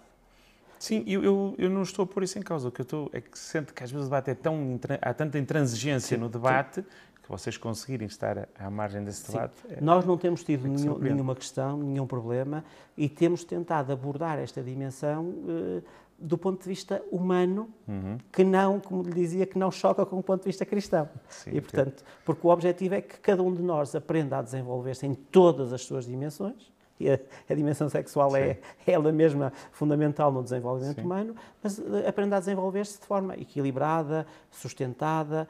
Sim, 0.76 1.04
eu, 1.06 1.22
eu, 1.22 1.54
eu, 1.56 1.70
não 1.70 1.82
estou 1.82 2.02
a 2.02 2.06
pôr 2.06 2.24
isso 2.24 2.36
em 2.36 2.42
causa. 2.42 2.66
O 2.66 2.72
que 2.72 2.80
eu 2.80 2.82
estou 2.82 3.10
é 3.12 3.20
que 3.20 3.38
sinto 3.38 3.72
que 3.72 3.84
às 3.84 3.92
vezes 3.92 4.06
o 4.06 4.10
debate 4.10 4.30
é 4.30 4.34
tão. 4.34 4.76
há 5.00 5.14
tanta 5.14 5.38
intransigência 5.38 6.16
sim, 6.16 6.20
no 6.20 6.28
debate 6.28 6.82
que 7.22 7.28
vocês 7.28 7.56
conseguirem 7.56 8.08
estar 8.08 8.48
à 8.58 8.68
margem 8.68 9.04
desse 9.04 9.30
debate. 9.30 9.54
É, 9.70 9.80
Nós 9.80 10.04
não 10.04 10.18
temos 10.18 10.42
tido 10.42 10.66
é 10.66 10.70
nenhum, 10.70 10.98
nenhuma 10.98 11.36
questão, 11.36 11.78
nenhum 11.78 12.08
problema 12.08 12.64
e 12.96 13.08
temos 13.08 13.44
tentado 13.44 13.92
abordar 13.92 14.36
esta 14.36 14.60
dimensão. 14.60 15.26
Uh, 15.26 15.82
do 16.18 16.36
ponto 16.36 16.62
de 16.62 16.68
vista 16.68 17.02
humano, 17.12 17.70
uhum. 17.86 18.18
que 18.32 18.42
não, 18.42 18.80
como 18.80 19.02
lhe 19.04 19.12
dizia, 19.12 19.46
que 19.46 19.58
não 19.58 19.70
choca 19.70 20.04
com 20.04 20.18
o 20.18 20.22
ponto 20.22 20.42
de 20.42 20.46
vista 20.46 20.66
cristão. 20.66 21.08
Sim, 21.28 21.50
e, 21.54 21.60
portanto, 21.60 22.02
porque 22.24 22.44
o 22.44 22.50
objetivo 22.50 22.96
é 22.96 23.00
que 23.00 23.20
cada 23.20 23.42
um 23.42 23.54
de 23.54 23.62
nós 23.62 23.94
aprenda 23.94 24.38
a 24.38 24.42
desenvolver-se 24.42 25.06
em 25.06 25.14
todas 25.14 25.72
as 25.72 25.82
suas 25.82 26.06
dimensões, 26.06 26.72
e 26.98 27.08
a, 27.08 27.18
a 27.48 27.54
dimensão 27.54 27.88
sexual 27.88 28.34
é, 28.36 28.54
Sim. 28.54 28.60
é 28.86 28.92
ela 28.92 29.12
mesma 29.12 29.52
fundamental 29.70 30.32
no 30.32 30.42
desenvolvimento 30.42 30.96
Sim. 30.96 31.02
humano, 31.02 31.36
mas 31.62 31.78
eh, 31.78 32.08
aprenda 32.08 32.36
a 32.36 32.40
desenvolver-se 32.40 33.00
de 33.00 33.06
forma 33.06 33.34
equilibrada, 33.36 34.26
sustentada, 34.50 35.46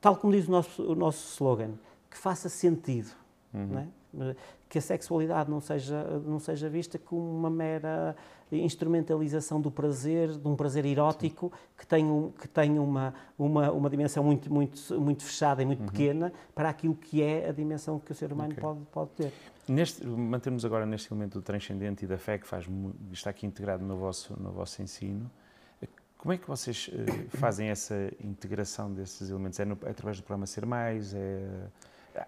tal 0.00 0.16
como 0.16 0.32
diz 0.32 0.48
o 0.48 0.50
nosso, 0.50 0.82
o 0.82 0.94
nosso 0.94 1.26
slogan, 1.34 1.72
que 2.10 2.16
faça 2.16 2.48
sentido. 2.48 3.10
Uhum. 3.52 3.78
É? 3.78 4.36
Que 4.68 4.78
a 4.78 4.80
sexualidade 4.80 5.50
não 5.50 5.60
seja, 5.60 6.02
não 6.24 6.40
seja 6.40 6.68
vista 6.68 6.98
como 6.98 7.20
uma 7.20 7.50
mera 7.50 8.16
instrumentalização 8.50 9.60
do 9.60 9.70
prazer, 9.70 10.30
de 10.30 10.48
um 10.48 10.56
prazer 10.56 10.84
erótico 10.84 11.52
que 11.76 11.86
tem, 11.86 12.04
um, 12.04 12.30
que 12.30 12.48
tem 12.48 12.78
uma, 12.78 13.14
uma, 13.38 13.70
uma 13.70 13.90
dimensão 13.90 14.24
muito, 14.24 14.52
muito, 14.52 15.00
muito 15.00 15.22
fechada 15.22 15.62
e 15.62 15.66
muito 15.66 15.80
uhum. 15.80 15.86
pequena 15.86 16.32
para 16.54 16.68
aquilo 16.68 16.94
que 16.94 17.22
é 17.22 17.48
a 17.48 17.52
dimensão 17.52 17.98
que 17.98 18.12
o 18.12 18.14
ser 18.14 18.32
humano 18.32 18.50
okay. 18.50 18.62
pode, 18.62 18.80
pode 18.92 19.10
ter. 19.10 19.32
Neste, 19.68 20.04
mantermos 20.04 20.64
agora 20.64 20.84
neste 20.84 21.12
elemento 21.12 21.38
do 21.38 21.42
transcendente 21.42 22.04
e 22.04 22.08
da 22.08 22.18
fé 22.18 22.38
que 22.38 22.46
faz, 22.46 22.66
está 23.12 23.30
aqui 23.30 23.46
integrado 23.46 23.84
no 23.84 23.96
vosso, 23.96 24.34
no 24.40 24.50
vosso 24.50 24.82
ensino. 24.82 25.30
Como 26.20 26.34
é 26.34 26.36
que 26.36 26.46
vocês 26.46 26.88
uh, 26.88 27.30
fazem 27.38 27.68
essa 27.68 28.12
integração 28.22 28.92
desses 28.92 29.30
elementos? 29.30 29.58
É, 29.58 29.64
no, 29.64 29.78
é 29.84 29.90
através 29.90 30.18
do 30.18 30.22
programa 30.22 30.46
Ser 30.46 30.66
Mais? 30.66 31.14
É, 31.14 31.48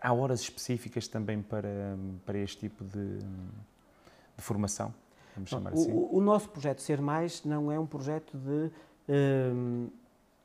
há 0.01 0.13
horas 0.13 0.41
específicas 0.41 1.09
também 1.09 1.43
para, 1.43 1.97
para 2.25 2.39
este 2.39 2.61
tipo 2.61 2.85
de, 2.85 3.19
de 3.19 4.43
formação? 4.43 4.95
Vamos 5.35 5.51
chamar 5.51 5.73
assim. 5.73 5.93
O, 5.93 6.17
o, 6.17 6.21
nosso 6.21 6.49
projeto 6.49 6.81
Ser 6.81 7.01
Mais 7.01 7.45
não 7.45 7.71
é 7.71 7.79
um 7.79 7.87
projeto 7.87 8.37
de, 8.37 8.71
um, 9.09 9.89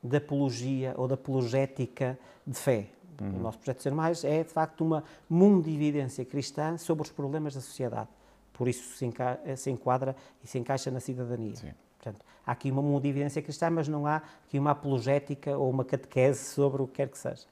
da 0.02 0.18
apologia 0.18 0.94
ou 0.96 1.06
da 1.06 1.14
apologética 1.14 2.18
de 2.46 2.58
fé. 2.58 2.86
O 3.20 3.38
nosso 3.40 3.58
projeto 3.58 3.82
Ser 3.82 3.92
Mais 3.92 4.22
é, 4.22 4.44
de 4.44 4.50
facto, 4.50 4.84
uma 4.84 5.02
mundividência 5.28 6.24
cristã 6.24 6.76
sobre 6.76 7.02
os 7.02 7.10
problemas 7.10 7.54
da 7.54 7.60
sociedade. 7.60 8.08
Por 8.52 8.68
isso 8.68 8.96
se, 8.96 9.06
enca 9.06 9.40
se 9.56 9.70
enquadra 9.70 10.14
e 10.42 10.46
se 10.46 10.58
encaixa 10.58 10.90
na 10.90 11.00
cidadania. 11.00 11.56
Sim. 11.56 11.72
Portanto, 11.96 12.24
há 12.46 12.52
aqui 12.52 12.70
uma 12.70 12.82
mundividência 12.82 13.42
cristã, 13.42 13.70
mas 13.70 13.88
não 13.88 14.06
há 14.06 14.22
aqui 14.46 14.58
uma 14.58 14.70
apologética 14.70 15.56
ou 15.56 15.68
uma 15.68 15.84
catequese 15.84 16.44
sobre 16.44 16.82
o 16.82 16.86
que 16.86 16.94
quer 16.94 17.08
que 17.08 17.18
seja. 17.18 17.46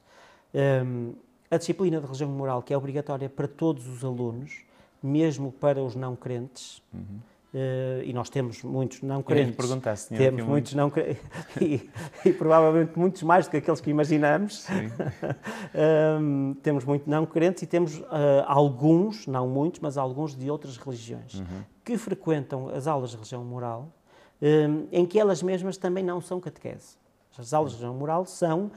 Hum, 0.55 1.15
a 1.51 1.59
disciplina 1.59 1.99
de 2.01 2.07
religião 2.07 2.31
moral, 2.31 2.63
que 2.63 2.73
é 2.73 2.77
obrigatória 2.77 3.29
para 3.29 3.47
todos 3.47 3.87
os 3.87 4.05
alunos, 4.05 4.65
mesmo 5.03 5.53
para 5.53 5.83
os 5.83 5.95
não 5.95 6.15
crentes, 6.17 6.83
eh, 7.55 8.03
e 8.05 8.13
nós 8.13 8.29
temos 8.29 8.63
muitos 8.63 9.03
não 9.03 9.17
Uhum. 9.17 9.23
Crentes. 9.23 9.57
perguntar 9.57 9.97
se 9.97 10.09
tinha 10.09 10.19
Temos 10.19 10.43
muitos 10.45 10.75
não 10.75 10.91
crentes, 10.91 11.19
e, 11.61 11.89
e 12.25 12.33
provavelmente 12.33 12.99
muitos 12.99 13.23
mais 13.23 13.47
do 13.47 13.51
que 13.51 13.57
aqueles 13.59 13.81
que 13.81 13.91
imaginamos. 13.91 14.67
Temos 16.63 16.85
muito 16.85 17.09
não 17.09 17.25
crentes 17.27 17.63
e 17.63 17.67
temos 17.67 18.03
ah, 18.11 18.45
alguns, 18.47 19.27
não 19.27 19.49
muitos, 19.49 19.81
mas 19.81 19.97
alguns 19.97 20.35
de 20.35 20.51
outras 20.51 20.77
religiões, 20.77 21.35
Uhum. 21.35 21.63
que 21.85 21.97
frequentam 21.99 22.69
as 22.69 22.87
aulas 22.87 23.11
de 23.11 23.17
religião 23.17 23.45
moral, 23.45 23.89
em 24.93 25.07
que 25.07 25.19
elas 25.19 25.43
mesmas 25.43 25.77
também 25.77 26.05
não 26.05 26.21
são 26.21 26.41
catequese. 26.41 26.97
As 27.39 27.53
aulas 27.53 27.73
de 27.73 27.79
religião 27.79 27.99
moral 27.99 28.25
são 28.27 28.71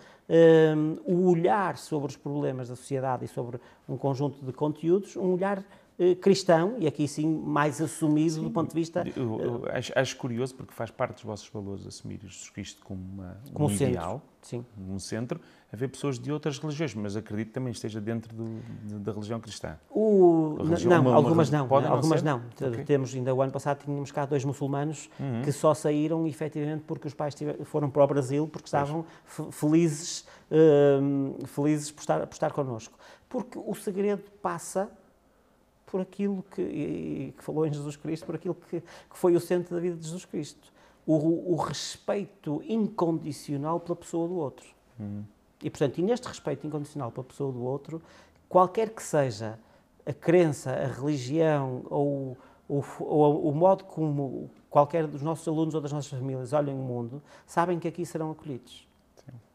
o 1.06 1.30
olhar 1.30 1.78
sobre 1.78 2.10
os 2.10 2.18
problemas 2.18 2.70
da 2.70 2.76
sociedade 2.76 3.26
e 3.26 3.28
sobre 3.28 3.60
um 3.88 3.98
conjunto 3.98 4.46
de 4.46 4.52
conteúdos, 4.54 5.16
um 5.16 5.34
olhar 5.34 5.64
cristão, 6.22 6.76
e 6.80 6.88
aqui 6.88 7.08
sim 7.08 7.28
mais 7.46 7.82
assumido 7.82 8.42
do 8.42 8.50
ponto 8.52 8.70
de 8.70 8.76
vista 8.76 9.04
Eu, 9.16 9.40
eu 9.42 9.66
acho, 9.72 9.92
acho 9.96 10.16
curioso 10.18 10.56
porque 10.56 10.74
faz 10.74 10.90
parte 10.90 11.16
dos 11.16 11.24
vossos 11.24 11.50
valores 11.50 11.86
assumir 11.86 12.20
Jesus 12.22 12.50
Cristo 12.50 12.82
como, 12.86 13.02
uma, 13.02 13.38
como 13.54 13.66
um 13.66 13.70
centro. 13.70 13.88
ideal, 13.88 14.22
Sim. 14.42 14.66
um 14.90 14.98
centro, 14.98 15.42
haver 15.74 15.90
pessoas 15.90 16.18
de 16.18 16.32
outras 16.32 16.58
religiões, 16.58 16.94
mas 16.96 17.16
acredito 17.18 17.48
que 17.48 17.54
também 17.54 17.72
esteja 17.72 18.00
dentro 18.00 18.34
do- 18.34 18.60
de- 18.86 19.00
da 19.00 19.12
religião 19.12 19.40
cristã. 19.42 19.78
O, 19.90 20.56
religião- 20.64 20.90
não, 20.90 21.02
uma- 21.02 21.10
uma 21.10 21.16
algumas 21.18 21.38
religião- 21.50 21.62
não, 21.64 21.68
podem 21.68 21.90
não 21.90 21.96
algumas 21.98 22.20
ser? 22.22 22.26
não. 22.26 22.42
Temos 22.86 23.14
ainda 23.14 23.36
o 23.36 23.42
ano 23.42 23.52
passado 23.52 23.84
tínhamos 23.84 24.12
cá 24.12 24.26
dois 24.26 24.46
muçulmanos 24.46 25.10
Uhum. 25.20 25.42
que 25.44 25.52
só 25.52 25.74
saíram 25.74 26.26
efetivamente 26.26 26.84
porque 26.88 27.08
os 27.08 27.14
pais 27.14 27.36
tive- 27.36 27.66
foram 27.66 27.90
para 27.90 28.04
o 28.04 28.08
Brasil 28.08 28.48
porque 28.48 28.68
estavam 28.68 29.06
fe- 29.26 29.52
felizes, 29.52 30.26
hum, 30.50 31.36
felizes 31.46 31.92
por 31.92 32.00
estar, 32.00 32.26
por 32.26 32.34
estar 32.34 32.52
connosco. 32.54 32.98
Porque 33.28 33.60
o 33.60 33.76
segredo 33.76 34.24
passa 34.42 34.90
por 35.90 36.02
aquilo 36.02 36.44
que, 36.52 37.34
que 37.38 37.44
falou 37.44 37.66
em 37.66 37.74
Jesus 37.74 37.96
Cristo, 37.96 38.26
por 38.26 38.36
aquilo 38.36 38.56
que, 38.56 38.82
que 38.82 39.18
foi 39.18 39.36
o 39.36 39.40
centro 39.40 39.76
da 39.76 39.82
vida 39.82 39.96
de 39.96 40.04
Jesus 40.04 40.26
Cristo. 40.26 40.72
O, 41.06 41.54
o 41.54 41.56
respeito 41.56 42.62
incondicional 42.68 43.80
pela 43.80 43.96
pessoa 43.96 44.28
do 44.28 44.36
outro. 44.36 44.68
E, 45.64 45.70
portanto, 45.70 45.98
e 45.98 46.02
neste 46.04 46.28
respeito 46.28 46.68
incondicional 46.68 47.12
pela 47.12 47.24
pessoa 47.24 47.52
do 47.52 47.64
outro, 47.64 48.02
qualquer 48.48 48.90
que 48.90 49.02
seja 49.02 49.58
a 50.06 50.14
crença, 50.14 50.72
a 50.72 50.88
religião 50.88 51.84
ou, 51.90 52.38
o- 52.68 52.84
ou 53.00 53.50
o 53.50 53.56
modo 53.56 53.84
como 53.86 54.50
qualquer 54.70 55.08
dos 55.08 55.22
nossos 55.22 55.48
alunos 55.48 55.74
ou 55.74 55.82
das 55.82 55.92
nossas 55.92 56.12
famílias 56.12 56.54
olham 56.54 56.76
o 56.76 56.84
mundo, 56.84 57.22
sabem 57.48 57.80
que 57.80 57.88
aqui 57.88 58.06
serão 58.06 58.32
acolhidos. 58.32 58.88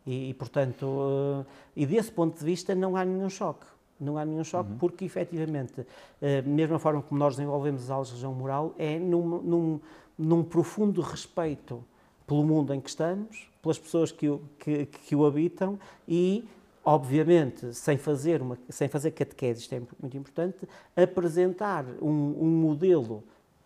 E, 0.07 0.31
e, 0.31 0.35
portanto, 0.35 0.87
eh, 0.87 1.45
e 1.77 1.87
desse 1.87 2.11
ponto 2.13 2.39
de 2.39 2.45
vista 2.45 2.75
não 2.75 2.95
há 2.97 3.05
nenhum 3.05 3.31
choque. 3.31 3.65
Não 4.01 4.19
há 4.19 4.25
nenhum 4.25 4.45
choque 4.45 4.71
porque, 4.79 5.05
efetivamente, 5.05 5.87
eh, 6.21 6.43
mesmo 6.43 6.75
a 6.75 6.79
forma 6.79 7.03
como 7.03 7.19
nós 7.19 7.37
desenvolvemos 7.37 7.87
de 7.87 7.93
religião 7.93 8.35
moral 8.35 8.75
é 8.77 8.99
num, 8.99 9.41
num, 9.41 9.81
num 10.19 10.43
profundo 10.43 11.01
respeito 11.01 11.85
pelo 12.27 12.45
mundo 12.45 12.73
em 12.75 12.81
que 12.81 12.89
estamos, 12.89 13.49
pelas 13.63 13.79
pessoas 13.79 14.11
que 14.11 14.29
o, 14.29 14.43
que, 14.59 14.87
que 14.87 15.15
o 15.15 15.25
habitam 15.25 15.79
e, 16.09 16.45
obviamente, 16.85 17.73
sem 17.75 17.97
fazer, 17.97 18.43
uma, 18.43 18.59
sem 18.69 18.89
fazer 18.89 19.13
catequese, 19.13 19.61
isto 19.61 19.75
é 19.75 19.81
muito 20.01 20.17
importante, 20.17 20.69
apresentar 20.97 21.85
um, 22.01 22.37
um 22.41 22.49
modelo, 22.49 23.23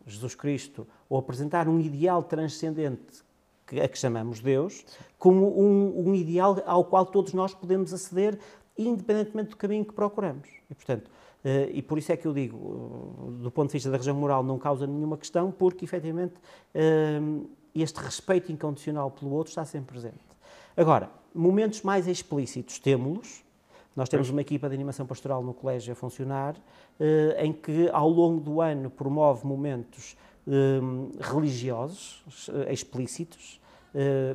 Jesus 0.06 0.34
Cristo, 0.34 0.86
ou 1.08 1.18
apresentar 1.18 1.68
um 1.68 1.80
ideal 1.80 2.22
transcendente 2.22 3.22
que, 3.66 3.80
a 3.80 3.88
que 3.88 3.98
chamamos 3.98 4.40
Deus, 4.40 4.84
como 5.18 5.60
um, 5.60 6.08
um 6.08 6.14
ideal 6.14 6.62
ao 6.66 6.84
qual 6.84 7.06
todos 7.06 7.32
nós 7.32 7.54
podemos 7.54 7.92
aceder, 7.92 8.38
independentemente 8.86 9.50
do 9.50 9.56
caminho 9.56 9.84
que 9.84 9.92
procuramos. 9.92 10.48
E, 10.70 10.74
portanto, 10.74 11.10
eh, 11.44 11.70
e 11.74 11.82
por 11.82 11.98
isso 11.98 12.12
é 12.12 12.16
que 12.16 12.26
eu 12.26 12.34
digo, 12.34 12.56
eh, 12.56 13.42
do 13.42 13.50
ponto 13.50 13.68
de 13.68 13.74
vista 13.74 13.90
da 13.90 13.96
região 13.96 14.14
moral, 14.14 14.42
não 14.42 14.58
causa 14.58 14.86
nenhuma 14.86 15.16
questão, 15.16 15.50
porque, 15.50 15.84
efetivamente, 15.84 16.34
eh, 16.74 17.20
este 17.74 18.00
respeito 18.00 18.50
incondicional 18.50 19.10
pelo 19.10 19.32
outro 19.32 19.50
está 19.50 19.64
sempre 19.64 19.92
presente. 19.92 20.18
Agora, 20.76 21.10
momentos 21.34 21.82
mais 21.82 22.06
explícitos 22.06 22.78
temos-los. 22.78 23.44
Nós 23.94 24.08
temos 24.08 24.30
uma 24.30 24.40
equipa 24.40 24.68
de 24.68 24.74
animação 24.74 25.06
pastoral 25.06 25.42
no 25.42 25.52
colégio 25.52 25.92
a 25.92 25.96
funcionar, 25.96 26.54
em 27.36 27.52
que 27.52 27.88
ao 27.92 28.08
longo 28.08 28.40
do 28.40 28.60
ano 28.60 28.88
promove 28.90 29.44
momentos 29.44 30.16
religiosos 31.18 32.22
explícitos, 32.70 33.60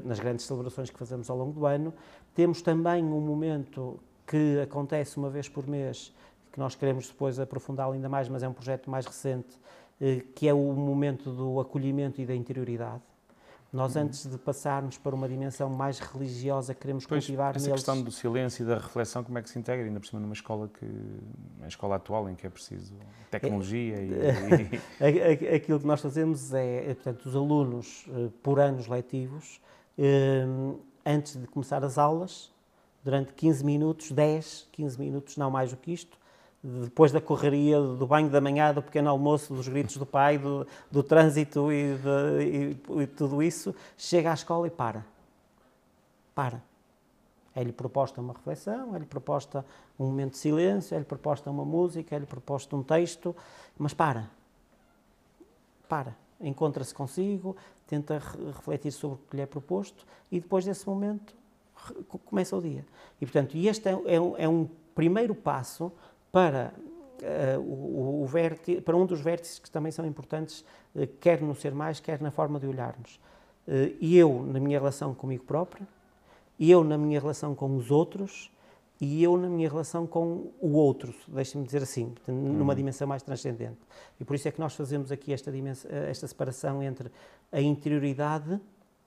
nas 0.03 0.19
grandes 0.19 0.45
celebrações 0.45 0.89
que 0.89 0.99
fazemos 0.99 1.29
ao 1.29 1.37
longo 1.37 1.53
do 1.53 1.65
ano. 1.65 1.93
Temos 2.35 2.61
também 2.61 3.05
um 3.05 3.21
momento 3.21 3.99
que 4.25 4.59
acontece 4.61 5.17
uma 5.17 5.29
vez 5.29 5.47
por 5.49 5.67
mês, 5.67 6.13
que 6.51 6.59
nós 6.59 6.75
queremos 6.75 7.07
depois 7.07 7.39
aprofundá-lo 7.39 7.93
ainda 7.93 8.09
mais, 8.09 8.29
mas 8.29 8.43
é 8.43 8.47
um 8.47 8.53
projeto 8.53 8.89
mais 8.89 9.05
recente, 9.05 9.59
eh, 9.99 10.21
que 10.35 10.47
é 10.47 10.53
o 10.53 10.73
momento 10.73 11.31
do 11.31 11.59
acolhimento 11.59 12.21
e 12.21 12.25
da 12.25 12.35
interioridade. 12.35 13.01
Nós, 13.73 13.95
antes 13.95 14.29
de 14.29 14.37
passarmos 14.37 14.99
para 14.99 15.15
uma 15.15 15.27
dimensão 15.27 15.67
mais 15.67 15.97
religiosa, 15.97 16.75
queremos 16.75 17.07
Pois, 17.07 17.25
cultivar 17.25 17.55
essa 17.55 17.65
neles... 17.65 17.81
questão 17.81 17.99
do 18.03 18.11
silêncio 18.11 18.61
e 18.61 18.67
da 18.67 18.75
reflexão, 18.75 19.23
como 19.23 19.35
é 19.39 19.41
que 19.41 19.49
se 19.49 19.57
integra, 19.57 19.83
ainda 19.83 19.99
por 19.99 20.05
cima 20.05 20.21
numa 20.21 20.35
escola 20.35 20.69
que, 20.79 20.85
a 21.63 21.67
escola 21.67 21.95
atual 21.95 22.29
em 22.29 22.35
que 22.35 22.45
é 22.45 22.51
preciso 22.51 22.93
tecnologia 23.31 23.95
e, 23.99 24.11
e- 25.01 25.55
Aquilo 25.55 25.79
que 25.79 25.87
nós 25.87 25.99
fazemos 25.99 26.53
é, 26.53 26.91
é, 26.91 26.93
portanto, 26.93 27.25
os 27.25 27.35
alunos, 27.35 28.05
eh, 28.09 28.29
por 28.43 28.59
anos 28.59 28.85
letivos, 28.85 29.59
eh, 29.97 30.45
antes 31.03 31.35
de 31.41 31.47
começar 31.47 31.83
as 31.83 31.97
aulas, 31.97 32.52
durante 33.03 33.33
15 33.33 33.63
minutos, 33.65 34.11
10, 34.11 34.67
15 34.71 34.99
minutos, 34.99 35.37
não 35.37 35.51
mais 35.51 35.71
do 35.71 35.77
que 35.77 35.91
isto, 35.91 36.17
depois 36.63 37.11
da 37.11 37.19
correria, 37.19 37.79
do 37.81 38.07
banho 38.07 38.29
da 38.29 38.39
manhã, 38.39 38.73
do 38.73 38.81
pequeno 38.81 39.09
almoço, 39.09 39.53
dos 39.53 39.67
gritos 39.67 39.97
do 39.97 40.05
pai, 40.05 40.37
do, 40.37 40.65
do 40.89 41.03
trânsito 41.03 41.71
e, 41.71 41.95
de- 41.97 42.77
e- 42.97 43.01
e 43.03 43.07
tudo 43.07 43.43
isso, 43.43 43.75
chega 43.97 44.31
à 44.31 44.33
escola 44.33 44.65
e 44.67 44.69
para. 44.69 45.05
Para. 46.33 46.63
É-lhe 47.53 47.73
proposta 47.73 48.21
uma 48.21 48.33
reflexão, 48.33 48.95
é-lhe 48.95 49.05
proposta 49.05 49.65
um 49.99 50.05
momento 50.05 50.31
de 50.31 50.37
silêncio, 50.37 50.95
é-lhe 50.95 51.03
proposta 51.05 51.51
uma 51.51 51.65
música, 51.65 52.15
é-lhe 52.15 52.25
proposta 52.25 52.75
um 52.75 52.81
texto, 52.81 53.35
mas 53.77 53.93
para. 53.93 54.29
Para. 55.89 56.15
Encontra-se 56.39 56.93
consigo, 56.93 57.55
tenta 57.85 58.17
re- 58.19 58.45
refletir 58.53 58.91
sobre 58.91 59.17
o 59.17 59.29
que 59.29 59.35
lhe 59.35 59.41
é 59.41 59.45
proposto 59.45 60.05
e 60.31 60.39
depois 60.39 60.65
desse 60.65 60.87
momento 60.87 61.35
começa 62.25 62.55
o 62.55 62.61
dia. 62.61 62.85
E, 63.19 63.25
portanto, 63.25 63.55
este 63.57 63.89
é, 63.89 63.91
é 64.05 64.19
um, 64.19 64.37
é 64.37 64.47
um 64.47 64.67
primeiro 64.95 65.33
passo 65.33 65.91
para, 66.31 66.73
eh, 67.21 67.57
o, 67.57 68.21
o 68.23 68.25
vérti- 68.25 68.81
para 68.81 68.95
um 68.95 69.05
dos 69.05 69.21
vértices 69.21 69.59
que 69.59 69.69
também 69.69 69.91
são 69.91 70.05
importantes, 70.05 70.63
eh, 70.95 71.07
quer 71.19 71.41
no 71.41 71.55
ser 71.55 71.73
mais, 71.73 71.99
quer 71.99 72.21
na 72.21 72.31
forma 72.31 72.59
de 72.59 72.67
olharmos. 72.67 73.19
E 74.01 74.17
eu, 74.17 74.43
na 74.45 74.59
minha 74.59 74.77
relação 74.77 75.13
comigo 75.13 75.45
próprio, 75.45 75.87
eu 76.59 76.83
na 76.83 76.97
minha 76.97 77.17
relação 77.17 77.55
com 77.55 77.77
os 77.77 77.89
outros, 77.91 78.51
e 78.99 79.23
eu 79.23 79.37
na 79.37 79.47
minha 79.47 79.69
relação 79.69 80.05
com 80.05 80.51
o 80.61 80.73
outro, 80.73 81.13
deixe-me 81.29 81.65
dizer 81.65 81.81
assim, 81.81 82.09
portanto, 82.09 82.35
numa 82.35 82.75
dimensão 82.75 83.07
mais 83.07 83.23
transcendente. 83.23 83.79
E 84.19 84.23
por 84.25 84.35
isso 84.35 84.47
é 84.47 84.51
que 84.51 84.59
nós 84.59 84.75
fazemos 84.75 85.11
aqui 85.11 85.33
esta, 85.33 85.51
dimensão, 85.51 85.89
esta 85.91 86.27
separação 86.27 86.83
entre 86.83 87.09
a 87.51 87.61
interioridade, 87.61 88.59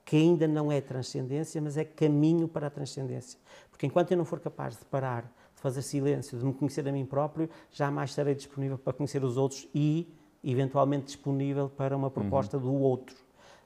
que 0.07 0.15
ainda 0.17 0.47
não 0.49 0.71
é 0.73 0.81
transcendência, 0.81 1.61
mas 1.61 1.77
é 1.77 1.85
caminho 1.85 2.47
para 2.49 2.69
a 2.69 2.71
transcendência. 2.71 3.39
Porque 3.71 3.85
enquanto 3.87 4.13
eu 4.13 4.17
não 4.17 4.25
for 4.25 4.39
capaz 4.41 4.79
de 4.79 4.85
parar, 4.87 5.23
de 5.55 5.61
fazer 5.61 5.83
silêncio, 5.83 6.39
de 6.39 6.45
me 6.45 6.55
conhecer 6.55 6.87
a 6.89 6.93
mim 6.93 7.05
próprio, 7.05 7.51
jamais 7.73 8.11
estarei 8.11 8.35
disponível 8.35 8.79
para 8.79 8.93
conhecer 8.93 9.23
os 9.25 9.37
outros 9.37 9.67
e, 9.75 10.07
eventualmente, 10.45 11.07
disponível 11.07 11.69
para 11.69 11.97
uma 11.97 12.09
proposta 12.11 12.57
do 12.59 12.73
outro. 12.73 13.17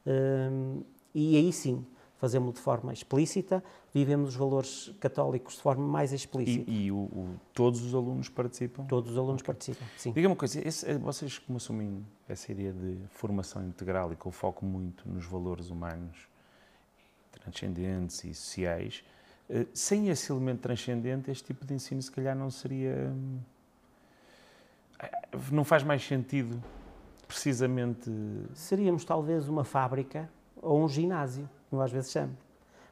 Hum, 0.06 0.82
e 1.14 1.36
aí 1.36 1.52
sim, 1.52 1.84
fazemos-lo 2.16 2.54
de 2.54 2.60
forma 2.60 2.92
explícita, 2.92 3.62
vivemos 3.92 4.30
os 4.30 4.36
valores 4.36 4.94
católicos 4.98 5.56
de 5.56 5.60
forma 5.62 5.86
mais 5.86 6.10
explícita. 6.12 6.70
e- 6.70 6.86
e 6.86 6.92
o- 6.92 6.96
o- 6.96 7.34
todos 7.52 7.82
os 7.84 7.94
alunos 7.94 8.28
participam. 8.30 8.84
Todos 8.86 9.10
os 9.12 9.18
alunos 9.18 9.42
participam, 9.42 9.84
sim. 9.98 10.10
Diga-me 10.12 10.28
uma 10.32 10.36
coisa, 10.36 10.66
esse- 10.66 10.88
eh, 10.88 10.96
vocês 10.96 11.38
como 11.38 11.56
assumem 11.58 12.04
essa 12.28 12.50
ideia 12.50 12.72
de 12.72 12.96
formação 13.10 13.62
integral 13.66 14.10
e 14.12 14.16
com 14.16 14.30
foco 14.30 14.64
muito 14.64 15.06
nos 15.08 15.26
valores 15.26 15.68
humanos, 15.70 16.29
transcendentes 17.40 18.22
e 18.24 18.34
sociais, 18.34 19.02
eh, 19.48 19.66
sem 19.74 20.08
esse 20.08 20.30
elemento 20.30 20.60
transcendente, 20.60 21.30
este 21.30 21.44
tipo 21.44 21.64
de 21.64 21.74
ensino 21.74 22.00
se 22.00 22.10
calhar 22.10 22.36
não 22.36 22.50
seria... 22.50 23.12
hum, 23.12 23.38
eh, 24.98 25.10
Não 25.50 25.64
faz 25.64 25.82
mais 25.82 26.06
sentido, 26.06 26.62
precisamente... 27.26 28.10
Seríamos 28.54 29.04
talvez 29.04 29.48
uma 29.48 29.64
fábrica 29.64 30.28
ou 30.60 30.82
um 30.82 30.88
ginásio, 30.88 31.48
como 31.68 31.82
às 31.82 31.90
vezes 31.90 32.10
chamo. 32.10 32.36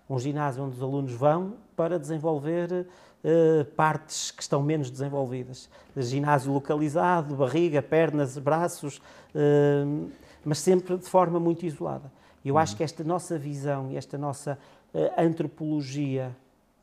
um 0.09 0.19
ginásio 0.19 0.65
onde 0.65 0.77
os 0.77 0.83
alunos 0.83 1.13
vão 1.13 1.55
para 1.77 1.99
desenvolver 1.99 2.87
uh, 3.23 3.65
partes 3.77 4.31
que 4.31 4.43
estão 4.43 4.63
menos 4.63 4.91
desenvolvidas. 4.91 5.69
Ginásio 5.97 6.53
localizado, 6.53 7.35
barriga, 7.37 7.83
pernas, 7.83 8.39
braços, 8.39 8.99
uh, 9.35 10.11
mas 10.45 10.59
sempre 10.61 10.97
de 10.97 11.07
forma 11.07 11.39
muito 11.39 11.67
isolada. 11.67 12.11
Eu 12.45 12.55
uhum. 12.55 12.61
acho 12.61 12.77
que 12.77 12.83
esta 12.83 13.05
nossa 13.05 13.39
visão 13.39 13.91
e 13.91 13.97
esta 13.97 14.17
nossa 14.17 14.59
uh, 14.95 15.21
antropologia 15.21 16.35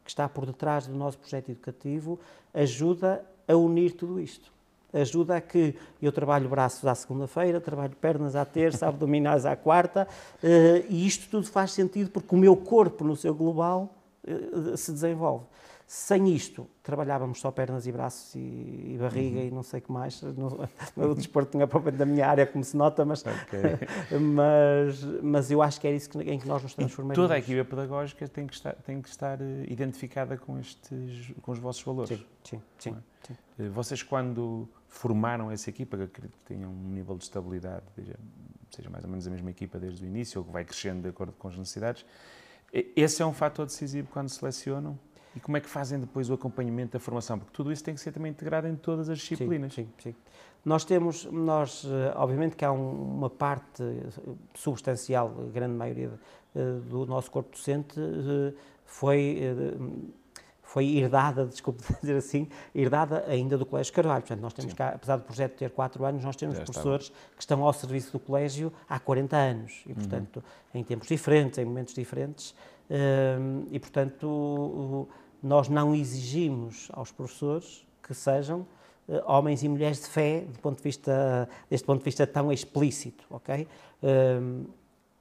que 0.03 0.09
está 0.09 0.29
por 0.29 0.45
detrás 0.45 0.87
do 0.87 0.95
nosso 0.95 1.17
projeto 1.17 1.49
educativo 1.49 2.19
ajuda 2.53 3.25
a 3.47 3.55
unir 3.55 3.91
tudo 3.93 4.19
isto 4.19 4.55
ajuda 5.01 5.37
a 5.37 5.41
que 5.41 5.75
eu 6.01 6.11
trabalho 6.11 6.47
braços 6.47 6.85
à 6.85 6.95
segunda-feira, 6.95 7.59
trabalho 7.59 7.95
pernas 7.99 8.35
à 8.35 8.45
terça, 8.45 8.87
abdominais 8.87 9.45
à 9.45 9.55
quarta, 9.55 10.07
eh, 10.41 10.85
e 10.89 11.05
isto 11.05 11.29
tudo 11.29 11.47
faz 11.47 11.71
sentido 11.71 12.09
porque 12.09 12.33
o 12.33 12.37
meu 12.37 12.55
corpo, 12.55 13.03
no 13.03 13.15
seu 13.15 13.33
global, 13.33 13.93
eh, 14.25 14.77
se 14.77 14.91
desenvolve. 14.91 15.45
Sem 15.87 16.33
isto, 16.33 16.67
trabalhávamos 16.81 17.39
só 17.39 17.51
pernas 17.51 17.85
e 17.85 17.91
braços 17.91 18.33
e, 18.33 18.39
e 18.39 18.97
barriga 18.99 19.39
uhum. 19.39 19.45
e 19.45 19.51
não 19.51 19.61
sei 19.61 19.79
o 19.79 19.83
que 19.83 19.91
mais. 19.91 20.19
No, 20.35 20.67
o 21.11 21.15
desporto 21.15 21.51
tinha 21.51 21.67
propriamente 21.67 21.99
da 21.99 22.05
minha 22.05 22.27
área, 22.27 22.45
como 22.47 22.63
se 22.63 22.75
nota, 22.75 23.05
mas, 23.05 23.23
okay. 23.23 23.87
mas, 24.19 25.03
mas 25.21 25.51
eu 25.51 25.61
acho 25.61 25.79
que 25.79 25.87
é 25.87 25.95
isso 25.95 26.09
que, 26.09 26.17
em 26.19 26.39
que 26.39 26.47
nós 26.47 26.63
nos 26.63 26.73
transformamos. 26.73 27.15
toda 27.15 27.35
a 27.35 27.37
equipa 27.37 27.63
pedagógica 27.63 28.27
tem 28.27 28.47
que 28.47 28.53
estar, 28.53 28.73
tem 28.73 28.99
que 28.99 29.09
estar 29.09 29.39
eh, 29.39 29.65
identificada 29.67 30.37
com, 30.37 30.57
estes, 30.57 31.33
com 31.41 31.51
os 31.51 31.59
vossos 31.59 31.83
valores. 31.83 32.17
Sim, 32.17 32.25
sim, 32.43 32.61
sim, 32.79 32.89
é? 33.29 33.33
sim. 33.57 33.69
Vocês, 33.69 34.01
quando 34.01 34.67
formaram 34.87 35.51
essa 35.51 35.69
equipa, 35.69 35.97
que 35.97 36.03
acredito 36.03 36.37
que 36.37 36.53
tenham 36.53 36.71
um 36.71 36.89
nível 36.89 37.15
de 37.15 37.23
estabilidade, 37.25 37.83
seja, 37.95 38.15
seja 38.71 38.89
mais 38.89 39.03
ou 39.03 39.09
menos 39.09 39.27
a 39.27 39.29
mesma 39.29 39.51
equipa 39.51 39.77
desde 39.77 40.03
o 40.03 40.07
início, 40.07 40.39
ou 40.39 40.45
que 40.45 40.51
vai 40.51 40.65
crescendo 40.65 41.03
de 41.03 41.09
acordo 41.09 41.33
com 41.33 41.47
as 41.47 41.57
necessidades. 41.57 42.05
Esse 42.73 43.21
é 43.21 43.25
um 43.25 43.33
fator 43.33 43.65
decisivo 43.65 44.09
quando 44.11 44.29
selecionam? 44.29 44.99
E 45.35 45.39
como 45.39 45.57
é 45.57 45.59
que 45.59 45.69
fazem 45.69 45.99
depois 45.99 46.29
o 46.29 46.33
acompanhamento 46.33 46.93
da 46.93 46.99
formação? 46.99 47.37
Porque 47.37 47.51
tudo 47.53 47.71
isso 47.71 47.83
tem 47.83 47.93
que 47.93 47.99
ser 47.99 48.11
também 48.11 48.31
integrado 48.31 48.67
em 48.67 48.75
todas 48.75 49.09
as 49.09 49.17
disciplinas. 49.19 49.73
Sim, 49.73 49.87
sim. 49.97 50.11
sim. 50.11 50.15
Nós 50.65 50.83
temos, 50.83 51.25
nós, 51.25 51.85
eh, 51.85 52.13
obviamente 52.15 52.55
que 52.55 52.65
há 52.65 52.71
uma 52.71 53.29
parte 53.29 53.83
substancial, 54.55 55.31
a 55.47 55.51
grande 55.51 55.75
maioria 55.75 56.11
eh, 56.55 56.59
do 56.89 57.05
nosso 57.05 57.29
corpo 57.29 57.51
docente 57.51 57.99
eh, 57.99 58.53
foi 58.83 59.39
foi 60.63 60.97
herdada, 60.97 61.45
desculpe 61.47 61.83
dizer 62.01 62.15
assim, 62.15 62.49
herdada 62.73 63.23
ainda 63.27 63.57
do 63.57 63.65
Colégio 63.65 63.93
Carvalho. 63.93 64.21
Portanto, 64.21 64.41
nós 64.41 64.53
temos 64.53 64.71
Sim. 64.71 64.77
cá, 64.77 64.89
apesar 64.89 65.17
do 65.17 65.23
projeto 65.23 65.55
ter 65.55 65.69
quatro 65.69 66.03
anos, 66.03 66.23
nós 66.23 66.35
temos 66.35 66.57
Já 66.57 66.63
professores 66.63 67.05
estava. 67.05 67.35
que 67.35 67.41
estão 67.41 67.63
ao 67.63 67.71
serviço 67.71 68.11
do 68.11 68.19
Colégio 68.19 68.73
há 68.89 68.99
40 68.99 69.37
anos 69.37 69.83
e, 69.85 69.93
portanto, 69.93 70.37
uhum. 70.37 70.81
em 70.81 70.83
tempos 70.83 71.07
diferentes, 71.07 71.59
em 71.59 71.65
momentos 71.65 71.93
diferentes, 71.93 72.55
e, 73.71 73.79
portanto, 73.79 75.07
nós 75.45 75.69
não 75.69 75.93
exigimos 75.93 76.89
aos 76.91 77.11
professores 77.11 77.85
que 78.01 78.15
sejam 78.15 78.65
eh, 79.07 79.23
homens 79.27 79.63
e 79.63 79.69
mulheres 79.69 80.01
de 80.01 80.07
fé, 80.07 80.41
do 80.41 80.57
ponto 80.59 80.77
de 80.77 80.83
vista, 80.83 81.47
deste 81.69 81.85
ponto 81.85 81.99
de 81.99 82.05
vista 82.05 82.25
tão 82.25 82.51
explícito, 82.51 83.23
ok? 83.29 83.67
Hum, 84.01 84.65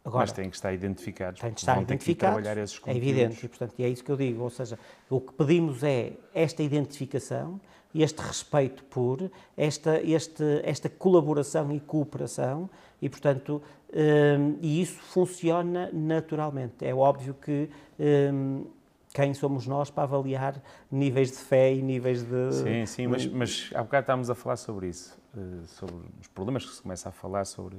Agora, 0.02 0.24
Mas 0.24 0.32
têm 0.32 0.50
que 0.50 0.56
estar 0.56 0.72
identificados. 0.72 1.40
Têm 1.40 1.52
que 1.52 1.60
estar 1.60 1.80
identificados. 1.80 2.42
trabalhar 2.42 2.62
esses 2.62 2.78
conteúdos. 2.78 3.08
É 3.08 3.10
evidente, 3.10 3.46
e, 3.46 3.48
portanto, 3.48 3.74
e 3.78 3.84
é 3.84 3.88
isso 3.88 4.04
que 4.04 4.12
eu 4.12 4.16
digo. 4.18 4.42
Ou 4.42 4.50
seja, 4.50 4.78
o 5.08 5.18
que 5.18 5.32
pedimos 5.32 5.82
é 5.82 6.12
esta 6.34 6.62
identificação, 6.62 7.58
este 7.94 8.20
respeito 8.20 8.84
por, 8.84 9.30
esta, 9.56 9.98
este, 10.02 10.60
esta 10.62 10.90
colaboração 10.90 11.72
e 11.72 11.80
cooperação, 11.80 12.68
e, 13.00 13.08
portanto, 13.08 13.62
um, 13.94 14.58
e 14.60 14.82
isso 14.82 14.98
funciona 15.00 15.88
naturalmente. 15.90 16.84
É 16.84 16.94
óbvio 16.94 17.34
que. 17.34 17.70
Um, 17.98 18.66
quem 19.14 19.32
somos 19.32 19.66
nós 19.66 19.90
para 19.90 20.02
avaliar 20.02 20.60
níveis 20.90 21.30
de 21.30 21.38
fé 21.38 21.72
e 21.72 21.80
níveis 21.80 22.22
de. 22.22 22.52
Sim, 22.52 22.84
sim, 22.84 23.06
mas, 23.06 23.24
mas 23.26 23.70
há 23.74 23.82
bocado 23.82 24.02
estávamos 24.02 24.28
a 24.28 24.34
falar 24.34 24.56
sobre 24.56 24.88
isso, 24.88 25.18
eh, 25.34 25.66
sobre 25.66 25.94
os 26.20 26.26
problemas 26.26 26.66
que 26.66 26.74
se 26.74 26.82
começa 26.82 27.08
a 27.08 27.12
falar 27.12 27.46
sobre 27.46 27.78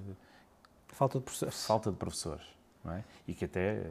Falta 0.95 1.19
de 1.19 1.25
professores. 1.25 1.65
Falta 1.65 1.91
de 1.91 1.97
professores, 1.97 2.45
não 2.81 2.93
é? 2.93 3.03
E 3.27 3.33
que 3.33 3.43
até, 3.43 3.85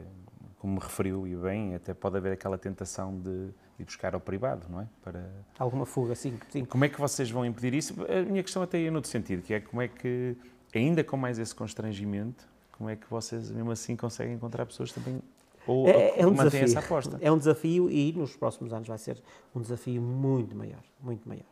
como 0.57 0.73
me 0.73 0.79
referiu 0.79 1.27
e 1.27 1.35
bem, 1.35 1.75
até 1.75 1.93
pode 1.93 2.17
haver 2.17 2.31
aquela 2.31 2.57
tentação 2.57 3.15
de 3.19 3.51
ir 3.77 3.83
buscar 3.85 4.15
ao 4.15 4.19
privado, 4.19 4.65
não 4.67 4.81
é? 4.81 4.87
Para... 5.03 5.29
Alguma 5.59 5.85
fuga, 5.85 6.15
sim, 6.15 6.39
sim. 6.49 6.65
Como 6.65 6.83
é 6.83 6.89
que 6.89 6.99
vocês 6.99 7.29
vão 7.29 7.45
impedir 7.45 7.75
isso? 7.75 7.93
A 8.09 8.23
minha 8.23 8.41
questão 8.41 8.63
até 8.63 8.83
é 8.83 8.89
noutro 8.89 9.11
sentido, 9.11 9.43
que 9.43 9.53
é 9.53 9.59
como 9.59 9.83
é 9.83 9.87
que, 9.87 10.35
ainda 10.73 11.03
com 11.03 11.15
mais 11.15 11.37
esse 11.37 11.53
constrangimento, 11.53 12.47
como 12.71 12.89
é 12.89 12.95
que 12.95 13.07
vocês, 13.07 13.51
mesmo 13.51 13.69
assim, 13.69 13.95
conseguem 13.95 14.33
encontrar 14.33 14.65
pessoas 14.65 14.91
também 14.91 15.21
ou 15.67 15.87
é, 15.87 16.19
é 16.19 16.27
um 16.27 16.33
desafio. 16.33 16.63
essa 16.63 16.79
aposta? 16.79 17.17
É 17.21 17.31
um 17.31 17.37
desafio 17.37 17.89
e 17.89 18.13
nos 18.13 18.35
próximos 18.35 18.73
anos 18.73 18.87
vai 18.87 18.97
ser 18.97 19.21
um 19.55 19.61
desafio 19.61 20.01
muito 20.01 20.55
maior, 20.55 20.83
muito 21.01 21.27
maior. 21.27 21.45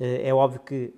Eh, 0.00 0.28
é 0.28 0.34
óbvio 0.34 0.60
que, 0.60 0.94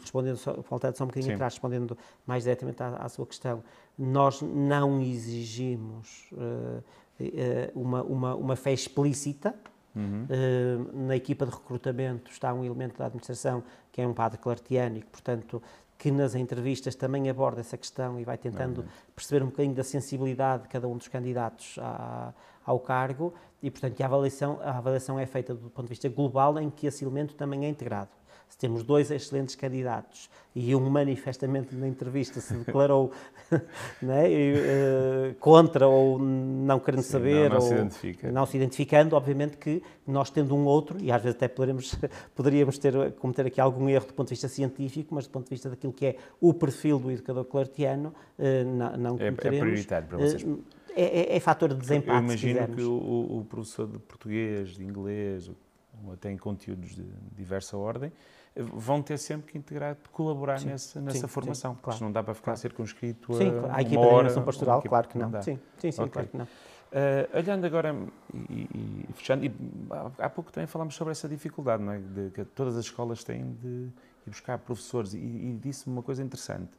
respondendo, 0.00 0.36
só, 0.36 0.52
voltando 0.68 0.96
só 0.96 1.04
um 1.04 1.08
bocadinho 1.08 1.32
Sim. 1.32 1.34
atrás, 1.34 1.54
respondendo 1.54 1.96
mais 2.26 2.44
diretamente 2.44 2.82
à, 2.82 2.96
à, 2.96 3.08
sua 3.08 3.26
questão, 3.26 3.62
nós 3.98 4.40
não 4.40 5.00
exigimos 5.00 6.30
uh, 6.32 6.82
uma, 7.74 8.02
uma, 8.02 8.34
uma 8.34 8.56
fé 8.56 8.72
explícita. 8.72 9.54
Uhum. 9.94 10.24
Uh, 10.24 11.06
na 11.06 11.16
equipa 11.16 11.44
de 11.44 11.50
recrutamento 11.50 12.30
está 12.30 12.54
um 12.54 12.64
elemento 12.64 12.96
da 12.96 13.06
administração 13.06 13.60
que 13.90 14.00
é 14.00 14.06
um 14.06 14.14
padre 14.14 14.38
clartiano 14.38 14.98
e 14.98 15.00
que, 15.00 15.08
portanto, 15.08 15.60
que 16.00 16.10
nas 16.10 16.34
entrevistas 16.34 16.94
também 16.94 17.28
aborda 17.28 17.60
essa 17.60 17.76
questão 17.76 18.18
e 18.18 18.24
vai 18.24 18.38
tentando 18.38 18.86
perceber 19.14 19.42
um 19.42 19.48
bocadinho 19.48 19.74
da 19.74 19.84
sensibilidade 19.84 20.62
de 20.62 20.70
cada 20.70 20.88
um 20.88 20.96
dos 20.96 21.08
candidatos 21.08 21.76
à, 21.78 22.32
ao 22.70 22.80
cargo 22.80 23.34
e, 23.62 23.70
portanto, 23.70 24.00
a 24.00 24.06
avaliação, 24.06 24.58
a 24.62 24.78
avaliação 24.78 25.18
é 25.18 25.26
feita 25.26 25.54
do 25.54 25.68
ponto 25.70 25.86
de 25.86 25.90
vista 25.90 26.08
global 26.08 26.58
em 26.58 26.70
que 26.70 26.86
esse 26.86 27.04
elemento 27.04 27.34
também 27.34 27.64
é 27.64 27.68
integrado 27.68 28.10
se 28.50 28.58
temos 28.58 28.82
dois 28.82 29.10
excelentes 29.10 29.54
candidatos 29.54 30.28
e 30.54 30.74
um 30.74 30.90
manifestamente 30.90 31.74
na 31.76 31.86
entrevista 31.86 32.40
se 32.40 32.52
declarou 32.52 33.12
né, 34.02 34.24
uh, 34.28 35.34
contra 35.38 35.86
ou 35.86 36.18
não 36.18 36.80
querendo 36.80 37.02
Sim, 37.02 37.12
saber, 37.12 37.48
não, 37.48 37.56
não, 37.58 37.62
ou 37.64 37.68
se 37.68 37.74
identifica. 37.74 38.32
não 38.32 38.46
se 38.46 38.56
identificando, 38.56 39.14
obviamente 39.14 39.56
que 39.56 39.80
nós 40.04 40.28
tendo 40.30 40.56
um 40.56 40.64
outro, 40.64 40.98
e 41.00 41.12
às 41.12 41.22
vezes 41.22 41.36
até 41.36 41.46
poderemos, 41.46 41.94
poderíamos 42.34 42.76
ter, 42.76 43.12
cometer 43.12 43.46
aqui 43.46 43.60
algum 43.60 43.88
erro 43.88 44.06
do 44.06 44.14
ponto 44.14 44.26
de 44.26 44.34
vista 44.34 44.48
científico, 44.48 45.14
mas 45.14 45.28
do 45.28 45.30
ponto 45.30 45.44
de 45.44 45.50
vista 45.50 45.70
daquilo 45.70 45.92
que 45.92 46.06
é 46.06 46.16
o 46.40 46.52
perfil 46.52 46.98
do 46.98 47.12
educador 47.12 47.44
clartiano, 47.44 48.12
uh, 48.36 48.64
não, 48.64 48.96
não 48.96 49.14
é, 49.14 49.30
cometeremos. 49.30 49.44
É 49.44 49.60
prioritário 49.60 50.08
para 50.08 50.18
vocês. 50.18 50.42
Uh, 50.42 50.58
é, 50.94 51.34
é, 51.34 51.36
é, 51.36 51.40
fator 51.40 51.68
de 51.70 51.76
desempate, 51.76 52.10
Eu 52.10 52.18
imagino 52.18 52.68
que 52.68 52.82
o, 52.82 53.38
o, 53.38 53.46
professor 53.48 53.86
de 53.86 53.98
português, 53.98 54.70
de 54.70 54.84
inglês, 54.84 55.48
ou 55.48 56.12
até 56.12 56.30
em 56.30 56.36
conteúdos 56.36 56.94
de 56.94 57.04
diversa 57.32 57.76
ordem, 57.76 58.12
vão 58.56 59.00
ter 59.02 59.18
sempre 59.18 59.52
que 59.52 59.58
integrar, 59.58 59.96
colaborar 60.12 60.58
sim, 60.58 60.66
nessa, 60.66 61.00
nessa 61.00 61.18
sim, 61.18 61.26
formação. 61.26 61.74
Sim, 61.74 61.80
claro, 61.82 62.04
não 62.04 62.12
dá 62.12 62.22
para 62.22 62.34
ficar 62.34 62.44
claro. 62.44 62.60
circunscrito 62.60 63.34
sim, 63.34 63.50
a, 63.70 63.76
a 63.76 63.82
equipa 63.82 64.02
de 64.02 64.08
animação 64.08 64.42
pastoral, 64.42 64.82
claro 64.82 65.08
que 65.08 65.18
não. 65.18 65.30
não 65.30 65.42
sim, 65.42 65.58
sim, 65.78 65.92
sim 65.92 66.02
okay. 66.02 66.12
claro 66.12 66.28
que 66.28 66.36
não. 66.36 66.44
Uh, 66.44 67.38
olhando 67.38 67.64
agora 67.64 67.94
e, 68.50 69.06
e, 69.08 69.12
fechando, 69.14 69.44
e 69.44 69.54
há 70.18 70.28
pouco 70.28 70.50
também 70.50 70.66
falámos 70.66 70.96
sobre 70.96 71.12
essa 71.12 71.28
dificuldade, 71.28 71.80
não 71.84 71.92
é? 71.92 71.98
De 72.00 72.30
que 72.30 72.44
todas 72.44 72.76
as 72.76 72.86
escolas 72.86 73.22
têm 73.22 73.52
de 73.62 73.68
ir 74.26 74.30
buscar 74.30 74.58
professores, 74.58 75.14
e, 75.14 75.18
e 75.18 75.58
disse-me 75.62 75.94
uma 75.94 76.02
coisa 76.02 76.20
interessante, 76.20 76.72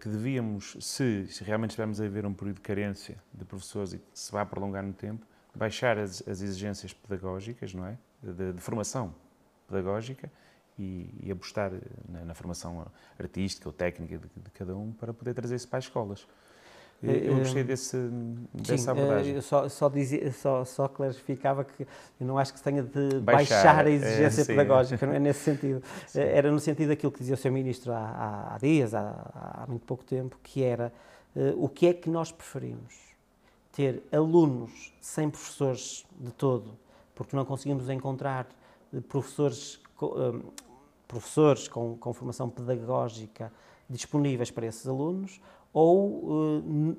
que 0.00 0.08
devíamos, 0.08 0.76
se, 0.80 1.26
se, 1.28 1.44
realmente 1.44 1.70
estivermos 1.70 2.00
a 2.00 2.08
ver 2.08 2.24
um 2.24 2.32
período 2.32 2.56
de 2.56 2.62
carência 2.62 3.18
de 3.34 3.44
professores 3.44 3.92
e 3.92 3.98
que 3.98 4.04
se 4.14 4.32
vai 4.32 4.44
prolongar 4.46 4.82
no 4.82 4.92
tempo, 4.94 5.26
baixar 5.54 5.98
as, 5.98 6.26
as 6.26 6.40
exigências 6.40 6.92
pedagógicas, 6.94 7.74
não 7.74 7.86
é? 7.86 7.98
De, 8.22 8.54
de 8.54 8.60
formação 8.60 9.14
pedagógica 9.68 10.30
e, 10.78 11.10
e 11.22 11.30
apostar 11.30 11.72
na, 12.08 12.24
na, 12.24 12.34
formação 12.34 12.86
artística 13.18 13.68
ou 13.68 13.72
técnica 13.72 14.18
de, 14.18 14.28
de, 14.42 14.50
cada 14.50 14.76
um 14.76 14.92
para 14.92 15.12
poder 15.12 15.34
trazer 15.34 15.56
isso 15.56 15.68
para 15.68 15.78
as 15.78 15.84
escolas. 15.84 16.26
Eu 17.02 17.36
gostei 17.36 17.62
eh, 17.62 17.64
desse, 17.64 17.96
dessa 18.54 18.78
Sim, 18.78 18.90
abordagem. 18.90 19.34
Eu 19.34 19.42
só, 19.42 19.68
só, 19.68 19.88
dizia, 19.88 20.32
só, 20.32 20.64
só 20.64 20.88
clarificava 20.88 21.62
que 21.62 21.86
eu 22.18 22.26
não 22.26 22.38
acho 22.38 22.52
que 22.52 22.58
se 22.58 22.64
tenha 22.64 22.82
de 22.82 23.20
baixar, 23.20 23.62
baixar 23.64 23.86
a 23.86 23.90
exigência 23.90 24.42
é, 24.42 24.44
pedagógica, 24.44 25.06
não 25.06 25.12
é 25.12 25.18
nesse 25.18 25.40
sentido. 25.40 25.82
Sim. 26.08 26.20
Era 26.20 26.50
no 26.50 26.58
sentido 26.58 26.88
daquilo 26.88 27.12
que 27.12 27.18
dizia 27.18 27.34
o 27.34 27.38
Sr. 27.38 27.50
Ministro 27.50 27.92
há, 27.92 28.54
há 28.54 28.58
dias, 28.58 28.94
há, 28.94 29.62
há, 29.62 29.66
muito 29.68 29.84
pouco 29.84 30.04
tempo, 30.04 30.38
que 30.42 30.62
era 30.62 30.92
uh, 31.34 31.62
o 31.62 31.68
que 31.68 31.86
é 31.86 31.92
que 31.92 32.08
nós 32.08 32.32
preferimos? 32.32 32.94
Ter 33.72 34.02
alunos 34.10 34.94
sem 35.00 35.28
professores 35.28 36.06
de 36.18 36.32
todo, 36.32 36.78
porque 37.14 37.36
não 37.36 37.44
conseguimos 37.44 37.90
encontrar 37.90 38.46
professores 39.08 39.78
professores 41.08 41.68
com, 41.68 41.96
com 41.96 42.12
formação 42.12 42.50
pedagógica 42.50 43.52
disponíveis 43.88 44.50
para 44.50 44.66
esses 44.66 44.86
alunos 44.86 45.40
ou 45.78 46.08
uh, 46.08 46.96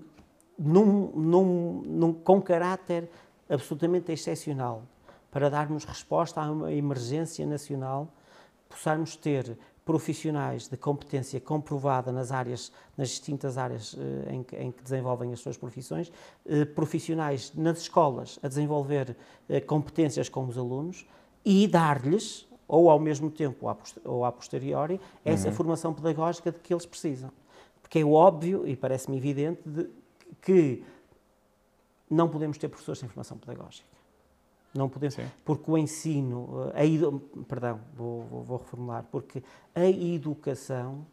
num, 0.59 1.11
num, 1.15 1.81
num, 1.83 2.13
com 2.13 2.39
caráter 2.39 3.09
absolutamente 3.49 4.11
excepcional 4.11 4.83
para 5.31 5.49
darmos 5.49 5.83
resposta 5.83 6.39
a 6.39 6.51
uma 6.51 6.71
emergência 6.71 7.43
nacional, 7.43 8.07
possamos 8.69 9.15
ter 9.15 9.57
profissionais 9.83 10.67
de 10.67 10.77
competência 10.77 11.41
comprovada 11.41 12.11
nas 12.11 12.31
áreas, 12.31 12.71
nas 12.95 13.09
distintas 13.09 13.57
áreas 13.57 13.97
eh, 13.97 14.33
em, 14.33 14.43
que, 14.43 14.55
em, 14.55 14.71
que, 14.71 14.83
desenvolvem 14.83 15.33
as 15.33 15.39
suas 15.39 15.57
profissões, 15.57 16.11
eh, 16.45 16.65
profissionais 16.65 17.53
nas 17.55 17.79
escolas 17.79 18.37
a 18.43 18.47
desenvolver 18.47 19.15
eh, 19.49 19.59
competências 19.59 20.29
com 20.29 20.45
os 20.45 20.55
alunos 20.55 21.07
e 21.43 21.67
dar-lhes, 21.67 22.47
ou 22.67 22.91
ao 22.91 22.99
mesmo 22.99 23.31
tempo 23.31 23.67
ou 24.03 24.25
a 24.25 24.31
posteriori, 24.31 25.01
essa 25.25 25.47
uhum. 25.47 25.53
formação 25.53 25.93
pedagógica 25.93 26.51
de 26.51 26.59
que 26.59 26.71
eles 26.71 26.85
precisam. 26.85 27.31
Porque 27.87 27.99
é 27.99 28.05
óbvio 28.05 28.67
e 28.67 28.75
parece-me 28.75 29.15
evidente 29.15 29.61
de, 29.65 29.89
que 30.41 30.83
não 32.09 32.27
podemos 32.27 32.57
ter 32.57 32.67
professores 32.67 32.99
sem 32.99 33.07
formação 33.07 33.37
pedagógica. 33.37 33.87
Não 34.73 34.89
podemos, 34.89 35.15
Sim. 35.15 35.25
porque 35.45 35.71
o 35.71 35.77
ensino, 35.77 36.69
a 36.73 36.85
edu, 36.85 37.21
perdão, 37.47 37.79
vou, 37.95 38.23
vou, 38.23 38.43
vou 38.43 38.57
reformular, 38.57 39.05
porque 39.09 39.41
a 39.73 39.85
educação 39.85 41.05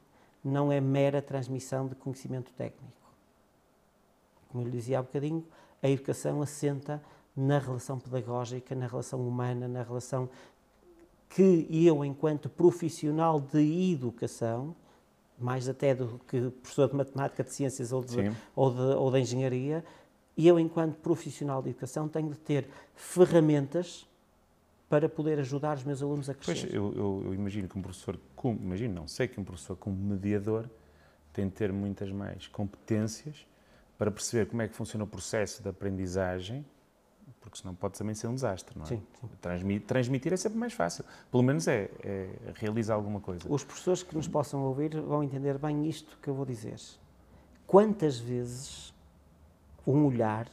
não 0.44 0.72
é 0.72 0.80
mera 0.80 1.22
transmissão 1.22 1.86
de 1.86 1.94
conhecimento 1.94 2.52
técnico. 2.54 2.92
Como 4.48 4.64
eu 4.64 4.66
lhe 4.66 4.76
dizia 4.76 4.98
há 4.98 5.02
bocadinho, 5.02 5.46
a 5.80 5.88
educação 5.88 6.42
assenta 6.42 7.00
na 7.36 7.60
relação 7.60 8.00
pedagógica, 8.00 8.74
na 8.74 8.88
relação 8.88 9.24
humana, 9.26 9.68
na 9.68 9.84
relação 9.84 10.28
que 11.28 11.68
eu, 11.70 12.04
enquanto 12.04 12.48
profissional 12.48 13.40
de 13.40 13.92
educação, 13.92 14.74
mais 15.38 15.68
até 15.68 15.94
do 15.94 16.20
que 16.28 16.50
professor 16.62 16.88
de 16.88 16.96
matemática, 16.96 17.42
de 17.42 17.52
ciências 17.52 17.92
ou 17.92 18.04
de, 18.04 18.16
ou 18.54 18.70
de, 18.70 18.80
ou 18.80 19.10
de 19.10 19.20
engenharia, 19.20 19.84
e 20.36 20.48
eu, 20.48 20.58
enquanto 20.58 20.96
profissional 20.96 21.62
de 21.62 21.70
educação, 21.70 22.08
tenho 22.08 22.30
de 22.30 22.38
ter 22.38 22.68
ferramentas 22.94 24.06
para 24.88 25.08
poder 25.08 25.38
ajudar 25.38 25.76
os 25.76 25.84
meus 25.84 26.02
alunos 26.02 26.28
a 26.28 26.34
crescer. 26.34 26.62
Pois, 26.62 26.74
eu, 26.74 26.92
eu, 26.94 27.22
eu 27.26 27.34
imagino 27.34 27.68
que 27.68 27.78
um 27.78 27.82
professor, 27.82 28.18
como, 28.34 28.60
imagino 28.60 28.94
não, 28.94 29.08
sei 29.08 29.28
que 29.28 29.40
um 29.40 29.44
professor 29.44 29.76
como 29.76 29.96
mediador 29.96 30.68
tem 31.32 31.48
de 31.48 31.54
ter 31.54 31.72
muitas 31.72 32.10
mais 32.10 32.46
competências 32.46 33.46
para 33.98 34.10
perceber 34.10 34.46
como 34.46 34.62
é 34.62 34.68
que 34.68 34.74
funciona 34.74 35.04
o 35.04 35.06
processo 35.06 35.62
de 35.62 35.68
aprendizagem, 35.68 36.64
porque 37.44 37.58
senão 37.58 37.74
pode 37.74 37.98
também 37.98 38.14
ser 38.14 38.26
um 38.26 38.34
desastre, 38.34 38.74
não 38.76 38.84
é? 38.84 38.88
Sim. 38.88 39.02
sim. 39.20 39.28
Transmitir, 39.40 39.86
transmitir 39.86 40.32
é 40.32 40.36
sempre 40.36 40.58
mais 40.58 40.72
fácil, 40.72 41.04
pelo 41.30 41.42
menos 41.42 41.68
é, 41.68 41.90
é 42.02 42.28
realizar 42.54 42.94
alguma 42.94 43.20
coisa. 43.20 43.44
Os 43.46 43.62
professores 43.62 44.02
que 44.02 44.16
nos 44.16 44.26
possam 44.26 44.62
ouvir 44.64 44.98
vão 44.98 45.22
entender 45.22 45.58
bem 45.58 45.86
isto 45.86 46.16
que 46.22 46.28
eu 46.28 46.34
vou 46.34 46.46
dizer. 46.46 46.80
Quantas 47.66 48.18
vezes 48.18 48.94
um 49.86 50.06
olhar, 50.06 50.48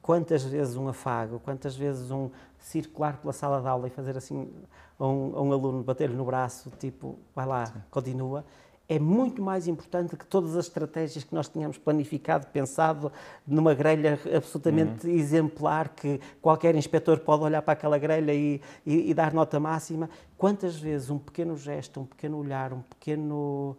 quantas 0.00 0.42
vezes 0.44 0.76
um 0.76 0.88
afago, 0.88 1.38
quantas 1.40 1.76
vezes 1.76 2.10
um 2.10 2.30
circular 2.58 3.18
pela 3.18 3.34
sala 3.34 3.60
de 3.60 3.68
aula 3.68 3.86
e 3.86 3.90
fazer 3.90 4.16
assim 4.16 4.50
a 4.98 5.06
um, 5.06 5.36
a 5.36 5.42
um 5.42 5.52
aluno, 5.52 5.82
bater-lhe 5.82 6.16
no 6.16 6.24
braço, 6.24 6.72
tipo, 6.78 7.18
vai 7.34 7.44
lá, 7.44 7.66
Sim. 7.66 7.82
continua, 7.90 8.46
é 8.88 8.98
muito 8.98 9.40
mais 9.40 9.66
importante 9.68 10.16
que 10.16 10.26
todas 10.26 10.56
as 10.56 10.66
estratégias 10.66 11.24
que 11.24 11.34
nós 11.34 11.48
tínhamos 11.48 11.78
planificado, 11.78 12.46
pensado 12.48 13.10
numa 13.46 13.74
grelha 13.74 14.18
absolutamente 14.34 15.06
uhum. 15.06 15.14
exemplar, 15.14 15.88
que 15.90 16.20
qualquer 16.40 16.74
inspetor 16.74 17.20
pode 17.20 17.44
olhar 17.44 17.62
para 17.62 17.72
aquela 17.72 17.98
grelha 17.98 18.34
e, 18.34 18.60
e, 18.84 19.10
e, 19.10 19.14
dar 19.14 19.32
nota 19.32 19.58
máxima. 19.58 20.10
Quantas 20.36 20.76
vezes 20.76 21.10
um 21.10 21.18
pequeno 21.18 21.56
gesto, 21.56 22.00
um 22.00 22.04
pequeno 22.04 22.38
olhar, 22.38 22.72
um 22.72 22.82
pequeno. 22.82 23.76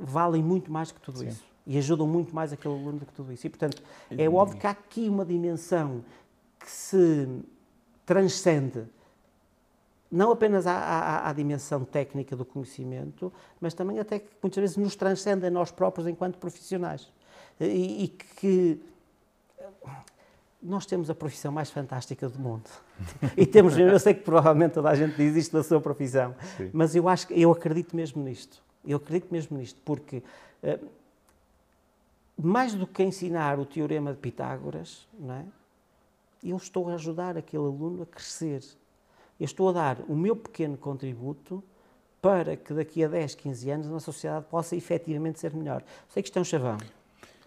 valem 0.00 0.42
muito 0.42 0.72
mais 0.72 0.90
que 0.90 1.00
tudo 1.00 1.18
Sim. 1.18 1.28
isso 1.28 1.48
e 1.66 1.76
ajudam 1.76 2.06
muito 2.06 2.34
mais 2.34 2.50
aquele 2.50 2.72
aluno 2.72 3.00
do 3.00 3.04
que 3.04 3.12
tudo 3.12 3.30
isso. 3.30 3.46
E, 3.46 3.50
portanto, 3.50 3.82
é 4.16 4.26
óbvio 4.26 4.58
que 4.58 4.66
há 4.66 4.70
aqui 4.70 5.06
uma 5.06 5.22
dimensão 5.22 6.02
que 6.58 6.70
se 6.70 7.28
transcende 8.06 8.84
não 10.10 10.30
apenas 10.30 10.66
à, 10.66 10.72
à, 10.72 11.28
à, 11.28 11.32
dimensão 11.32 11.84
técnica 11.84 12.34
do 12.34 12.44
conhecimento, 12.44 13.32
mas 13.60 13.74
também 13.74 13.98
até 13.98 14.18
que 14.18 14.28
muitas 14.42 14.60
vezes 14.60 14.76
nos 14.76 14.96
transcende 14.96 15.46
a 15.46 15.50
nós 15.50 15.70
próprios 15.70 16.06
enquanto 16.06 16.38
profissionais. 16.38 17.12
E, 17.60 18.04
e, 18.04 18.08
que 18.08 18.80
nós 20.62 20.86
temos 20.86 21.10
a 21.10 21.14
profissão 21.14 21.52
mais 21.52 21.70
fantástica 21.70 22.28
do 22.28 22.38
mundo. 22.38 22.68
e 23.36 23.44
temos, 23.44 23.76
eu 23.76 23.98
sei 23.98 24.14
que 24.14 24.22
provavelmente 24.22 24.72
toda 24.72 24.88
a 24.88 24.94
gente 24.94 25.16
diz 25.16 25.36
isto 25.36 25.56
da 25.56 25.62
sua 25.62 25.80
profissão, 25.80 26.34
Sim. 26.56 26.70
mas 26.72 26.94
eu 26.94 27.08
acho 27.08 27.32
eu 27.32 27.52
acredito 27.52 27.94
mesmo 27.94 28.22
nisto. 28.22 28.62
Eu 28.86 28.96
acredito 28.96 29.30
mesmo 29.30 29.58
nisto, 29.58 29.80
porque 29.84 30.22
uh, 30.62 30.88
mais 32.40 32.74
do 32.74 32.86
que 32.86 33.02
ensinar 33.02 33.58
o 33.58 33.66
teorema 33.66 34.12
de 34.12 34.18
Pitágoras, 34.18 35.06
não 35.18 35.34
é? 35.34 35.44
eu 36.42 36.56
estou 36.56 36.88
a 36.88 36.94
ajudar 36.94 37.36
aquele 37.36 37.64
aluno 37.64 38.02
a 38.02 38.06
crescer. 38.06 38.62
Eu 39.38 39.44
estou 39.44 39.68
a 39.68 39.72
dar 39.72 40.00
o 40.08 40.14
meu 40.14 40.34
pequeno 40.34 40.76
contributo 40.76 41.62
para 42.20 42.56
que 42.56 42.74
daqui 42.74 43.04
a 43.04 43.08
10, 43.08 43.34
15 43.36 43.70
anos 43.70 43.92
a 43.92 44.00
sociedade 44.00 44.46
possa 44.50 44.74
efetivamente 44.74 45.38
ser 45.38 45.54
melhor. 45.54 45.82
Sei 46.08 46.22
que 46.22 46.28
isto 46.28 46.38
é 46.38 46.42
um 46.42 46.44
chavão. 46.44 46.78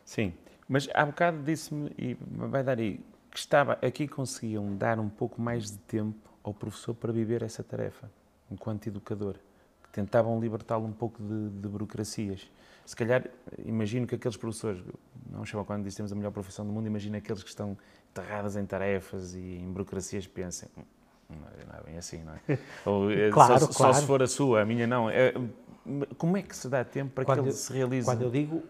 Sim, 0.06 0.34
mas 0.68 0.88
há 0.94 1.06
bocado 1.06 1.44
disse-me, 1.44 1.92
e 1.98 2.18
vai 2.22 2.64
dar 2.64 2.80
aí, 2.80 3.00
que 3.30 3.38
estava 3.38 3.74
aqui 3.82 4.08
conseguiam 4.08 4.76
dar 4.76 5.00
um 5.00 5.10
pouco 5.10 5.42
mais 5.42 5.72
de 5.72 5.78
tempo 5.80 6.30
ao 6.44 6.54
professor 6.54 6.94
para 6.94 7.12
viver 7.12 7.44
essa 7.44 7.64
tarefa, 7.64 8.10
enquanto 8.50 8.88
educador. 8.88 9.36
Tentavam 9.92 10.39
libertá-lo 10.39 10.86
um 10.86 10.94
pouco 10.94 11.22
de, 11.22 11.50
de 11.50 11.68
burocracias 11.68 12.50
se 12.86 12.96
calhar, 12.96 13.26
imagino 13.64 14.08
que 14.08 14.16
aqueles 14.16 14.36
professores, 14.36 14.84
não 15.30 15.46
chama 15.46 15.64
quando 15.64 15.84
disse 15.84 15.98
temos 15.98 16.12
a 16.12 16.16
melhor 16.16 16.32
profissão 16.32 16.66
do 16.66 16.74
mundo, 16.74 16.88
imagina 16.88 17.20
aqueles 17.20 17.44
que 17.44 17.50
estão 17.50 17.78
enterrados 18.12 18.58
em 18.58 18.66
tarefas 18.66 19.34
e 19.34 19.39
em 19.39 19.72
burocracias 19.72 20.28
pensem, 20.28 20.68
hum, 20.78 20.84
não 21.36 21.79
é 21.79 21.84
bem 21.84 21.97
assim, 21.97 22.23
não 22.23 22.34
é? 22.34 22.57
Ou, 22.86 23.11
eh, 23.11 23.29
claro, 23.29 23.59
só, 23.59 23.67
claro. 23.67 23.93
só, 23.93 23.99
se 24.01 24.05
for 24.05 24.23
a 24.23 24.27
sua, 24.27 24.61
a 24.61 24.65
minha 24.65 24.88
não. 24.88 25.09
É, 25.09 25.34
como 26.17 26.38
é 26.38 26.41
que 26.41 26.55
se 26.55 26.67
dá 26.69 26.84
tempo 26.84 27.11
para 27.13 27.25
quando 27.25 27.43
que 27.43 27.49
ele 27.49 27.53
se 27.53 27.73
realize? 27.73 28.05
Quando 28.05 28.21
eu 28.21 28.29
digo 28.29 28.63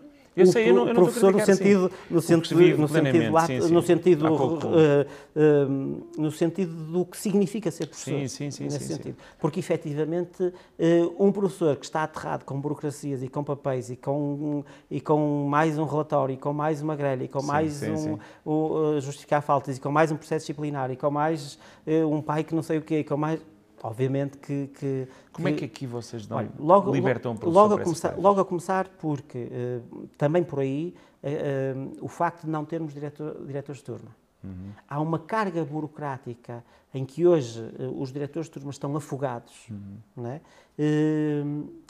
sei, 0.45 0.69
eu 0.69 0.73
não, 0.73 0.87
eu 0.87 0.95
professor 0.95 1.33
no 1.33 1.39
sentido, 1.41 1.91
no 2.09 2.21
sentido, 2.21 2.77
no 2.77 2.87
sentido, 2.87 3.39
sim, 3.41 3.61
sim. 3.61 3.73
no 3.73 3.81
sentido, 3.81 4.25
uh, 4.33 4.61
uh, 4.65 6.05
no 6.17 6.31
sentido 6.31 6.73
do 6.73 7.05
que 7.05 7.17
significa 7.17 7.69
ser 7.69 7.87
professor. 7.87 8.11
Sim, 8.11 8.27
sim, 8.27 8.51
sim, 8.51 8.63
nesse 8.63 8.79
sim, 8.79 8.93
sentido. 8.95 9.17
Porque 9.39 9.59
efetivamente 9.59 10.41
uh, 10.41 11.15
um 11.19 11.33
professor 11.33 11.75
que 11.75 11.85
está 11.85 12.03
aterrado 12.03 12.45
com 12.45 12.59
burocracias 12.61 13.21
e 13.21 13.27
com 13.27 13.43
papéis 13.43 13.89
e 13.89 13.97
com 13.97 14.63
e 14.89 15.01
com 15.01 15.47
mais 15.49 15.77
um 15.77 15.83
relatório 15.83 16.33
e 16.33 16.37
com 16.37 16.53
mais 16.53 16.81
uma 16.81 16.95
grelha 16.95 17.25
e 17.25 17.27
com 17.27 17.43
mais 17.43 17.81
um, 17.83 18.17
um 18.45 19.01
justificar 19.01 19.41
faltas 19.41 19.77
e 19.77 19.81
com 19.81 19.91
mais 19.91 20.11
um 20.11 20.15
processo 20.15 20.43
disciplinar 20.43 20.91
e 20.91 20.95
com 20.95 21.11
mais 21.11 21.59
um 21.85 22.21
pai 22.21 22.43
que 22.43 22.55
não 22.55 22.63
sei 22.63 22.77
o 22.77 22.81
quê, 22.81 22.99
e 22.99 23.03
com 23.03 23.17
mais 23.17 23.39
obviamente 23.83 24.37
que, 24.37 24.67
que 24.67 25.07
como 25.31 25.47
que, 25.47 25.53
é 25.53 25.57
que 25.57 25.65
aqui 25.65 25.87
vocês 25.87 26.25
dão, 26.25 26.37
olha, 26.37 26.51
logo, 26.59 26.91
libertam 26.91 27.37
o 27.41 27.49
logo 27.49 27.75
a 27.75 27.79
começar 27.83 28.17
logo 28.17 28.39
a 28.39 28.45
começar 28.45 28.87
porque 28.99 29.47
uh, 29.47 30.07
também 30.17 30.43
por 30.43 30.59
aí 30.59 30.93
uh, 31.23 31.97
uh, 31.99 32.05
o 32.05 32.07
facto 32.07 32.45
de 32.45 32.49
não 32.49 32.63
termos 32.63 32.93
diretor, 32.93 33.43
diretores 33.45 33.79
de 33.79 33.85
turma 33.85 34.15
uhum. 34.43 34.71
há 34.87 34.99
uma 34.99 35.19
carga 35.19 35.63
burocrática 35.65 36.63
em 36.93 37.05
que 37.05 37.25
hoje 37.25 37.61
os 37.97 38.11
diretores 38.11 38.47
de 38.47 38.51
turma 38.51 38.69
estão 38.69 38.95
afogados 38.95 39.69
uhum. 39.69 40.27
é? 40.27 40.41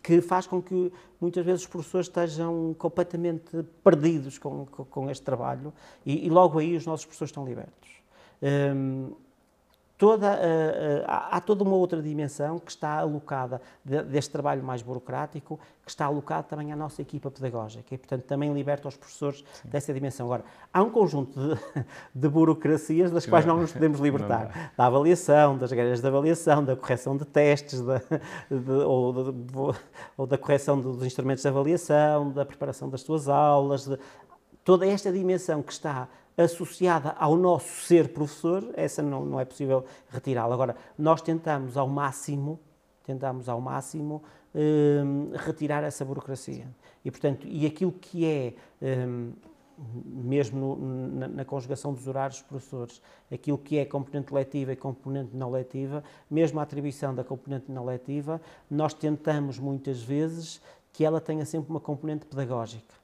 que 0.04 0.22
faz 0.22 0.46
com 0.46 0.62
que 0.62 0.94
muitas 1.20 1.44
vezes 1.44 1.62
os 1.62 1.68
professores 1.68 2.08
estejam 2.08 2.76
completamente 2.78 3.64
perdidos 3.84 4.38
com, 4.38 4.66
com, 4.68 4.86
com 4.86 5.10
este 5.10 5.24
trabalho 5.24 5.74
e, 6.06 6.28
e, 6.28 6.30
logo 6.30 6.60
aí 6.60 6.76
os 6.76 6.86
nossos 6.86 7.06
professores 7.06 7.30
estão 7.30 7.44
libertos 7.44 7.90
toda, 10.02 10.32
uh, 10.32 10.32
uh, 10.32 11.06
há, 11.06 11.40
toda 11.40 11.64
uma 11.64 11.76
outra 11.76 12.02
dimensão 12.02 12.58
que 12.58 12.72
está 12.72 12.98
alocada 12.98 13.62
de, 13.86 14.02
deste 14.02 14.32
trabalho 14.32 14.64
mais 14.64 14.82
burocrático, 14.82 15.60
que 15.86 15.92
está 15.92 16.06
alocado 16.06 16.48
também 16.48 16.72
à 16.74 16.76
nossa 16.76 17.04
equipa 17.04 17.30
pedagógica 17.30 17.94
e, 17.94 18.00
portanto, 18.00 18.24
também 18.24 18.52
liberta 18.52 18.88
os 18.88 18.98
professores 18.98 19.46
Sim. 19.54 19.70
dessa 19.70 19.94
dimensão. 19.94 20.26
Agora, 20.26 20.44
há 20.74 20.82
um 20.82 20.90
conjunto 20.90 21.40
de, 21.40 21.86
de 22.20 22.28
burocracias 22.28 23.12
das 23.12 23.28
quais 23.28 23.46
não 23.46 23.58
nos 23.58 23.74
podemos 23.74 24.00
libertar. 24.00 24.72
Da 24.76 24.88
avaliação, 24.88 25.56
das 25.56 25.70
regras 25.70 26.02
de 26.02 26.08
avaliação, 26.08 26.66
da 26.66 26.76
correção 26.76 27.16
de 27.16 27.26
testes, 27.26 27.80
da, 27.80 28.00
de, 28.50 28.72
ou, 28.72 29.32
de, 29.32 29.56
ou, 30.18 30.26
da 30.26 30.38
correção 30.38 30.82
dos 30.82 31.06
instrumentos 31.06 31.44
de 31.44 31.48
avaliação, 31.48 32.32
da 32.32 32.44
preparação 32.44 32.90
das 32.90 33.02
suas 33.02 33.30
aulas, 33.30 33.88
toda 34.64 34.86
esta 34.88 35.12
dimensão 35.12 35.62
que 35.62 35.72
está 35.72 36.08
associada 36.38 37.12
ao 37.12 37.36
nosso 37.36 37.82
ser 37.84 38.10
professor, 38.10 38.70
essa 38.74 39.02
não, 39.02 39.26
não 39.26 39.40
é 39.40 39.46
possível 39.46 39.86
retirá-la. 40.10 40.54
Agora, 40.54 40.76
nós 40.98 41.22
tentamos 41.22 41.78
ao 41.78 41.88
máximo, 41.88 42.60
tentamos 43.04 43.50
ao 43.50 43.60
máximo 43.60 44.24
um, 44.56 45.32
retirar 45.36 45.84
essa 45.84 46.06
burocracia. 46.06 46.68
E, 47.04 47.12
portanto, 47.12 47.48
e 47.48 47.66
aquilo 47.66 47.92
que 47.92 48.26
é, 48.26 48.54
um, 48.82 49.34
mesmo 50.06 50.60
no, 50.60 51.10
na, 51.20 51.28
na, 51.28 51.46
conjugação 51.46 51.94
dos 51.94 52.08
horários 52.08 52.40
dos 52.40 52.48
professores, 52.48 53.02
aquilo 53.32 53.58
que 53.58 53.78
é 53.78 53.86
componente 53.86 54.34
letiva 54.34 54.72
e 54.72 54.76
componente 54.76 55.36
não 55.36 55.50
letiva, 55.52 56.04
mesmo 56.30 56.60
a 56.60 56.64
atribuição 56.64 57.14
da 57.14 57.24
componente 57.24 57.72
não 57.72 57.86
letiva, 57.86 58.40
nós 58.70 58.94
tentamos 58.94 59.58
muitas 59.58 60.02
vezes 60.02 60.62
que 60.94 61.04
ela 61.04 61.20
tenha 61.20 61.46
sempre 61.46 61.72
uma 61.72 61.80
componente 61.80 62.26
pedagógica 62.26 63.01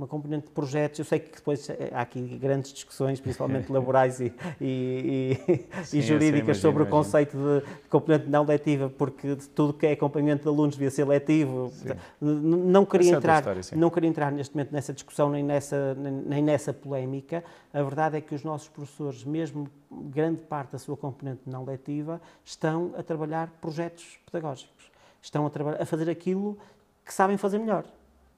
uma 0.00 0.06
componente 0.06 0.46
de 0.46 0.52
projetos. 0.52 0.98
Eu 0.98 1.04
sei 1.04 1.18
que 1.18 1.36
depois 1.36 1.68
há 1.92 2.00
aqui 2.00 2.20
grandes 2.38 2.72
discussões, 2.72 3.20
principalmente 3.20 3.68
laborais 3.70 4.18
e, 4.18 4.32
e, 4.58 5.38
e, 5.46 5.84
Sim, 5.84 5.98
e 5.98 6.02
jurídicas, 6.02 6.56
sobre 6.56 6.82
imagino. 6.82 7.00
o 7.00 7.04
conceito 7.04 7.36
de 7.36 7.88
componente 7.88 8.26
não 8.28 8.44
letiva, 8.44 8.88
porque 8.88 9.36
tudo 9.54 9.74
que 9.74 9.86
é 9.86 9.92
acompanhamento 9.92 10.42
de 10.42 10.48
alunos 10.48 10.74
devia 10.74 10.90
ser 10.90 11.04
letivo. 11.04 11.70
Sim. 11.74 11.90
Não 12.20 12.86
queria, 12.86 13.12
entrar, 13.12 13.38
história, 13.40 13.62
não 13.76 13.90
queria 13.90 14.08
entrar 14.08 14.32
neste 14.32 14.54
momento 14.54 14.72
nessa 14.72 14.92
discussão 14.92 15.30
nem 15.30 15.44
nessa, 15.44 15.94
nem 15.94 16.42
nessa 16.42 16.72
polémica. 16.72 17.44
A 17.72 17.82
verdade 17.82 18.16
é 18.16 18.20
que 18.22 18.34
os 18.34 18.42
nossos 18.42 18.68
professores, 18.68 19.22
mesmo 19.22 19.68
grande 19.90 20.40
parte 20.40 20.72
da 20.72 20.78
sua 20.78 20.96
componente 20.96 21.42
não 21.46 21.64
letiva, 21.64 22.20
estão 22.42 22.94
a 22.96 23.02
trabalhar 23.02 23.50
projetos 23.60 24.18
pedagógicos. 24.24 24.90
Estão 25.20 25.46
a, 25.46 25.82
a 25.82 25.84
fazer 25.84 26.08
aquilo 26.08 26.56
que 27.04 27.12
sabem 27.12 27.36
fazer 27.36 27.58
melhor 27.58 27.84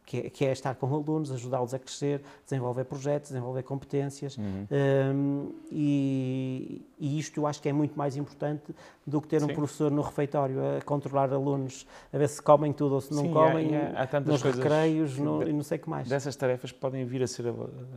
que 0.05 0.19
é, 0.19 0.31
que 0.31 0.45
é 0.45 0.53
estar 0.53 0.75
com 0.75 0.87
alunos, 0.93 1.31
ajudá-los 1.31 1.73
a 1.73 1.79
crescer, 1.79 2.23
desenvolver 2.45 2.85
projetos, 2.85 3.31
desenvolver 3.31 3.63
competências. 3.63 4.37
Uhum. 4.37 4.67
Um, 4.71 5.53
e, 5.71 6.85
e, 6.99 7.19
isto 7.19 7.41
eu 7.41 7.47
acho 7.47 7.63
que 7.63 7.69
é 7.69 7.73
muito 7.73 7.97
mais 7.97 8.17
importante 8.17 8.75
do 9.07 9.21
que 9.21 9.29
ter 9.29 9.41
Sim. 9.41 9.51
um 9.51 9.55
professor 9.55 9.91
no 9.91 10.03
refeitório 10.03 10.57
a 10.77 10.83
controlar 10.83 11.33
alunos, 11.33 11.87
a 12.13 12.19
ver 12.19 12.29
se 12.29 12.43
comem 12.43 12.73
tudo 12.73 12.97
ou 12.97 13.01
se 13.01 13.15
não 13.15 13.23
Sim, 13.23 13.33
comem, 13.33 13.77
há, 13.77 14.03
há, 14.03 14.17
há 14.17 14.21
nos 14.21 14.43
recreios 14.43 15.19
no, 15.19 15.43
e 15.43 15.53
não 15.53 15.63
sei 15.63 15.79
o 15.79 15.81
que 15.81 15.89
mais. 15.89 16.09
Dessas 16.09 16.35
tarefas 16.37 16.73
podem 16.73 17.05
vir 17.05 17.23
a 17.23 17.27
ser 17.27 17.45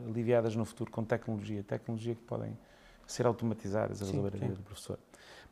aliviadas 0.08 0.56
no 0.56 0.64
futuro 0.64 0.92
com 0.92 1.04
tecnologia, 1.04 1.64
tecnologia 1.64 2.16
que 2.16 2.24
podem 2.24 2.58
ser 3.08 3.26
automatizadas 3.26 4.02
a 4.02 4.06
laboratória 4.06 4.56
do 4.56 4.62
professor. 4.62 4.98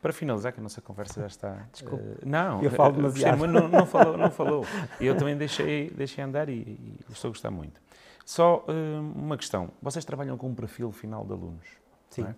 Para 0.04 0.12
finalizar, 0.12 0.52
que 0.52 0.60
a 0.60 0.62
nossa 0.62 0.82
conversa 0.82 1.22
já 1.22 1.26
está. 1.26 1.66
Desculpe. 1.72 2.04
Uh, 2.04 2.18
não, 2.26 2.62
eu 2.62 2.70
falo 2.70 2.92
demasiado. 2.94 3.38
Mas 3.38 3.50
não, 3.50 3.66
não, 3.66 3.86
falou, 3.86 4.18
não 4.18 4.28
falou. 4.30 4.66
Eu 5.00 5.16
também 5.16 5.34
deixei, 5.34 5.88
deixei 5.88 6.22
andar 6.22 6.50
e, 6.50 6.52
e 6.52 7.00
estou 7.08 7.30
a 7.30 7.32
gostar 7.32 7.50
muito. 7.50 7.80
Só 8.22 8.66
uh, 8.68 9.00
uma 9.18 9.38
questão. 9.38 9.70
Vocês 9.80 10.04
trabalham 10.04 10.36
com 10.36 10.50
um 10.50 10.54
perfil 10.54 10.92
final 10.92 11.24
de 11.24 11.32
alunos. 11.32 11.66
Sim. 12.10 12.24
É? 12.24 12.34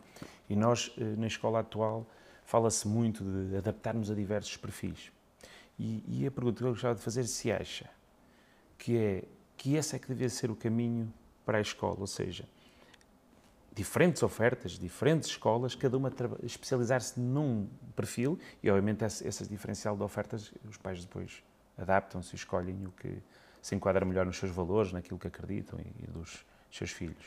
E 0.48 0.54
nós, 0.54 0.94
uh, 0.96 1.18
na 1.18 1.26
escola 1.26 1.58
atual, 1.58 2.06
fala-se 2.44 2.86
muito 2.86 3.24
de 3.24 3.56
adaptarmos 3.56 4.12
a 4.12 4.14
diversos 4.14 4.56
perfis. 4.56 5.10
E, 5.76 6.04
e 6.06 6.24
a 6.24 6.30
pergunta 6.30 6.58
que 6.58 6.64
eu 6.66 6.70
gostava 6.70 6.94
de 6.94 7.00
fazer 7.00 7.24
se 7.24 7.50
acha 7.50 7.90
que 8.78 8.96
é 8.96 9.24
que 9.56 9.74
esse 9.74 9.96
é 9.96 9.98
que 9.98 10.06
devia 10.06 10.28
ser 10.28 10.52
o 10.52 10.54
caminho 10.54 11.12
para 11.44 11.58
a 11.58 11.60
escola, 11.60 11.96
ou 11.98 12.06
seja, 12.06 12.44
diferentes 13.76 14.22
ofertas, 14.22 14.72
diferentes 14.72 15.28
escolas, 15.28 15.74
cada 15.74 15.98
uma 15.98 16.10
especializar-se 16.42 17.20
num 17.20 17.68
perfil 17.94 18.38
e, 18.62 18.70
obviamente, 18.70 19.04
esse, 19.04 19.28
esse 19.28 19.46
diferencial 19.46 19.94
de 19.94 20.02
ofertas, 20.02 20.50
os 20.66 20.78
pais 20.78 21.04
depois 21.04 21.44
adaptam-se 21.76 22.34
e 22.34 22.36
escolhem 22.36 22.86
o 22.86 22.90
que 22.90 23.18
se 23.60 23.74
enquadra 23.74 24.06
melhor 24.06 24.24
nos 24.24 24.38
seus 24.38 24.50
valores, 24.50 24.92
naquilo 24.92 25.18
que 25.18 25.28
acreditam 25.28 25.78
e, 25.78 26.04
e 26.04 26.06
dos 26.06 26.46
seus 26.70 26.90
filhos. 26.90 27.26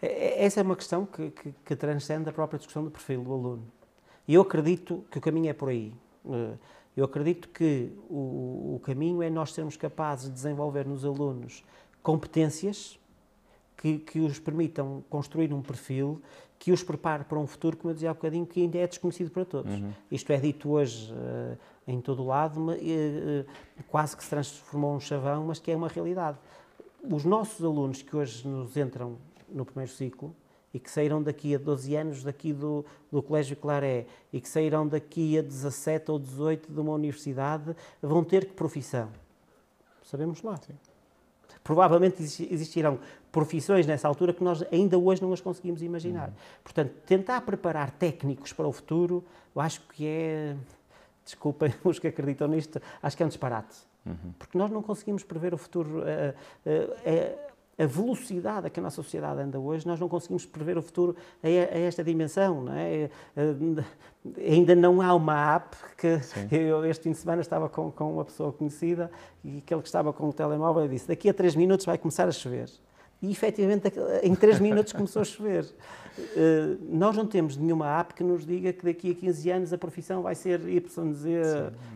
É, 0.00 0.06
é, 0.06 0.44
essa 0.44 0.60
é 0.60 0.62
uma 0.62 0.74
questão 0.74 1.04
que, 1.04 1.30
que, 1.32 1.54
que, 1.64 1.76
transcende 1.76 2.30
a 2.30 2.32
própria 2.32 2.56
discussão 2.56 2.82
do 2.82 2.90
perfil 2.90 3.22
do 3.22 3.32
aluno. 3.34 3.72
E 4.26 4.32
eu 4.32 4.40
acredito 4.40 5.04
que 5.10 5.18
o 5.18 5.20
caminho 5.20 5.50
é 5.50 5.52
por 5.52 5.68
aí. 5.68 5.92
Eh, 6.24 6.54
eu 6.96 7.04
acredito 7.04 7.48
que 7.48 7.92
o, 8.08 8.76
o 8.76 8.80
caminho 8.82 9.22
é 9.22 9.28
nós 9.28 9.52
sermos 9.52 9.76
capazes 9.76 10.28
de 10.28 10.34
desenvolver 10.34 10.86
nos 10.86 11.04
alunos 11.04 11.64
competências 12.02 12.99
que, 13.80 13.98
que 13.98 14.20
os 14.20 14.38
permitam 14.38 15.02
construir 15.08 15.52
um 15.54 15.62
perfil 15.62 16.20
que 16.58 16.70
os 16.70 16.82
prepare 16.82 17.24
para 17.24 17.38
um 17.38 17.46
futuro, 17.46 17.74
como 17.74 17.90
eu 17.90 17.94
dizia 17.94 18.10
há 18.10 18.14
bocadinho, 18.14 18.44
que 18.44 18.60
ainda 18.60 18.76
é 18.76 18.86
desconhecido 18.86 19.30
para 19.30 19.46
todos. 19.46 19.72
Uhum. 19.72 19.92
Isto 20.10 20.30
é 20.30 20.36
dito 20.36 20.68
hoje 20.68 21.10
uh, 21.10 21.56
em 21.88 22.02
todo 22.02 22.22
o 22.22 22.26
lado, 22.26 22.60
mas, 22.60 22.78
uh, 22.78 22.84
uh, 22.84 23.84
quase 23.88 24.14
que 24.14 24.22
se 24.22 24.28
transformou 24.28 24.92
num 24.92 25.00
chavão, 25.00 25.46
mas 25.46 25.58
que 25.58 25.70
é 25.70 25.76
uma 25.76 25.88
realidade. 25.88 26.36
Os 27.02 27.24
nossos 27.24 27.64
alunos 27.64 28.02
que 28.02 28.14
hoje 28.14 28.46
nos 28.46 28.76
entram 28.76 29.16
no 29.48 29.64
primeiro 29.64 29.90
ciclo 29.90 30.36
e 30.74 30.78
que 30.78 30.90
saíram 30.90 31.22
daqui 31.22 31.54
a 31.54 31.58
12 31.58 31.96
anos 31.96 32.22
daqui 32.22 32.52
do, 32.52 32.84
do 33.10 33.22
Colégio 33.22 33.56
Claré 33.56 34.04
e 34.30 34.38
que 34.38 34.48
sairão 34.48 34.86
daqui 34.86 35.38
a 35.38 35.42
17 35.42 36.10
ou 36.10 36.18
18 36.18 36.70
de 36.70 36.78
uma 36.78 36.92
universidade, 36.92 37.74
vão 38.02 38.22
ter 38.22 38.44
que 38.44 38.52
profissão? 38.52 39.08
Sabemos 40.02 40.42
lá. 40.42 40.58
Sim. 40.58 40.74
Provavelmente 41.64 42.22
existirão 42.22 42.98
profissões 43.30 43.86
nessa 43.86 44.08
altura 44.08 44.32
que 44.32 44.42
nós 44.42 44.64
ainda 44.72 44.98
hoje 44.98 45.22
não 45.22 45.32
as 45.32 45.40
conseguimos 45.40 45.82
imaginar. 45.82 46.28
Uhum. 46.28 46.34
Portanto, 46.64 46.92
tentar 47.06 47.40
preparar 47.42 47.90
técnicos 47.90 48.52
para 48.52 48.66
o 48.66 48.72
futuro, 48.72 49.24
eu 49.54 49.60
acho 49.60 49.80
que 49.88 50.06
é. 50.06 50.56
Desculpem 51.24 51.72
os 51.84 51.98
que 51.98 52.08
acreditam 52.08 52.48
nisto, 52.48 52.80
acho 53.02 53.16
que 53.16 53.22
é 53.22 53.26
um 53.26 53.28
disparate. 53.28 53.76
Uhum. 54.04 54.32
Porque 54.38 54.56
nós 54.56 54.70
não 54.70 54.82
conseguimos 54.82 55.22
prever 55.22 55.54
o 55.54 55.58
futuro. 55.58 56.00
Uh, 56.00 56.34
uh, 56.66 57.46
uh, 57.46 57.50
a 57.80 57.86
velocidade 57.86 58.66
a 58.66 58.70
que 58.70 58.78
a 58.78 58.82
nossa 58.82 58.96
sociedade 58.96 59.40
anda 59.40 59.58
hoje, 59.58 59.86
nós 59.86 59.98
não 59.98 60.06
conseguimos 60.06 60.44
prever 60.44 60.76
o 60.76 60.82
futuro 60.82 61.16
a, 61.42 61.48
esta 61.48 62.04
dimensão. 62.04 62.64
Não 62.64 62.74
é? 62.74 63.08
Eh, 63.34 63.84
ainda 64.46 64.74
não 64.74 65.00
há 65.00 65.14
uma 65.14 65.54
app 65.54 65.74
que 65.96 66.20
eu 66.54 66.84
este 66.84 67.04
fim 67.04 67.12
de 67.12 67.16
semana 67.16 67.40
estava 67.40 67.70
com, 67.70 67.90
com 67.90 68.12
uma 68.12 68.24
pessoa 68.24 68.52
conhecida 68.52 69.10
e 69.42 69.58
aquele 69.58 69.80
que 69.80 69.88
estava 69.88 70.12
com 70.12 70.28
o 70.28 70.32
telemóvel 70.32 70.86
disse 70.88 71.08
daqui 71.08 71.30
a 71.30 71.32
três 71.32 71.56
minutos 71.56 71.86
vai 71.86 71.96
começar 71.96 72.28
a 72.28 72.32
chover. 72.32 72.68
E 73.22 73.30
efetivamente 73.30 73.92
em 74.22 74.34
três 74.34 74.58
minutos 74.58 74.92
começou 74.92 75.20
a 75.20 75.24
chover. 75.24 75.64
Uh, 76.18 76.78
nós 76.88 77.16
não 77.16 77.26
temos 77.26 77.56
nenhuma 77.56 78.00
app 78.00 78.14
que 78.14 78.22
nos 78.24 78.46
diga 78.46 78.72
que 78.72 78.84
daqui 78.84 79.10
a 79.10 79.14
15 79.14 79.50
anos 79.50 79.72
a 79.72 79.78
profissão 79.78 80.22
vai 80.22 80.34
ser 80.34 80.60
YZ. 80.60 81.24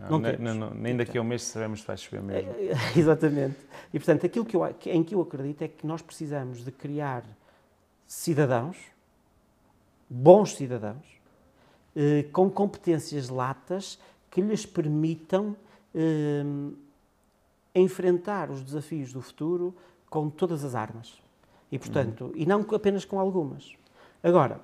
Não, 0.09 0.19
não, 0.19 0.31
não, 0.39 0.55
não, 0.55 0.73
nem 0.73 0.95
daqui 0.95 1.17
a 1.17 1.21
um 1.21 1.23
mês 1.23 1.43
sabemos 1.43 1.81
se 1.81 1.87
vai 1.87 1.97
chover 1.97 2.21
mesmo. 2.21 2.51
Uh, 2.51 2.75
exatamente. 2.97 3.57
E 3.91 3.99
portanto, 3.99 4.25
aquilo 4.25 4.45
que 4.45 4.55
eu, 4.55 4.61
em 4.85 5.03
que 5.03 5.15
eu 5.15 5.21
acredito 5.21 5.63
é 5.63 5.67
que 5.67 5.85
nós 5.85 6.01
precisamos 6.01 6.63
de 6.63 6.71
criar 6.71 7.23
cidadãos, 8.05 8.77
bons 10.07 10.55
cidadãos, 10.55 11.05
uh, 11.95 12.29
com 12.31 12.49
competências 12.51 13.29
latas 13.29 13.99
que 14.29 14.41
lhes 14.41 14.65
permitam 14.65 15.55
enfrentar 17.73 18.51
os 18.51 18.61
desafios 18.61 19.13
do 19.13 19.21
futuro 19.21 19.73
com 20.09 20.29
todas 20.29 20.63
as 20.63 20.75
armas. 20.75 21.21
E, 21.71 21.79
portanto, 21.79 22.25
uhum. 22.25 22.31
e 22.35 22.45
não 22.45 22.61
apenas 22.73 23.05
com 23.05 23.19
algumas. 23.19 23.75
Agora, 24.23 24.61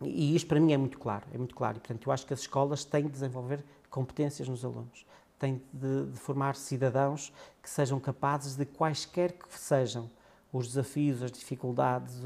e 0.00 0.34
isto 0.34 0.46
para 0.46 0.60
mim 0.60 0.72
é 0.72 0.76
muito 0.76 0.98
claro, 0.98 1.24
é 1.32 1.38
muito 1.38 1.54
claro. 1.54 1.76
E, 1.76 1.80
portanto, 1.80 2.06
eu 2.06 2.12
acho 2.12 2.26
que 2.26 2.34
as 2.34 2.40
escolas 2.40 2.84
têm 2.84 3.04
de 3.04 3.10
desenvolver 3.10 3.64
competências 3.90 4.48
nos 4.48 4.64
alunos, 4.64 5.06
têm 5.38 5.60
de, 5.72 6.06
de 6.06 6.18
formar 6.18 6.56
cidadãos 6.56 7.32
que 7.62 7.70
sejam 7.70 8.00
capazes 8.00 8.56
de 8.56 8.64
quaisquer 8.64 9.32
que 9.32 9.58
sejam 9.58 10.10
os 10.52 10.68
desafios, 10.68 11.22
as 11.22 11.32
dificuldades, 11.32 12.16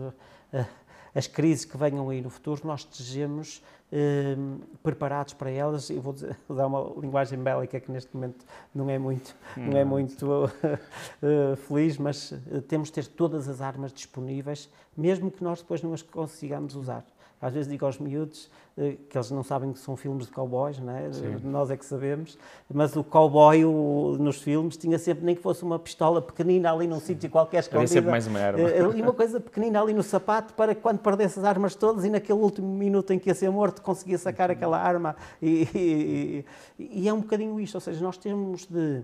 as 1.18 1.26
crises 1.26 1.64
que 1.64 1.76
venham 1.76 2.08
aí 2.08 2.20
no 2.20 2.30
futuro, 2.30 2.60
nós 2.64 2.80
estejamos 2.80 3.60
eh, 3.90 4.36
preparados 4.84 5.34
para 5.34 5.50
elas. 5.50 5.90
Eu 5.90 6.00
vou 6.00 6.12
dizer, 6.12 6.36
usar 6.48 6.66
uma 6.66 6.92
linguagem 7.00 7.36
bélica 7.36 7.80
que 7.80 7.90
neste 7.90 8.14
momento 8.14 8.46
não 8.72 8.88
é 8.88 8.96
muito, 8.98 9.34
não 9.56 9.76
é 9.76 9.84
muito 9.84 10.44
uh, 10.44 11.56
feliz, 11.66 11.98
mas 11.98 12.30
uh, 12.30 12.62
temos 12.68 12.86
de 12.86 12.94
ter 12.94 13.06
todas 13.08 13.48
as 13.48 13.60
armas 13.60 13.92
disponíveis, 13.92 14.70
mesmo 14.96 15.28
que 15.28 15.42
nós 15.42 15.60
depois 15.60 15.82
não 15.82 15.92
as 15.92 16.02
consigamos 16.02 16.76
usar. 16.76 17.04
Às 17.40 17.54
vezes 17.54 17.70
digo 17.70 17.86
aos 17.86 17.98
miúdos 17.98 18.50
eh, 18.76 18.96
que 19.08 19.16
eles 19.16 19.30
não 19.30 19.44
sabem 19.44 19.72
que 19.72 19.78
são 19.78 19.96
filmes 19.96 20.26
de 20.26 20.32
cowboys, 20.32 20.78
não 20.80 20.92
é? 20.92 21.08
nós 21.44 21.70
é 21.70 21.76
que 21.76 21.84
sabemos, 21.84 22.36
mas 22.72 22.96
o 22.96 23.04
cowboy 23.04 23.64
o, 23.64 24.16
nos 24.18 24.42
filmes 24.42 24.76
tinha 24.76 24.98
sempre, 24.98 25.24
nem 25.24 25.36
que 25.36 25.42
fosse 25.42 25.62
uma 25.62 25.78
pistola 25.78 26.20
pequenina 26.20 26.72
ali 26.72 26.86
num 26.86 26.98
sítio 26.98 27.30
qualquer 27.30 27.60
escondida. 27.60 27.84
Havia 27.84 27.94
sempre 27.94 28.10
mais 28.10 28.26
uma 28.26 28.40
arma. 28.40 28.60
Eh, 28.60 28.96
e 28.96 29.02
uma 29.02 29.12
coisa 29.12 29.40
pequenina 29.40 29.80
ali 29.80 29.94
no 29.94 30.02
sapato 30.02 30.52
para 30.54 30.74
que 30.74 30.80
quando 30.80 30.98
perdesse 30.98 31.38
as 31.38 31.44
armas 31.44 31.74
todas 31.74 32.04
e 32.04 32.10
naquele 32.10 32.40
último 32.40 32.68
minuto 32.68 33.12
em 33.12 33.18
que 33.18 33.30
ia 33.30 33.34
ser 33.34 33.50
morto 33.50 33.82
conseguia 33.82 34.18
sacar 34.18 34.50
aquela 34.50 34.78
arma. 34.78 35.14
E, 35.40 36.44
e, 36.78 36.88
e 37.02 37.08
é 37.08 37.12
um 37.12 37.20
bocadinho 37.20 37.60
isto, 37.60 37.76
ou 37.76 37.80
seja, 37.80 38.02
nós 38.02 38.16
temos 38.16 38.66
de 38.66 39.02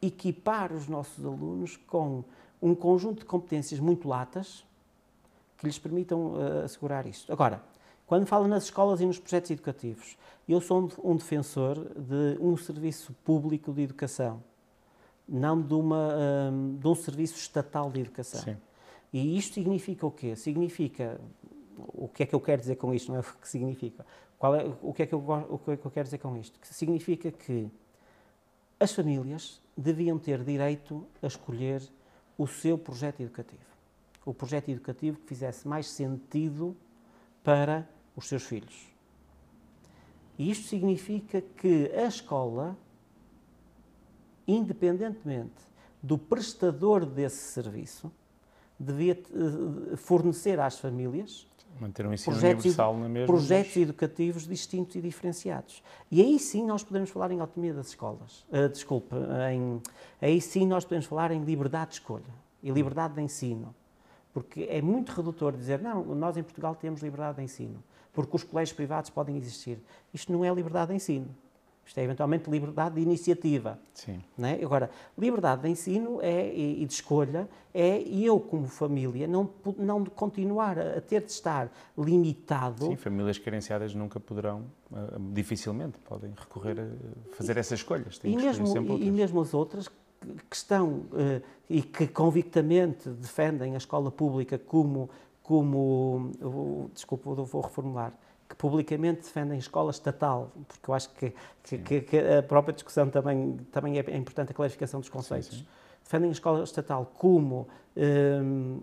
equipar 0.00 0.72
os 0.72 0.88
nossos 0.88 1.24
alunos 1.24 1.76
com 1.86 2.24
um 2.60 2.74
conjunto 2.74 3.20
de 3.20 3.24
competências 3.24 3.80
muito 3.80 4.08
latas, 4.08 4.64
que 5.58 5.66
lhes 5.66 5.78
permitam 5.78 6.34
uh, 6.34 6.64
assegurar 6.64 7.06
isto. 7.06 7.30
Agora, 7.32 7.60
quando 8.06 8.24
falo 8.26 8.46
nas 8.46 8.64
escolas 8.64 9.00
e 9.00 9.06
nos 9.06 9.18
projetos 9.18 9.50
educativos, 9.50 10.16
eu 10.48 10.60
sou 10.60 10.90
um, 11.04 11.16
defensor 11.16 11.76
de 11.94 12.38
um 12.40 12.56
serviço 12.56 13.12
público 13.24 13.72
de 13.72 13.82
educação, 13.82 14.42
não 15.28 15.60
de, 15.60 15.74
uma, 15.74 16.14
um, 16.50 16.76
de 16.76 16.86
um 16.86 16.94
serviço 16.94 17.36
estatal 17.36 17.90
de 17.90 18.00
educação. 18.00 18.40
Sim. 18.40 18.56
E 19.12 19.36
isto 19.36 19.54
significa 19.54 20.06
o 20.06 20.10
quê? 20.10 20.34
Significa 20.36 21.20
o 21.76 22.08
que 22.08 22.22
é 22.22 22.26
que 22.26 22.34
eu 22.34 22.40
quero 22.40 22.60
dizer 22.60 22.76
com 22.76 22.94
isto, 22.94 23.10
não 23.10 23.18
é 23.18 23.20
o 23.28 23.34
que 23.40 23.48
significa. 23.48 24.06
Qual 24.38 24.54
é, 24.54 24.64
o, 24.80 24.94
que 24.94 25.02
é 25.02 25.06
que 25.06 25.14
eu, 25.14 25.18
o 25.50 25.58
que 25.58 25.72
é 25.72 25.76
que 25.76 25.84
eu 25.84 25.90
quero 25.90 26.04
dizer 26.04 26.18
com 26.18 26.36
isto? 26.36 26.58
Que 26.60 26.68
significa 26.68 27.30
que 27.32 27.68
as 28.78 28.92
famílias 28.92 29.60
deviam 29.76 30.18
ter 30.18 30.44
direito 30.44 31.04
a 31.20 31.26
escolher 31.26 31.82
o 32.38 32.46
seu 32.46 32.78
projeto 32.78 33.20
educativo 33.20 33.67
o 34.28 34.34
projeto 34.34 34.68
educativo 34.68 35.18
que 35.18 35.26
fizesse 35.26 35.66
mais 35.66 35.88
sentido 35.88 36.76
para 37.42 37.88
os 38.14 38.28
seus 38.28 38.42
filhos. 38.42 38.86
E 40.38 40.50
isto 40.50 40.68
significa 40.68 41.40
que 41.40 41.90
a 41.94 42.06
escola, 42.06 42.76
independentemente 44.46 45.66
do 46.02 46.18
prestador 46.18 47.06
desse 47.06 47.52
serviço, 47.52 48.12
devia 48.78 49.14
eh, 49.14 49.96
fornecer 49.96 50.60
às 50.60 50.78
famílias 50.78 51.48
Manter 51.80 52.06
um 52.06 52.12
ensino 52.12 52.34
projetos, 52.34 52.64
universal 52.64 52.96
na 52.96 53.08
mesma. 53.08 53.26
projetos 53.26 53.76
educativos 53.76 54.46
distintos 54.46 54.96
e 54.96 55.00
diferenciados. 55.00 55.82
E 56.10 56.20
aí 56.20 56.38
sim 56.38 56.66
nós 56.66 56.82
podemos 56.82 57.08
falar 57.08 57.30
em 57.30 57.40
autonomia 57.40 57.72
das 57.72 57.88
escolas. 57.88 58.44
Uh, 58.50 58.68
desculpe, 58.68 59.14
em, 59.52 59.80
aí 60.20 60.40
sim 60.40 60.66
nós 60.66 60.84
podemos 60.84 61.06
falar 61.06 61.30
em 61.30 61.42
liberdade 61.44 61.90
de 61.90 61.94
escolha 61.96 62.34
e 62.62 62.70
liberdade 62.70 63.14
de 63.14 63.22
ensino. 63.22 63.74
Porque 64.38 64.68
é 64.70 64.80
muito 64.80 65.10
redutor 65.10 65.52
dizer, 65.52 65.80
não, 65.80 66.04
nós 66.14 66.36
em 66.36 66.44
Portugal 66.44 66.76
temos 66.76 67.02
liberdade 67.02 67.38
de 67.38 67.42
ensino, 67.42 67.82
porque 68.12 68.36
os 68.36 68.44
colégios 68.44 68.76
privados 68.76 69.10
podem 69.10 69.36
existir. 69.36 69.80
Isto 70.14 70.32
não 70.32 70.44
é 70.44 70.54
liberdade 70.54 70.90
de 70.90 70.94
ensino. 70.94 71.28
Isto 71.84 71.98
é 71.98 72.04
eventualmente 72.04 72.48
liberdade 72.48 72.94
de 72.94 73.00
iniciativa. 73.00 73.80
Sim. 73.94 74.22
Não 74.36 74.48
é? 74.48 74.62
Agora, 74.62 74.90
liberdade 75.16 75.62
de 75.62 75.70
ensino 75.70 76.20
é, 76.22 76.54
e 76.54 76.84
de 76.86 76.92
escolha 76.92 77.48
é 77.74 77.98
eu, 77.98 78.38
como 78.38 78.68
família, 78.68 79.26
não, 79.26 79.50
não 79.76 80.04
continuar 80.04 80.78
a 80.78 81.00
ter 81.00 81.22
de 81.24 81.32
estar 81.32 81.72
limitado. 81.96 82.86
Sim, 82.86 82.96
famílias 82.96 83.38
carenciadas 83.38 83.92
nunca 83.92 84.20
poderão, 84.20 84.66
eh, 84.92 84.96
dificilmente, 85.32 85.98
podem 86.00 86.30
recorrer 86.36 86.78
a 86.78 87.34
fazer 87.34 87.56
essas 87.56 87.80
escolhas. 87.80 88.20
E 88.22 88.36
mesmo, 88.36 88.66
e 88.98 89.10
mesmo 89.10 89.40
as 89.40 89.52
outras 89.52 89.88
que 90.48 90.56
estão 90.56 91.02
eh, 91.14 91.42
e 91.68 91.82
que 91.82 92.06
convictamente 92.06 93.08
defendem 93.10 93.74
a 93.74 93.78
escola 93.78 94.10
pública 94.10 94.58
como, 94.58 95.10
como 95.42 96.30
desculpa, 96.92 97.34
vou 97.34 97.60
reformular, 97.60 98.12
que 98.48 98.56
publicamente 98.56 99.22
defendem 99.22 99.56
a 99.56 99.58
escola 99.58 99.90
estatal, 99.90 100.50
porque 100.66 100.90
eu 100.90 100.94
acho 100.94 101.10
que, 101.10 101.34
que, 101.62 102.00
que, 102.00 102.18
a 102.18 102.42
própria 102.42 102.72
discussão 102.72 103.10
também, 103.10 103.58
também 103.70 103.98
é 103.98 104.16
importante 104.16 104.50
a 104.52 104.54
clarificação 104.54 105.00
dos 105.00 105.08
conceitos. 105.08 105.50
Sim, 105.50 105.58
sim. 105.58 105.66
Defendem 106.02 106.30
a 106.30 106.32
escola 106.32 106.64
estatal 106.64 107.12
como, 107.14 107.68
um, 107.96 108.80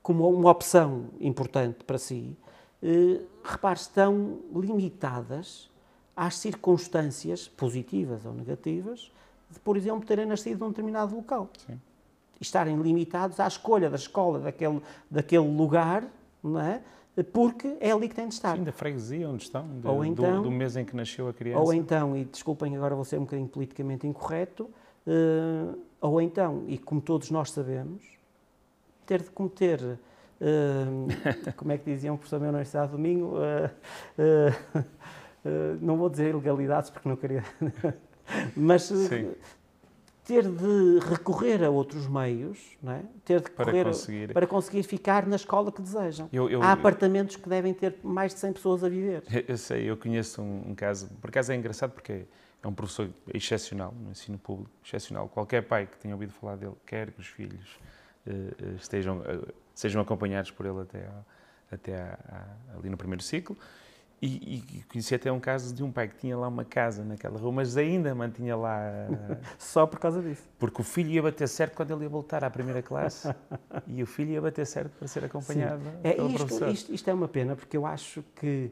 como 0.00 0.28
uma 0.28 0.50
opção 0.50 1.06
importante 1.20 1.82
para 1.82 1.98
si. 1.98 2.36
Uh, 2.80 3.26
repare, 3.42 3.80
estão 3.80 4.38
limitadas 4.54 5.68
às 6.16 6.36
circunstâncias 6.36 7.48
positivas 7.48 8.24
ou 8.24 8.32
negativas 8.32 9.10
de, 9.52 9.60
por 9.60 9.76
exemplo, 9.76 10.06
terem 10.06 10.26
nascido 10.26 10.60
num 10.60 10.68
determinado 10.68 11.14
local. 11.14 11.48
Sim. 11.66 11.80
E 12.40 12.42
estarem 12.42 12.76
limitados 12.76 13.38
à 13.38 13.46
escolha 13.46 13.88
da 13.88 13.96
escola 13.96 14.38
daquele, 14.38 14.80
daquele 15.10 15.48
lugar, 15.48 16.04
não 16.42 16.60
é? 16.60 16.82
porque 17.32 17.76
é 17.78 17.90
ali 17.90 18.08
que 18.08 18.14
tem 18.14 18.26
de 18.26 18.34
estar. 18.34 18.56
Sim, 18.56 18.64
da 18.64 18.72
freguesia 18.72 19.28
onde 19.28 19.42
estão, 19.42 19.66
de, 19.68 19.86
ou 19.86 20.02
então, 20.02 20.36
do, 20.36 20.44
do, 20.44 20.50
mês 20.50 20.76
em 20.76 20.84
que 20.84 20.96
nasceu 20.96 21.28
a 21.28 21.34
criança. 21.34 21.60
Ou 21.60 21.74
então, 21.74 22.16
e 22.16 22.24
desculpem 22.24 22.74
agora 22.74 22.94
vou 22.94 23.04
ser 23.04 23.18
um 23.18 23.24
bocadinho 23.24 23.48
politicamente 23.48 24.06
incorreto, 24.06 24.70
uh, 25.06 25.78
ou 26.00 26.22
então, 26.22 26.64
e 26.66 26.78
como 26.78 27.02
todos 27.02 27.30
nós 27.30 27.50
sabemos, 27.50 28.02
ter 29.04 29.22
de 29.22 29.30
cometer, 29.30 29.78
uh, 29.82 31.52
como 31.56 31.72
é 31.72 31.78
que 31.78 31.84
diziam 31.84 32.14
o 32.14 32.18
professor 32.18 32.40
meu 32.40 32.50
na 32.50 32.58
Universidade 32.58 32.92
Domingo, 32.92 33.36
uh, 33.36 33.70
não 35.82 35.98
vou 35.98 36.08
dizer 36.08 36.30
ilegalidades 36.30 36.88
porque 36.88 37.08
não 37.08 37.16
queria, 37.16 37.44
mas 38.56 38.90
ter 40.24 40.44
de 40.44 40.98
recorrer 41.10 41.64
a 41.64 41.70
outros 41.70 42.06
meios, 42.06 42.58
não 42.82 42.92
é? 42.92 43.02
ter 43.24 43.40
de 43.40 43.50
para 43.50 43.84
conseguir. 43.84 44.32
para 44.32 44.46
conseguir 44.46 44.82
ficar 44.84 45.26
na 45.26 45.36
escola 45.36 45.72
que 45.72 45.82
desejam. 45.82 46.28
Eu, 46.32 46.48
eu, 46.48 46.62
Há 46.62 46.72
apartamentos 46.72 47.36
que 47.36 47.48
devem 47.48 47.74
ter 47.74 47.96
mais 48.02 48.32
de 48.32 48.40
100 48.40 48.52
pessoas 48.52 48.84
a 48.84 48.88
viver. 48.88 49.24
Eu 49.48 49.58
sei, 49.58 49.90
eu 49.90 49.96
conheço 49.96 50.40
um, 50.40 50.70
um 50.70 50.74
caso, 50.74 51.08
por 51.20 51.28
acaso 51.28 51.52
é 51.52 51.56
engraçado 51.56 51.90
porque 51.90 52.24
é 52.62 52.68
um 52.68 52.72
professor 52.72 53.10
excepcional 53.34 53.92
no 53.92 54.12
ensino 54.12 54.38
público, 54.38 54.70
excepcional. 54.84 55.28
Qualquer 55.28 55.62
pai 55.62 55.86
que 55.86 55.98
tenha 55.98 56.14
ouvido 56.14 56.32
falar 56.32 56.56
dele 56.56 56.74
quer 56.86 57.10
que 57.10 57.20
os 57.20 57.26
filhos 57.26 57.78
uh, 58.26 58.76
estejam, 58.76 59.18
uh, 59.18 59.52
sejam 59.74 60.00
acompanhados 60.00 60.52
por 60.52 60.64
ele 60.64 60.80
até, 60.80 61.08
até 61.70 62.18
ali 62.78 62.88
no 62.88 62.96
primeiro 62.96 63.22
ciclo. 63.22 63.56
E, 64.24 64.64
e, 64.76 64.82
conheci 64.84 65.16
até 65.16 65.32
um 65.32 65.40
caso 65.40 65.74
de 65.74 65.82
um 65.82 65.90
pai 65.90 66.06
que 66.06 66.14
tinha 66.14 66.38
lá 66.38 66.46
uma 66.46 66.64
casa 66.64 67.02
naquela 67.02 67.36
rua, 67.40 67.50
mas 67.50 67.76
ainda 67.76 68.14
mantinha 68.14 68.54
lá. 68.56 68.80
Só 69.58 69.84
por 69.84 69.98
causa 69.98 70.22
disso. 70.22 70.44
Porque 70.60 70.80
o 70.80 70.84
filho 70.84 71.10
ia 71.10 71.20
bater 71.20 71.48
certo 71.48 71.74
quando 71.74 71.92
ele 71.92 72.04
ia 72.04 72.08
voltar 72.08 72.44
à 72.44 72.48
primeira 72.48 72.80
classe 72.82 73.34
e 73.84 74.00
o 74.00 74.06
filho 74.06 74.30
ia 74.30 74.40
bater 74.40 74.64
certo 74.64 74.92
para 74.96 75.08
ser 75.08 75.24
acompanhado 75.24 75.82
é, 76.04 76.12
pelo 76.12 76.28
isto, 76.28 76.38
professor. 76.38 76.68
Isto, 76.68 76.94
isto, 76.94 77.10
é 77.10 77.12
uma 77.12 77.26
pena, 77.26 77.56
porque 77.56 77.76
eu 77.76 77.84
acho 77.84 78.22
que. 78.36 78.70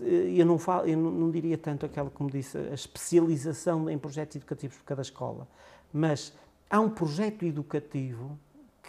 Eu 0.00 0.46
não, 0.46 0.56
falo, 0.56 0.86
eu 0.86 0.96
não, 0.96 1.10
não 1.10 1.30
diria 1.32 1.58
tanto 1.58 1.84
aquela, 1.84 2.08
como 2.08 2.30
disse, 2.30 2.56
a 2.56 2.72
especialização 2.72 3.90
em 3.90 3.98
projetos 3.98 4.36
educativos 4.36 4.76
por 4.78 4.84
cada 4.84 5.02
escola, 5.02 5.48
mas 5.92 6.32
há 6.70 6.80
um 6.80 6.88
projeto 6.88 7.44
educativo 7.44 8.38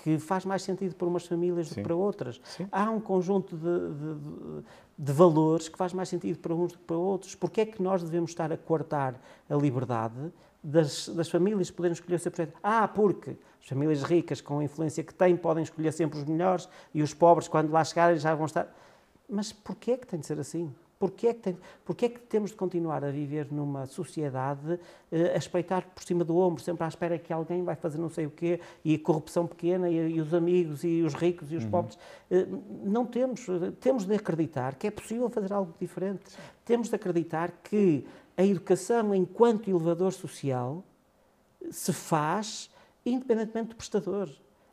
que 0.03 0.19
faz 0.19 0.43
mais 0.43 0.61
sentido 0.61 0.95
para 0.95 1.07
umas 1.07 1.25
famílias 1.25 1.67
Sim. 1.67 1.75
do 1.75 1.75
que 1.75 1.83
para 1.83 1.95
outras. 1.95 2.41
Sim. 2.43 2.67
Há 2.71 2.89
um 2.89 2.99
conjunto 2.99 3.55
de, 3.55 3.63
de, 3.63 4.15
de, 4.15 4.65
valores 4.97 5.67
que 5.67 5.77
faz 5.77 5.93
mais 5.93 6.09
sentido 6.09 6.39
para 6.39 6.53
uns 6.53 6.71
do 6.71 6.77
que 6.77 6.83
para 6.85 6.97
outros. 6.97 7.35
Porquê 7.35 7.61
é 7.61 7.65
que 7.65 7.81
nós 7.81 8.03
devemos 8.03 8.31
estar 8.31 8.51
a 8.51 8.57
coartar 8.57 9.15
a 9.49 9.55
liberdade 9.55 10.31
das, 10.63 11.09
das 11.09 11.29
famílias 11.29 11.71
poderem 11.71 11.93
escolher 11.93 12.15
o 12.15 12.19
seu 12.19 12.31
projeto? 12.31 12.55
Ah, 12.61 12.87
porque 12.87 13.35
as 13.61 13.67
famílias 13.67 14.03
ricas, 14.03 14.41
com 14.41 14.59
a 14.59 14.63
influência 14.63 15.03
que 15.03 15.13
têm, 15.13 15.35
podem 15.35 15.63
escolher 15.63 15.91
sempre 15.91 16.19
os 16.19 16.25
melhores 16.25 16.67
e 16.93 17.01
os 17.01 17.13
pobres, 17.13 17.47
quando 17.47 17.71
lá 17.71 17.83
chegarem, 17.83 18.17
já 18.17 18.35
vão 18.35 18.45
estar... 18.45 18.67
Mas 19.29 19.51
porquê 19.51 19.91
é 19.91 19.97
que 19.97 20.05
tem 20.05 20.19
de 20.19 20.25
ser 20.25 20.39
assim? 20.39 20.73
Porquê 21.03 21.27
é, 21.27 21.33
que 21.33 21.41
tem, 21.41 21.57
porquê 21.83 22.05
é 22.05 22.09
que 22.09 22.19
temos 22.21 22.51
de 22.51 22.55
continuar 22.55 23.03
a 23.03 23.11
viver 23.11 23.51
numa 23.51 23.85
sociedade 23.85 24.79
eh, 25.11 25.33
a 25.35 25.37
espreitar 25.37 25.85
por 25.93 26.01
cima 26.01 26.23
do 26.23 26.37
ombro, 26.37 26.63
sempre 26.63 26.85
à 26.85 26.87
espera 26.87 27.19
que 27.19 27.33
alguém 27.33 27.61
vai 27.61 27.75
fazer 27.75 27.97
não 27.97 28.07
sei 28.07 28.25
o 28.25 28.31
quê, 28.31 28.61
e 28.85 28.95
a 28.95 28.99
corrupção 28.99 29.45
pequena, 29.45 29.89
e, 29.89 30.13
e 30.13 30.21
os 30.21 30.33
amigos, 30.33 30.81
e 30.85 31.01
os 31.01 31.13
ricos, 31.13 31.51
e 31.51 31.57
os 31.57 31.65
uhum. 31.65 31.71
pobres? 31.71 31.97
Eh, 32.31 32.47
não 32.85 33.05
temos, 33.05 33.45
temos 33.81 34.05
de 34.05 34.15
acreditar 34.15 34.75
que 34.75 34.87
é 34.87 34.91
possível 34.91 35.29
fazer 35.29 35.51
algo 35.51 35.73
diferente. 35.77 36.23
Temos 36.63 36.87
de 36.87 36.95
acreditar 36.95 37.51
que 37.61 38.07
a 38.37 38.45
educação, 38.45 39.13
enquanto 39.13 39.69
elevador 39.69 40.13
social, 40.13 40.85
se 41.69 41.91
faz 41.91 42.69
independentemente 43.05 43.71
do 43.71 43.75
prestador. 43.75 44.29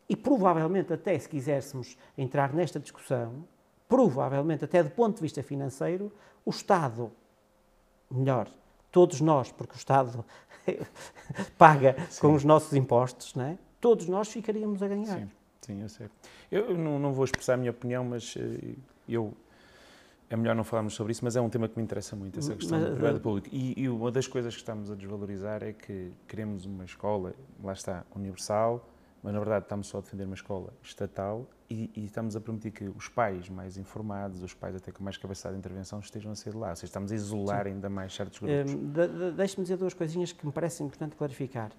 E 0.09 0.15
provavelmente, 0.15 0.93
até 0.93 1.19
se 1.19 1.29
quiséssemos 1.29 1.99
entrar 2.17 2.55
nesta 2.55 2.79
discussão, 2.79 3.45
provavelmente, 3.91 4.65
até 4.65 4.83
do 4.83 4.91
ponto 4.91 5.17
de 5.17 5.23
vista 5.23 5.43
financeiro, 5.43 6.11
o 6.47 6.51
Estado, 6.51 7.13
melhor, 8.11 8.49
todos 8.91 9.21
nós, 9.21 9.53
porque 9.53 9.75
o 9.75 9.77
Estado 9.77 10.25
paga 11.59 11.97
sim. 12.09 12.23
com 12.23 12.33
os 12.33 12.45
nossos 12.45 12.73
impostos, 12.73 13.35
não 13.35 13.45
é? 13.45 13.59
todos 13.81 14.07
nós 14.07 14.29
ficaríamos 14.29 14.83
a 14.83 14.89
ganhar. 14.89 15.19
Sim, 15.19 15.31
sim 15.61 15.83
eu 15.83 15.89
sei. 15.89 16.09
Eu 16.51 16.77
não, 16.77 16.99
não 16.99 17.13
vou 17.13 17.25
expressar 17.25 17.55
a 17.55 17.57
minha 17.57 17.71
opinião, 17.71 18.05
mas 18.05 18.35
eh, 18.37 18.75
eu 19.09 19.33
é 20.29 20.37
melhor 20.37 20.55
não 20.55 20.63
falarmos 20.63 20.95
sobre 20.95 21.11
isso, 21.11 21.25
mas 21.25 21.35
é 21.35 21.41
um 21.41 21.49
tema 21.49 21.69
que 21.69 21.77
me 21.77 21.83
interessa 21.83 22.15
muito, 22.15 22.39
essa 22.39 22.55
questão 22.55 22.79
mas, 22.79 22.89
do 22.89 22.95
privado 22.95 23.17
uh, 23.19 23.21
público. 23.21 23.49
E, 23.51 23.75
e, 23.77 23.89
uma 23.89 24.13
das 24.13 24.29
coisas 24.29 24.55
que 24.55 24.61
estamos 24.61 24.89
a 24.89 24.95
desvalorizar 24.95 25.65
é 25.65 25.73
que 25.73 26.13
queremos 26.29 26.65
uma 26.65 26.85
escola, 26.85 27.35
lá 27.61 27.73
está, 27.73 28.05
universal, 28.15 28.89
mas 29.23 29.33
na 29.33 29.39
verdade 29.39 29.65
estamos 29.65 29.87
só 29.87 29.99
a 29.99 30.01
defender 30.01 30.25
uma 30.25 30.35
escola 30.35 30.73
estatal 30.83 31.47
e, 31.69 31.91
e, 31.95 32.05
estamos 32.05 32.35
a 32.35 32.41
permitir 32.41 32.71
que 32.73 32.85
os 32.89 33.09
pais 33.09 33.49
mais 33.49 33.77
informados, 33.77 34.43
os 34.43 34.55
pais 34.55 34.75
até 34.75 34.91
com 34.91 35.05
mais 35.05 35.17
capacidade 35.17 35.55
de 35.55 35.59
intervenção, 35.61 36.01
estejam 36.01 36.33
a 36.33 36.35
sair 36.35 36.53
de 36.53 36.59
lá. 36.59 36.71
Ou 36.71 36.77
seja, 36.77 36.87
estamos 36.87 37.13
a 37.13 37.15
isolar 37.15 37.65
Sim. 37.65 37.73
ainda 37.73 37.89
mais 37.89 38.13
certos 38.13 38.41
grupos. 38.41 38.75
Um, 38.75 38.91
de, 38.91 39.09
de, 39.09 39.33
Deixe-me 39.33 39.63
dizer 39.63 39.77
duas 39.77 39.95
coisinhas 39.95 40.33
que 40.33 40.45
me 40.45 40.51
parecem 40.51 40.87
importante 40.87 41.15
clarificar. 41.15 41.71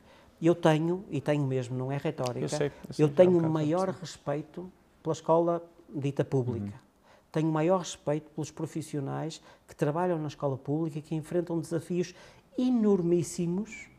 Eu 0.42 0.56
tenho, 0.56 1.04
e 1.10 1.20
tenho 1.20 1.46
mesmo, 1.46 1.78
não 1.78 1.92
é 1.92 1.98
retórica, 1.98 2.46
eu, 2.46 2.50
sei, 2.50 2.68
eu, 2.68 2.94
sei, 2.94 3.06
eu 3.06 3.10
tenho 3.10 3.38
um 3.38 3.50
maior 3.50 3.90
respeito 3.90 4.72
pela 5.04 5.14
escola 5.14 5.62
dita 5.94 6.24
pública. 6.24 6.66
Uhum. 6.66 6.72
Tenho 7.32 7.52
maior 7.52 7.80
respeito 7.80 8.30
pelos 8.32 8.50
profissionais 8.50 9.42
que 9.68 9.76
trabalham 9.76 10.18
na 10.18 10.28
escola 10.28 10.58
pública 10.58 11.00
e 11.00 11.02
que 11.02 11.16
enfrentam 11.16 11.60
desafios 11.60 12.16
enormíssimos 12.58 13.92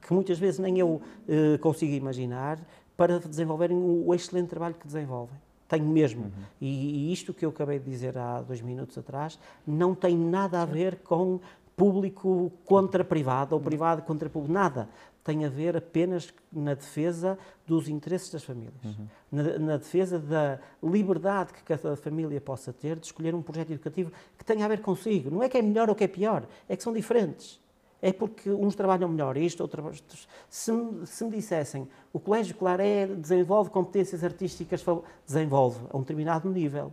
que 0.00 0.12
muitas 0.12 0.38
vezes 0.38 0.58
nem 0.58 0.78
eu 0.78 1.00
uh, 1.28 1.58
consigo 1.60 1.92
imaginar, 1.92 2.58
para 3.00 3.18
desenvolverem 3.18 3.78
o 3.78 4.14
excelente 4.14 4.48
trabalho 4.48 4.74
que 4.74 4.86
desenvolvem. 4.86 5.34
Tenho 5.66 5.86
mesmo. 5.86 6.24
Uhum. 6.24 6.30
E, 6.60 7.08
e, 7.08 7.12
isto 7.14 7.32
que 7.32 7.46
eu 7.46 7.48
acabei 7.48 7.78
de 7.78 7.86
dizer 7.86 8.18
há 8.18 8.42
dois 8.42 8.60
minutos 8.60 8.98
atrás 8.98 9.38
não 9.66 9.94
tem 9.94 10.14
nada 10.14 10.60
a 10.60 10.66
ver 10.66 10.96
com 10.96 11.40
público 11.74 12.52
contra 12.62 13.02
privado 13.02 13.54
ou 13.54 13.60
privado 13.60 14.02
contra 14.02 14.28
público, 14.28 14.52
nada. 14.52 14.86
Tem 15.24 15.46
a 15.46 15.48
ver 15.48 15.78
apenas 15.78 16.30
na 16.52 16.74
defesa 16.74 17.38
dos 17.66 17.88
interesses 17.88 18.30
das 18.30 18.44
famílias, 18.44 18.84
uhum. 18.84 19.06
na, 19.32 19.58
na, 19.58 19.76
defesa 19.78 20.18
da 20.18 20.58
liberdade 20.82 21.54
que 21.54 21.62
cada 21.62 21.96
família 21.96 22.38
possa 22.38 22.70
ter 22.70 22.98
de 22.98 23.06
escolher 23.06 23.34
um 23.34 23.40
projeto 23.40 23.70
educativo 23.70 24.12
que 24.36 24.44
tenha 24.44 24.66
a 24.66 24.68
ver 24.68 24.82
consigo. 24.82 25.30
Não 25.30 25.42
é 25.42 25.48
que 25.48 25.56
é 25.56 25.62
melhor 25.62 25.88
ou 25.88 25.94
que 25.94 26.04
é 26.04 26.08
pior, 26.08 26.46
é 26.68 26.76
que 26.76 26.82
são 26.82 26.92
diferentes 26.92 27.58
é 28.02 28.12
porque 28.12 28.50
uns 28.50 28.74
trabalham 28.74 29.08
melhor 29.08 29.36
isto, 29.36 29.60
outros. 29.60 30.28
Se, 30.48 30.72
se 31.04 31.24
me 31.24 31.30
dissessem 31.30 31.88
o 32.12 32.18
Colégio 32.18 32.54
Claré 32.54 33.06
desenvolve 33.06 33.70
competências 33.70 34.24
artísticas, 34.24 34.84
desenvolve 35.26 35.80
a 35.90 35.96
um 35.96 36.00
determinado 36.00 36.48
nível. 36.48 36.92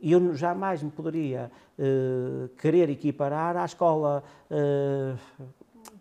E 0.00 0.12
eu 0.12 0.34
jamais 0.34 0.82
me 0.82 0.90
poderia 0.90 1.50
uh, 1.78 2.48
querer 2.56 2.88
equiparar 2.88 3.56
à 3.56 3.64
escola 3.64 4.22
uh, 4.48 5.18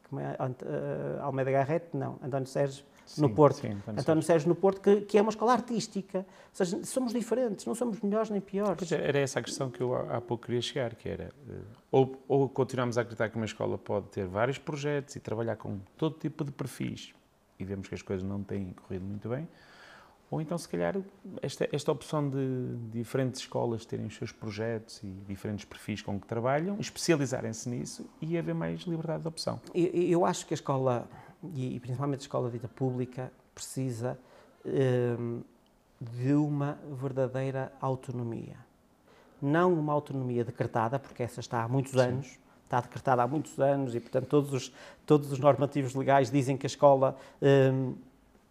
como 0.08 0.22
é, 0.22 0.36
uh, 0.40 1.24
Almeida 1.24 1.52
Garrett, 1.52 1.88
não, 1.94 2.18
António 2.24 2.48
Sérgio 2.48 2.86
no 3.18 3.28
Sim, 3.28 3.34
Porto. 3.34 3.56
sim, 3.58 3.78
António 3.88 4.24
Sérgio 4.24 4.50
no 4.50 4.56
Porto, 4.56 4.82
que, 4.82 5.02
que 5.02 5.18
é 5.18 5.22
uma 5.22 5.30
escola 5.30 5.54
artística. 5.54 6.20
Ou 6.20 6.26
seja, 6.52 6.84
somos 6.84 7.14
diferentes, 7.14 7.66
não 7.66 7.76
somos 7.76 8.02
melhores 8.02 8.30
nem 8.30 8.42
piores. 8.42 8.92
É, 8.92 9.08
era 9.08 9.20
essa 9.20 9.40
a 9.40 9.44
questão 9.44 9.70
que 9.70 9.82
eu 9.82 9.94
há 9.96 10.18
há 10.18 10.22
pouco 10.22 10.46
queria 10.46 10.62
chegar, 10.62 10.96
que 10.96 11.08
era 11.08 11.32
eh, 11.50 11.54
ou, 11.92 12.22
ou 12.28 12.50
continuamos 12.50 12.98
a 12.98 13.02
acreditar 13.02 13.30
que 13.30 13.36
uma 13.36 13.46
escola 13.46 13.78
pode 13.78 14.08
ter 14.08 14.26
vários 14.26 14.58
projetos 14.58 15.16
e 15.16 15.20
trabalhar 15.20 15.56
com 15.56 15.80
todo 15.96 16.18
tipo 16.18 16.44
de 16.44 16.52
perfis 16.52 17.14
e 17.60 17.64
vemos 17.64 17.88
que 17.88 17.96
as 17.96 18.02
coisas 18.02 18.28
não 18.28 18.44
têm 18.44 18.74
corrido 18.86 19.06
muito 19.06 19.28
bem, 19.28 19.48
ou 20.30 20.42
então 20.42 20.58
se 20.58 20.68
calhar 20.68 20.96
esta, 21.42 21.68
esta 21.72 21.92
opção 21.92 22.30
de 22.30 22.76
diferentes 22.92 23.42
escolas 23.42 23.86
terem 23.86 24.06
os 24.06 24.16
seus 24.16 24.32
projetos 24.32 25.02
e 25.04 25.08
diferentes 25.28 25.64
perfis 25.66 26.02
com 26.02 26.20
que 26.20 26.28
trabalham, 26.28 26.78
especializarem-se 26.80 27.70
nisso 27.70 28.06
e 28.22 28.38
haver 28.38 28.54
mais 28.54 28.82
liberdade 28.82 29.22
de 29.22 29.28
opção. 29.28 29.60
Eu, 29.74 29.86
eu 29.88 30.26
acho 30.26 30.46
que 30.46 30.54
a 30.54 30.56
escola, 30.56 31.08
e 31.54 31.80
principalmente 31.80 32.22
a 32.22 32.24
escola 32.24 32.50
dita 32.50 32.68
pública, 32.68 33.32
precisa 33.54 34.18
hum, 34.66 35.42
de 36.00 36.34
uma 36.34 36.78
verdadeira 37.02 37.72
autonomia. 37.82 38.58
Não 39.42 39.74
uma 39.74 39.94
autonomia 39.94 40.44
decretada, 40.44 40.98
porque 41.00 41.24
essa 41.24 41.40
está 41.40 41.64
há 41.64 41.68
muitos 41.68 41.96
anos, 41.96 42.40
está 42.64 42.82
decretada 42.82 43.24
há 43.24 43.28
muitos 43.28 43.60
anos 43.60 43.96
e, 43.96 44.00
portanto, 44.00 44.28
todos 44.28 44.54
os, 44.54 44.74
todos 45.06 45.32
os 45.32 45.40
normativos 45.40 45.96
legais 45.96 46.30
dizem 46.30 46.58
que 46.58 46.66
a 46.66 46.70
escola 46.70 47.16
hum, 47.42 47.96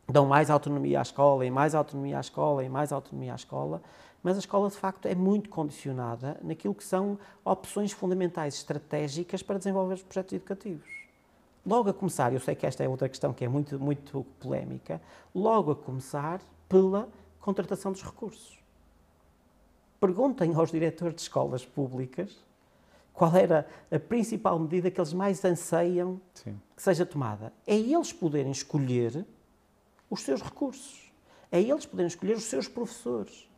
dão 0.09 0.27
mais 0.27 0.51
autonomia 0.51 1.01
à 1.01 1.03
escola 1.03 1.45
e 1.45 1.51
mais 1.51 1.75
autonomia 1.75 2.19
à 2.19 2.21
escola 2.21 2.65
e 2.65 2.69
mais 2.69 2.93
autonomia 2.93 3.33
à 3.33 3.37
escola, 3.37 3.83
mas 4.23 4.37
a 4.37 4.41
escola 4.41 4.69
de 4.69 4.77
facto 4.77 5.07
é 5.07 5.15
muito 5.15 5.49
condicionada 5.49 6.39
naquilo 6.43 6.75
que 6.75 6.85
são 6.85 7.19
opções 7.45 7.93
fundamentais 7.93 8.55
estratégicas 8.55 9.43
para 9.43 9.59
desenvolver 9.59 9.95
os 9.95 10.03
projetos 10.03 10.33
educativos. 10.35 11.06
Logo 11.67 11.91
a 11.91 11.93
começar, 11.93 12.33
eu 12.33 12.39
sei 12.39 12.55
que 12.55 12.65
esta 12.65 12.85
é 12.85 12.89
outra 12.89 13.09
questão 13.09 13.33
que 13.33 13.45
é 13.45 13.49
muito, 13.49 13.77
muito 13.81 14.25
polémica, 14.39 15.03
logo 15.35 15.73
a 15.73 15.77
começar 15.77 16.41
pela 16.69 17.09
contratação 17.41 17.91
dos 17.91 18.03
recursos. 18.03 18.57
Perguntem 19.99 20.55
aos 20.55 20.71
diretores 20.71 21.17
de 21.17 21.23
escolas 21.23 21.67
públicas 21.67 22.37
qual 23.13 23.35
era 23.35 23.67
a 23.91 23.99
principal 23.99 24.57
medida 24.61 24.93
que 24.93 25.01
eles 25.01 25.13
mais 25.13 25.45
anseiam 25.45 26.21
Sim. 26.35 26.61
que 26.77 26.83
seja 26.83 27.05
tomada. 27.05 27.53
É 27.67 27.75
eles 27.75 28.13
poderem 28.13 28.53
escolher 28.53 29.27
os 30.09 30.21
seus 30.21 30.41
recursos. 30.43 31.11
É 31.51 31.61
eles 31.61 31.85
poderem 31.85 32.07
escolher 32.07 32.37
os 32.37 32.45
seus 32.45 32.69
professores. 32.69 33.49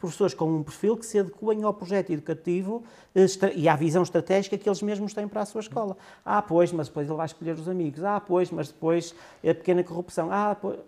Professores 0.00 0.32
com 0.32 0.50
um 0.50 0.62
perfil 0.62 0.96
que 0.96 1.04
se 1.04 1.18
adequem 1.18 1.62
ao 1.62 1.74
projeto 1.74 2.10
educativo 2.10 2.82
eh, 3.14 3.26
e 3.54 3.68
à 3.68 3.76
visão 3.76 4.02
estratégica 4.02 4.56
que 4.56 4.68
eles 4.68 4.80
mesmos 4.80 5.12
têm 5.12 5.28
para 5.28 5.42
a 5.42 5.46
sua 5.46 5.60
escola. 5.60 5.96
Ah, 6.24 6.40
pois, 6.40 6.72
mas 6.72 6.88
depois 6.88 7.06
ele 7.06 7.16
vai 7.16 7.26
escolher 7.26 7.54
os 7.54 7.68
amigos. 7.68 8.02
Ah, 8.02 8.18
pois, 8.18 8.50
mas 8.50 8.68
depois 8.68 9.14
a 9.42 9.54
pequena 9.54 9.84
corrupção. 9.84 10.32
Ah, 10.32 10.56
pois. 10.60 10.78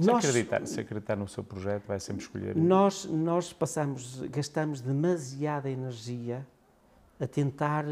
Se, 0.00 0.10
acreditar, 0.10 0.66
se 0.66 0.80
acreditar 0.80 1.16
no 1.16 1.28
seu 1.28 1.44
projeto, 1.44 1.84
vai 1.86 2.00
sempre 2.00 2.22
escolher. 2.22 2.56
Nós, 2.56 3.04
nós 3.04 3.52
passamos, 3.52 4.22
gastamos 4.30 4.80
demasiada 4.80 5.68
energia 5.68 6.46
a 7.20 7.26
tentar 7.26 7.84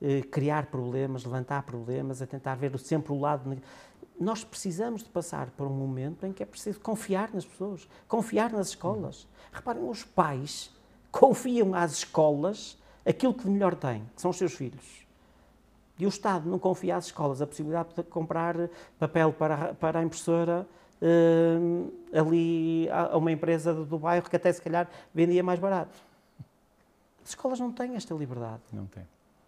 eh, 0.00 0.22
criar 0.30 0.66
problemas, 0.66 1.24
levantar 1.24 1.62
problemas, 1.64 2.22
a 2.22 2.26
tentar 2.26 2.54
ver 2.54 2.78
sempre 2.78 3.12
o 3.12 3.18
lado. 3.18 3.58
Nós 4.20 4.42
precisamos 4.44 5.02
de 5.02 5.08
passar 5.10 5.50
por 5.50 5.66
um 5.66 5.70
momento 5.72 6.26
em 6.26 6.32
que 6.32 6.42
é 6.42 6.46
preciso 6.46 6.80
confiar 6.80 7.30
nas 7.32 7.44
pessoas, 7.44 7.88
confiar 8.08 8.50
nas 8.52 8.68
escolas. 8.68 9.26
Reparem, 9.52 9.88
os 9.88 10.02
pais 10.04 10.70
confiam 11.12 11.74
às 11.74 11.92
escolas 11.92 12.76
aquilo 13.06 13.32
que 13.32 13.44
de 13.44 13.50
melhor 13.50 13.74
têm, 13.76 14.04
que 14.14 14.20
são 14.20 14.30
os 14.30 14.36
seus 14.36 14.52
filhos. 14.54 15.06
E 15.98 16.04
o 16.04 16.08
Estado 16.08 16.48
não 16.48 16.58
confia 16.58 16.96
às 16.96 17.06
escolas 17.06 17.40
a 17.40 17.46
possibilidade 17.46 17.90
de 17.94 18.02
comprar 18.04 18.54
papel 18.98 19.32
para, 19.32 19.54
a- 19.70 19.74
para 19.74 19.98
a 20.00 20.02
impressora 20.02 20.66
hum, 21.00 21.90
ali 22.12 22.88
a 22.90 23.16
uma 23.16 23.32
empresa 23.32 23.72
do, 23.72 23.84
do 23.84 23.98
bairro 23.98 24.28
que 24.28 24.36
até 24.36 24.52
se 24.52 24.60
calhar 24.60 24.88
vendia 25.14 25.42
mais 25.42 25.58
barato. 25.58 25.96
As 27.22 27.30
escolas 27.30 27.58
não 27.60 27.72
têm 27.72 27.94
esta 27.94 28.14
liberdade. 28.14 28.62
Não 28.72 28.86
tem. 28.86 29.06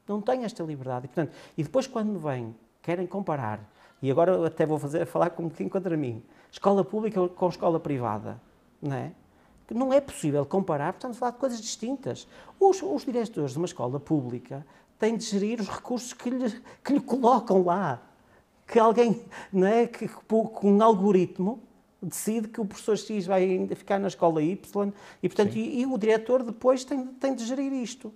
Não 0.09 0.21
têm 0.21 0.45
esta 0.45 0.63
liberdade. 0.63 1.07
E, 1.07 1.09
portanto, 1.09 1.33
e 1.57 1.63
depois 1.63 1.87
quando 1.87 2.19
vêm, 2.19 2.55
querem 2.83 3.07
comparar, 3.07 3.61
e 4.03 4.11
agora 4.11 4.47
até 4.47 4.65
vou 4.65 4.79
fazer, 4.79 5.05
falar 5.07 5.31
com 5.31 5.43
um 5.43 5.47
bocadinho 5.47 5.71
contra 5.71 5.97
mim, 5.97 6.23
escola 6.51 6.85
pública 6.85 7.29
com 7.29 7.49
escola 7.49 7.79
privada, 7.79 8.41
não 8.81 8.97
é? 8.97 9.13
Que 9.67 9.75
Não 9.75 9.93
é 9.93 10.01
possível 10.01 10.45
comparar, 10.45 10.93
portanto, 10.93 11.15
falar 11.15 11.33
de 11.33 11.39
coisas 11.39 11.61
distintas. 11.61 12.27
Os, 12.59 12.83
os 12.83 13.05
diretores 13.05 13.53
de 13.53 13.59
uma 13.59 13.67
escola 13.67 14.01
pública 14.01 14.67
têm 14.99 15.17
de 15.17 15.25
gerir 15.25 15.61
os 15.61 15.69
recursos 15.69 16.13
que 16.13 16.29
lhe, 16.29 16.61
que 16.83 16.93
lhe 16.93 17.01
colocam 17.01 17.65
lá. 17.65 18.03
Que 18.67 18.81
alguém, 18.81 19.25
não 19.53 19.67
é? 19.67 19.87
Que, 19.87 20.09
que 20.09 20.15
com 20.15 20.51
um 20.65 20.83
algoritmo 20.83 21.63
decide 22.03 22.49
que 22.49 22.61
o 22.61 22.65
professor 22.65 22.97
X 22.97 23.27
vai 23.27 23.69
ficar 23.77 23.99
na 23.99 24.09
escola 24.09 24.43
Y 24.43 24.93
e, 25.23 25.29
portanto, 25.29 25.55
e, 25.55 25.81
e 25.81 25.87
o 25.87 25.99
diretor 25.99 26.43
depois 26.43 26.85
tem, 26.85 27.07
tem 27.07 27.35
de 27.35 27.45
gerir 27.45 27.73
isto. 27.73 28.13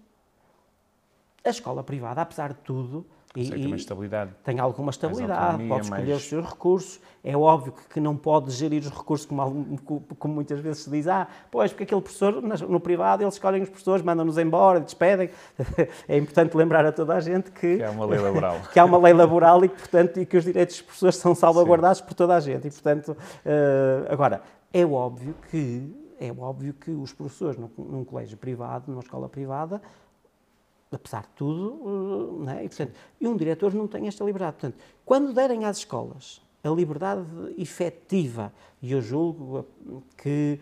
A 1.45 1.51
escola 1.51 1.85
privada, 1.85 2.22
apesar 2.22 2.53
de 2.53 2.61
tudo, 2.61 3.07
e, 3.37 3.43
Sei 3.47 3.51
que 3.53 3.59
tem 3.59 3.66
uma 3.66 3.74
e- 3.76 3.78
estabilidade. 3.80 4.30
tem 4.45 4.61
alguma 4.61 4.91
estabilidade, 4.91 5.64
pode 5.66 5.85
escolher 5.85 6.05
mais- 6.07 6.16
os 6.22 6.28
seus 6.28 6.47
recursos. 6.47 7.01
É 7.22 7.37
óbvio 7.37 7.72
que, 7.72 7.89
que 7.95 8.01
não 8.01 8.16
pode 8.16 8.51
gerir 8.53 8.82
os 8.82 8.91
recursos 8.91 9.26
como, 9.26 9.76
como 10.18 10.35
muitas 10.35 10.61
vezes 10.61 10.85
se 10.85 10.91
diz, 10.91 11.09
ah, 11.09 11.26
pois, 11.51 11.72
porque 11.72 11.82
aquele 11.85 12.01
professor, 12.01 12.41
no 12.43 12.78
privado, 12.78 13.22
eles 13.24 13.35
escolhem 13.35 13.62
os 13.62 13.68
professores, 13.68 14.05
mandam-nos 14.05 14.39
embora, 14.39 14.78
despedem. 14.78 15.30
é 16.07 16.16
importante 16.16 16.57
lembrar 16.57 16.85
a 16.87 16.93
toda 16.93 17.14
a 17.14 17.20
gente 17.20 17.51
que, 17.51 17.78
Que 17.78 17.82
é 17.82 17.91
uma 17.91 18.07
lei 18.07 18.20
laboral. 18.20 18.61
que 18.72 18.78
há 18.78 18.85
uma 18.85 18.99
lei 18.99 19.12
laboral 19.12 19.64
e 19.64 19.68
que, 19.68 19.78
portanto, 19.78 20.20
e 20.20 20.26
que 20.26 20.37
os 20.37 20.45
direitos 20.45 20.76
dos 20.76 20.82
professores 20.82 21.16
são 21.16 21.35
salvaguardados 21.35 22.01
por 22.01 22.14
toda 22.14 22.37
a 22.37 22.41
gente. 22.41 22.68
E, 22.68 22.70
portanto, 22.70 23.16
eh, 23.45 24.07
agora, 24.11 24.43
é 24.72 24.85
óbvio 24.87 25.35
que 25.51 25.93
é 26.20 26.30
óbvio 26.30 26.72
que 26.74 26.91
os 26.93 27.12
professores 27.12 27.59
num, 27.59 27.68
num 27.76 28.05
colégio 28.05 28.37
privado, 28.39 28.85
numa 28.89 29.01
escola 29.01 29.28
privada, 29.28 29.82
apesar 30.91 31.22
de 31.22 31.28
tudo, 31.37 31.80
eh, 31.82 32.45
não 32.45 32.53
é? 32.53 32.64
e, 32.64 32.68
portanto, 32.68 32.93
e 33.20 33.26
um 33.28 33.37
diretor 33.37 33.74
não 33.74 33.87
tem 33.87 34.07
esta 34.07 34.24
liberdade. 34.24 34.57
Portanto, 34.59 34.80
quando 35.05 35.32
derem 35.32 35.64
às 35.64 35.78
escolas 35.78 36.41
a 36.62 36.68
liberdade 36.70 37.26
efetiva, 37.59 38.53
e 38.80 38.93
eu 38.93 39.01
julgo 39.01 39.66
que 40.16 40.59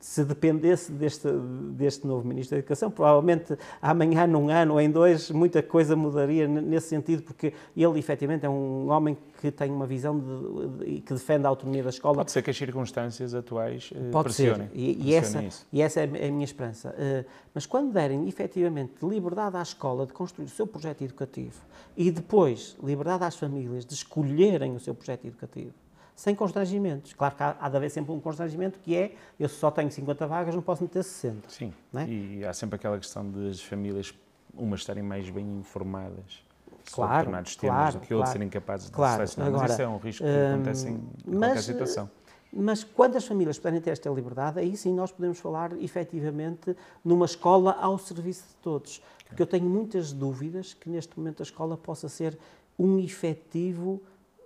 se 0.00 0.24
dependesse 0.24 0.92
deste, 0.92 1.28
deste 1.72 2.06
novo 2.06 2.26
Ministro 2.26 2.56
da 2.56 2.58
Educação, 2.60 2.90
provavelmente 2.90 3.56
amanhã, 3.80 4.26
num 4.26 4.48
ano 4.48 4.74
ou 4.74 4.80
em 4.80 4.90
dois, 4.90 5.30
muita 5.30 5.62
coisa 5.62 5.94
mudaria 5.96 6.46
nesse 6.48 6.88
sentido, 6.88 7.22
porque 7.22 7.52
ele 7.76 7.98
efetivamente 7.98 8.44
é 8.46 8.48
um 8.48 8.90
homem 8.90 9.16
que 9.40 9.50
tem 9.50 9.70
uma 9.70 9.86
visão 9.86 10.18
de- 10.18 10.84
de- 10.84 10.90
e 10.96 11.00
que 11.00 11.12
defende 11.12 11.46
a 11.46 11.48
autonomia 11.48 11.82
da 11.82 11.90
escola 11.90 12.16
Pode 12.18 12.30
ser 12.32 12.42
que 12.42 12.50
as 12.50 12.56
circunstâncias 12.56 13.34
atuais 13.34 13.90
eh, 13.94 14.10
Pode 14.10 14.32
ser, 14.32 14.54
pressionem. 14.54 14.70
e, 14.72 14.90
e 14.90 14.94
pressionem 14.94 15.16
essa, 15.16 15.42
isso. 15.42 15.66
e 15.72 15.82
essa 15.82 16.00
é 16.00 16.04
a 16.04 16.30
minha 16.30 16.44
esperança. 16.44 16.94
Eh, 16.96 17.24
mas 17.54 17.66
quando 17.66 17.92
derem 17.92 18.28
efetivamente 18.28 18.92
liberdade 19.02 19.56
à 19.56 19.62
escola 19.62 20.06
de 20.06 20.12
construir 20.12 20.44
o 20.46 20.48
seu 20.48 20.66
projeto 20.66 21.02
educativo 21.02 21.60
e 21.96 22.10
depois 22.10 22.76
liberdade 22.82 23.24
às 23.24 23.36
famílias 23.36 23.84
de 23.84 23.94
escolherem 23.94 24.74
o 24.76 24.80
seu 24.80 24.94
projeto 24.94 25.26
educativo, 25.26 25.72
sem 26.14 26.34
constrangimentos. 26.34 27.12
Claro 27.14 27.34
que 27.34 27.42
há, 27.42 27.56
há 27.60 27.68
de 27.68 27.76
haver 27.76 27.90
sempre 27.90 28.12
um 28.12 28.20
constrangimento 28.20 28.78
que 28.78 28.94
é 28.94 29.14
eu 29.38 29.48
só 29.48 29.70
tenho 29.70 29.90
50 29.90 30.26
vagas, 30.26 30.54
não 30.54 30.62
posso 30.62 30.82
meter 30.82 31.02
60. 31.02 31.48
Sim, 31.48 31.72
é? 31.94 32.06
e 32.06 32.44
há 32.44 32.52
sempre 32.52 32.76
aquela 32.76 32.98
questão 32.98 33.28
das 33.30 33.60
famílias, 33.60 34.14
umas 34.54 34.80
estarem 34.80 35.02
mais 35.02 35.28
bem 35.30 35.44
informadas 35.44 36.42
sobre 36.84 36.92
Claro, 36.92 37.12
determinados 37.14 37.56
temas 37.56 37.76
claro, 37.76 37.92
do 37.92 38.06
que 38.06 38.14
outros 38.14 38.28
claro. 38.28 38.32
serem 38.32 38.48
capazes 38.48 38.86
de 38.86 38.92
Claro, 38.92 39.16
selecionar. 39.16 39.48
agora, 39.48 39.62
Mas 39.62 39.72
isso 39.72 39.82
é 39.82 39.88
um 39.88 39.98
risco 39.98 40.24
que 40.24 40.30
hum, 40.30 40.52
acontece 40.52 40.88
em 40.88 40.98
qualquer 40.98 41.54
mas, 41.54 41.64
situação. 41.64 42.10
Mas 42.52 42.84
quando 42.84 43.16
as 43.16 43.24
famílias 43.24 43.58
puderem 43.58 43.80
ter 43.80 43.90
esta 43.90 44.10
liberdade, 44.10 44.58
aí 44.60 44.76
sim 44.76 44.92
nós 44.92 45.10
podemos 45.10 45.38
falar 45.38 45.72
efetivamente 45.80 46.76
numa 47.02 47.24
escola 47.24 47.72
ao 47.80 47.96
serviço 47.98 48.44
de 48.48 48.54
todos. 48.56 49.02
Porque 49.26 49.42
eu 49.42 49.46
tenho 49.46 49.64
muitas 49.64 50.12
dúvidas 50.12 50.74
que 50.74 50.90
neste 50.90 51.18
momento 51.18 51.40
a 51.42 51.44
escola 51.44 51.76
possa 51.78 52.08
ser 52.08 52.38
um 52.78 52.98
efetivo 52.98 54.02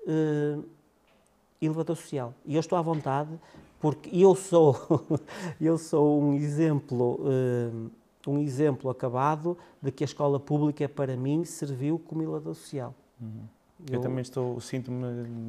eh, 0.07 0.59
elevador 1.61 1.97
social. 1.97 2.35
E 2.45 2.55
eu 2.55 2.61
estou 2.61 2.79
à 2.79 2.83
vontade 2.83 3.31
porque 3.81 4.11
eu 4.13 4.35
sou, 4.35 4.77
eu 5.61 5.79
sou 5.79 6.21
um 6.21 6.35
exemplo, 6.35 7.21
eh, 7.27 7.91
um 8.27 8.39
exemplo 8.39 8.91
acabado 8.91 9.57
de 9.81 9.93
que 9.93 10.03
a 10.03 10.07
escola 10.07 10.41
pública 10.41 10.89
para 10.89 11.17
mim 11.17 11.45
serviu 11.45 11.99
como 11.99 12.23
elevador 12.23 12.55
social. 12.55 12.95
Eu, 13.91 14.01
também 14.01 14.23
estou, 14.23 14.59
sinto-me 14.59 15.05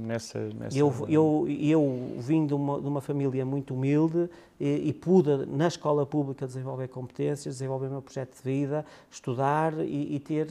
nessa, 0.05 0.49
nessa... 0.49 0.77
Eu, 0.77 0.93
eu, 1.07 1.45
eu 1.47 2.15
vim 2.19 2.45
de 2.45 2.53
uma, 2.53 2.79
de 2.79 2.87
uma 2.87 2.99
família 2.99 3.45
muito 3.45 3.73
humilde 3.73 4.29
e, 4.59 4.89
e 4.89 4.93
pude, 4.93 5.45
na 5.45 5.67
escola 5.67 6.05
pública, 6.05 6.45
desenvolver 6.45 6.89
competências, 6.89 7.55
desenvolver 7.55 7.87
o 7.87 7.91
meu 7.91 8.01
projeto 8.01 8.35
de 8.35 8.43
vida, 8.43 8.85
estudar 9.09 9.73
e, 9.79 10.15
e 10.15 10.19
ter 10.19 10.49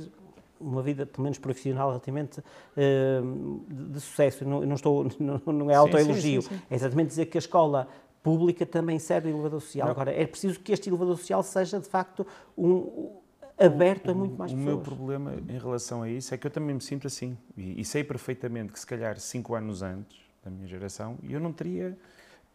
uma 0.60 0.82
vida, 0.82 1.06
pelo 1.06 1.22
menos 1.24 1.38
profissional, 1.38 1.88
relativamente 1.88 2.42
eh, 2.76 3.20
de, 3.68 3.84
de 3.92 4.00
sucesso. 4.00 4.44
Não, 4.44 4.60
não, 4.60 4.74
estou, 4.74 5.06
não, 5.18 5.40
não 5.52 5.70
é 5.70 5.74
autoelogio, 5.74 6.42
é 6.70 6.74
exatamente 6.74 7.08
dizer 7.08 7.26
que 7.26 7.38
a 7.38 7.40
escola 7.40 7.88
pública 8.22 8.66
também 8.66 8.98
serve 8.98 9.28
de 9.28 9.34
elevador 9.34 9.60
social. 9.60 9.86
Não. 9.86 9.92
Agora, 9.92 10.12
é 10.12 10.26
preciso 10.26 10.58
que 10.58 10.72
este 10.72 10.88
elevador 10.88 11.16
social 11.16 11.42
seja, 11.42 11.78
de 11.78 11.88
facto, 11.88 12.26
um, 12.58 13.10
aberto 13.58 14.10
a 14.10 14.14
muito 14.14 14.36
mais 14.36 14.52
o 14.52 14.56
pessoas. 14.56 14.74
meu 14.74 14.82
problema 14.82 15.34
em 15.48 15.58
relação 15.58 16.02
a 16.02 16.10
isso 16.10 16.34
é 16.34 16.38
que 16.38 16.46
eu 16.46 16.50
também 16.50 16.74
me 16.74 16.80
sinto 16.80 17.06
assim. 17.06 17.36
E, 17.56 17.80
e 17.80 17.84
sei 17.84 18.02
perfeitamente 18.02 18.72
que, 18.72 18.80
se 18.80 18.86
calhar, 18.86 19.18
cinco 19.18 19.54
anos 19.54 19.82
antes 19.82 20.18
da 20.44 20.50
minha 20.50 20.66
geração 20.66 21.16
eu 21.28 21.38
não 21.38 21.52
teria. 21.52 21.96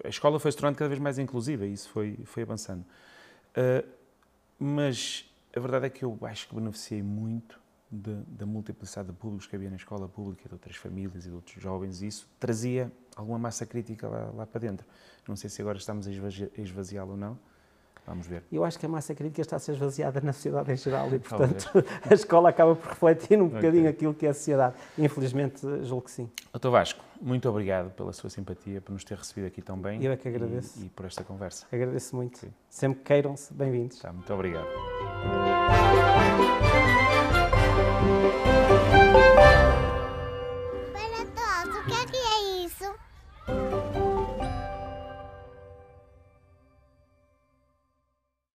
A 0.03 0.09
escola 0.09 0.39
foi 0.39 0.51
se 0.51 0.57
tornando 0.57 0.77
cada 0.77 0.89
vez 0.89 0.99
mais 0.99 1.17
inclusiva 1.17 1.65
e 1.65 1.73
isso 1.73 1.89
foi, 1.89 2.19
foi 2.25 2.43
avançando. 2.43 2.83
Uh, 3.55 3.87
mas 4.59 5.25
a 5.55 5.59
verdade 5.59 5.85
é 5.85 5.89
que 5.89 6.03
eu 6.03 6.17
acho 6.23 6.47
que 6.47 6.55
beneficiei 6.55 7.01
muito 7.01 7.60
da 7.91 8.45
multiplicidade 8.45 9.09
de 9.09 9.13
públicos 9.13 9.47
que 9.47 9.55
havia 9.55 9.69
na 9.69 9.75
escola 9.75 10.07
pública, 10.07 10.47
de 10.47 10.55
outras 10.55 10.75
famílias 10.75 11.25
e 11.25 11.29
de 11.29 11.35
outros 11.35 11.61
jovens, 11.61 12.01
e 12.01 12.07
isso 12.07 12.27
trazia 12.39 12.91
alguma 13.15 13.37
massa 13.37 13.65
crítica 13.65 14.07
lá, 14.07 14.31
lá 14.33 14.45
para 14.45 14.61
dentro. 14.61 14.87
Não 15.27 15.35
sei 15.35 15.49
se 15.49 15.61
agora 15.61 15.77
estamos 15.77 16.07
a 16.07 16.11
esvaziá-lo 16.61 17.11
ou 17.11 17.17
não, 17.17 17.37
Vamos 18.05 18.25
ver. 18.25 18.43
Eu 18.51 18.63
acho 18.65 18.79
que 18.79 18.85
a 18.85 18.89
massa 18.89 19.13
crítica 19.13 19.41
está 19.41 19.55
a 19.57 19.59
ser 19.59 19.73
esvaziada 19.73 20.19
na 20.21 20.33
sociedade 20.33 20.71
em 20.71 20.75
geral 20.75 21.07
e, 21.13 21.19
portanto, 21.19 21.71
a 22.09 22.13
escola 22.13 22.49
acaba 22.49 22.75
por 22.75 22.89
refletir 22.89 23.39
um 23.39 23.47
bocadinho 23.47 23.83
okay. 23.83 23.87
aquilo 23.87 24.13
que 24.13 24.25
é 24.25 24.29
a 24.29 24.33
sociedade. 24.33 24.75
Infelizmente, 24.97 25.61
julgo 25.83 26.05
que 26.05 26.11
sim. 26.11 26.29
Doutor 26.51 26.71
Vasco, 26.71 27.03
muito 27.21 27.47
obrigado 27.47 27.91
pela 27.91 28.11
sua 28.11 28.29
simpatia, 28.29 28.81
por 28.81 28.91
nos 28.91 29.03
ter 29.03 29.17
recebido 29.17 29.45
aqui 29.45 29.61
tão 29.61 29.77
bem. 29.77 30.03
Eu 30.03 30.11
é 30.11 30.17
que 30.17 30.27
agradeço. 30.27 30.79
E, 30.79 30.85
e 30.85 30.89
por 30.89 31.05
esta 31.05 31.23
conversa. 31.23 31.67
Agradeço 31.71 32.15
muito. 32.15 32.39
Sim. 32.39 32.51
Sempre 32.69 33.03
queiram-se, 33.03 33.53
bem-vindos. 33.53 33.99
Tá, 33.99 34.11
muito 34.11 34.33
obrigado. 34.33 34.67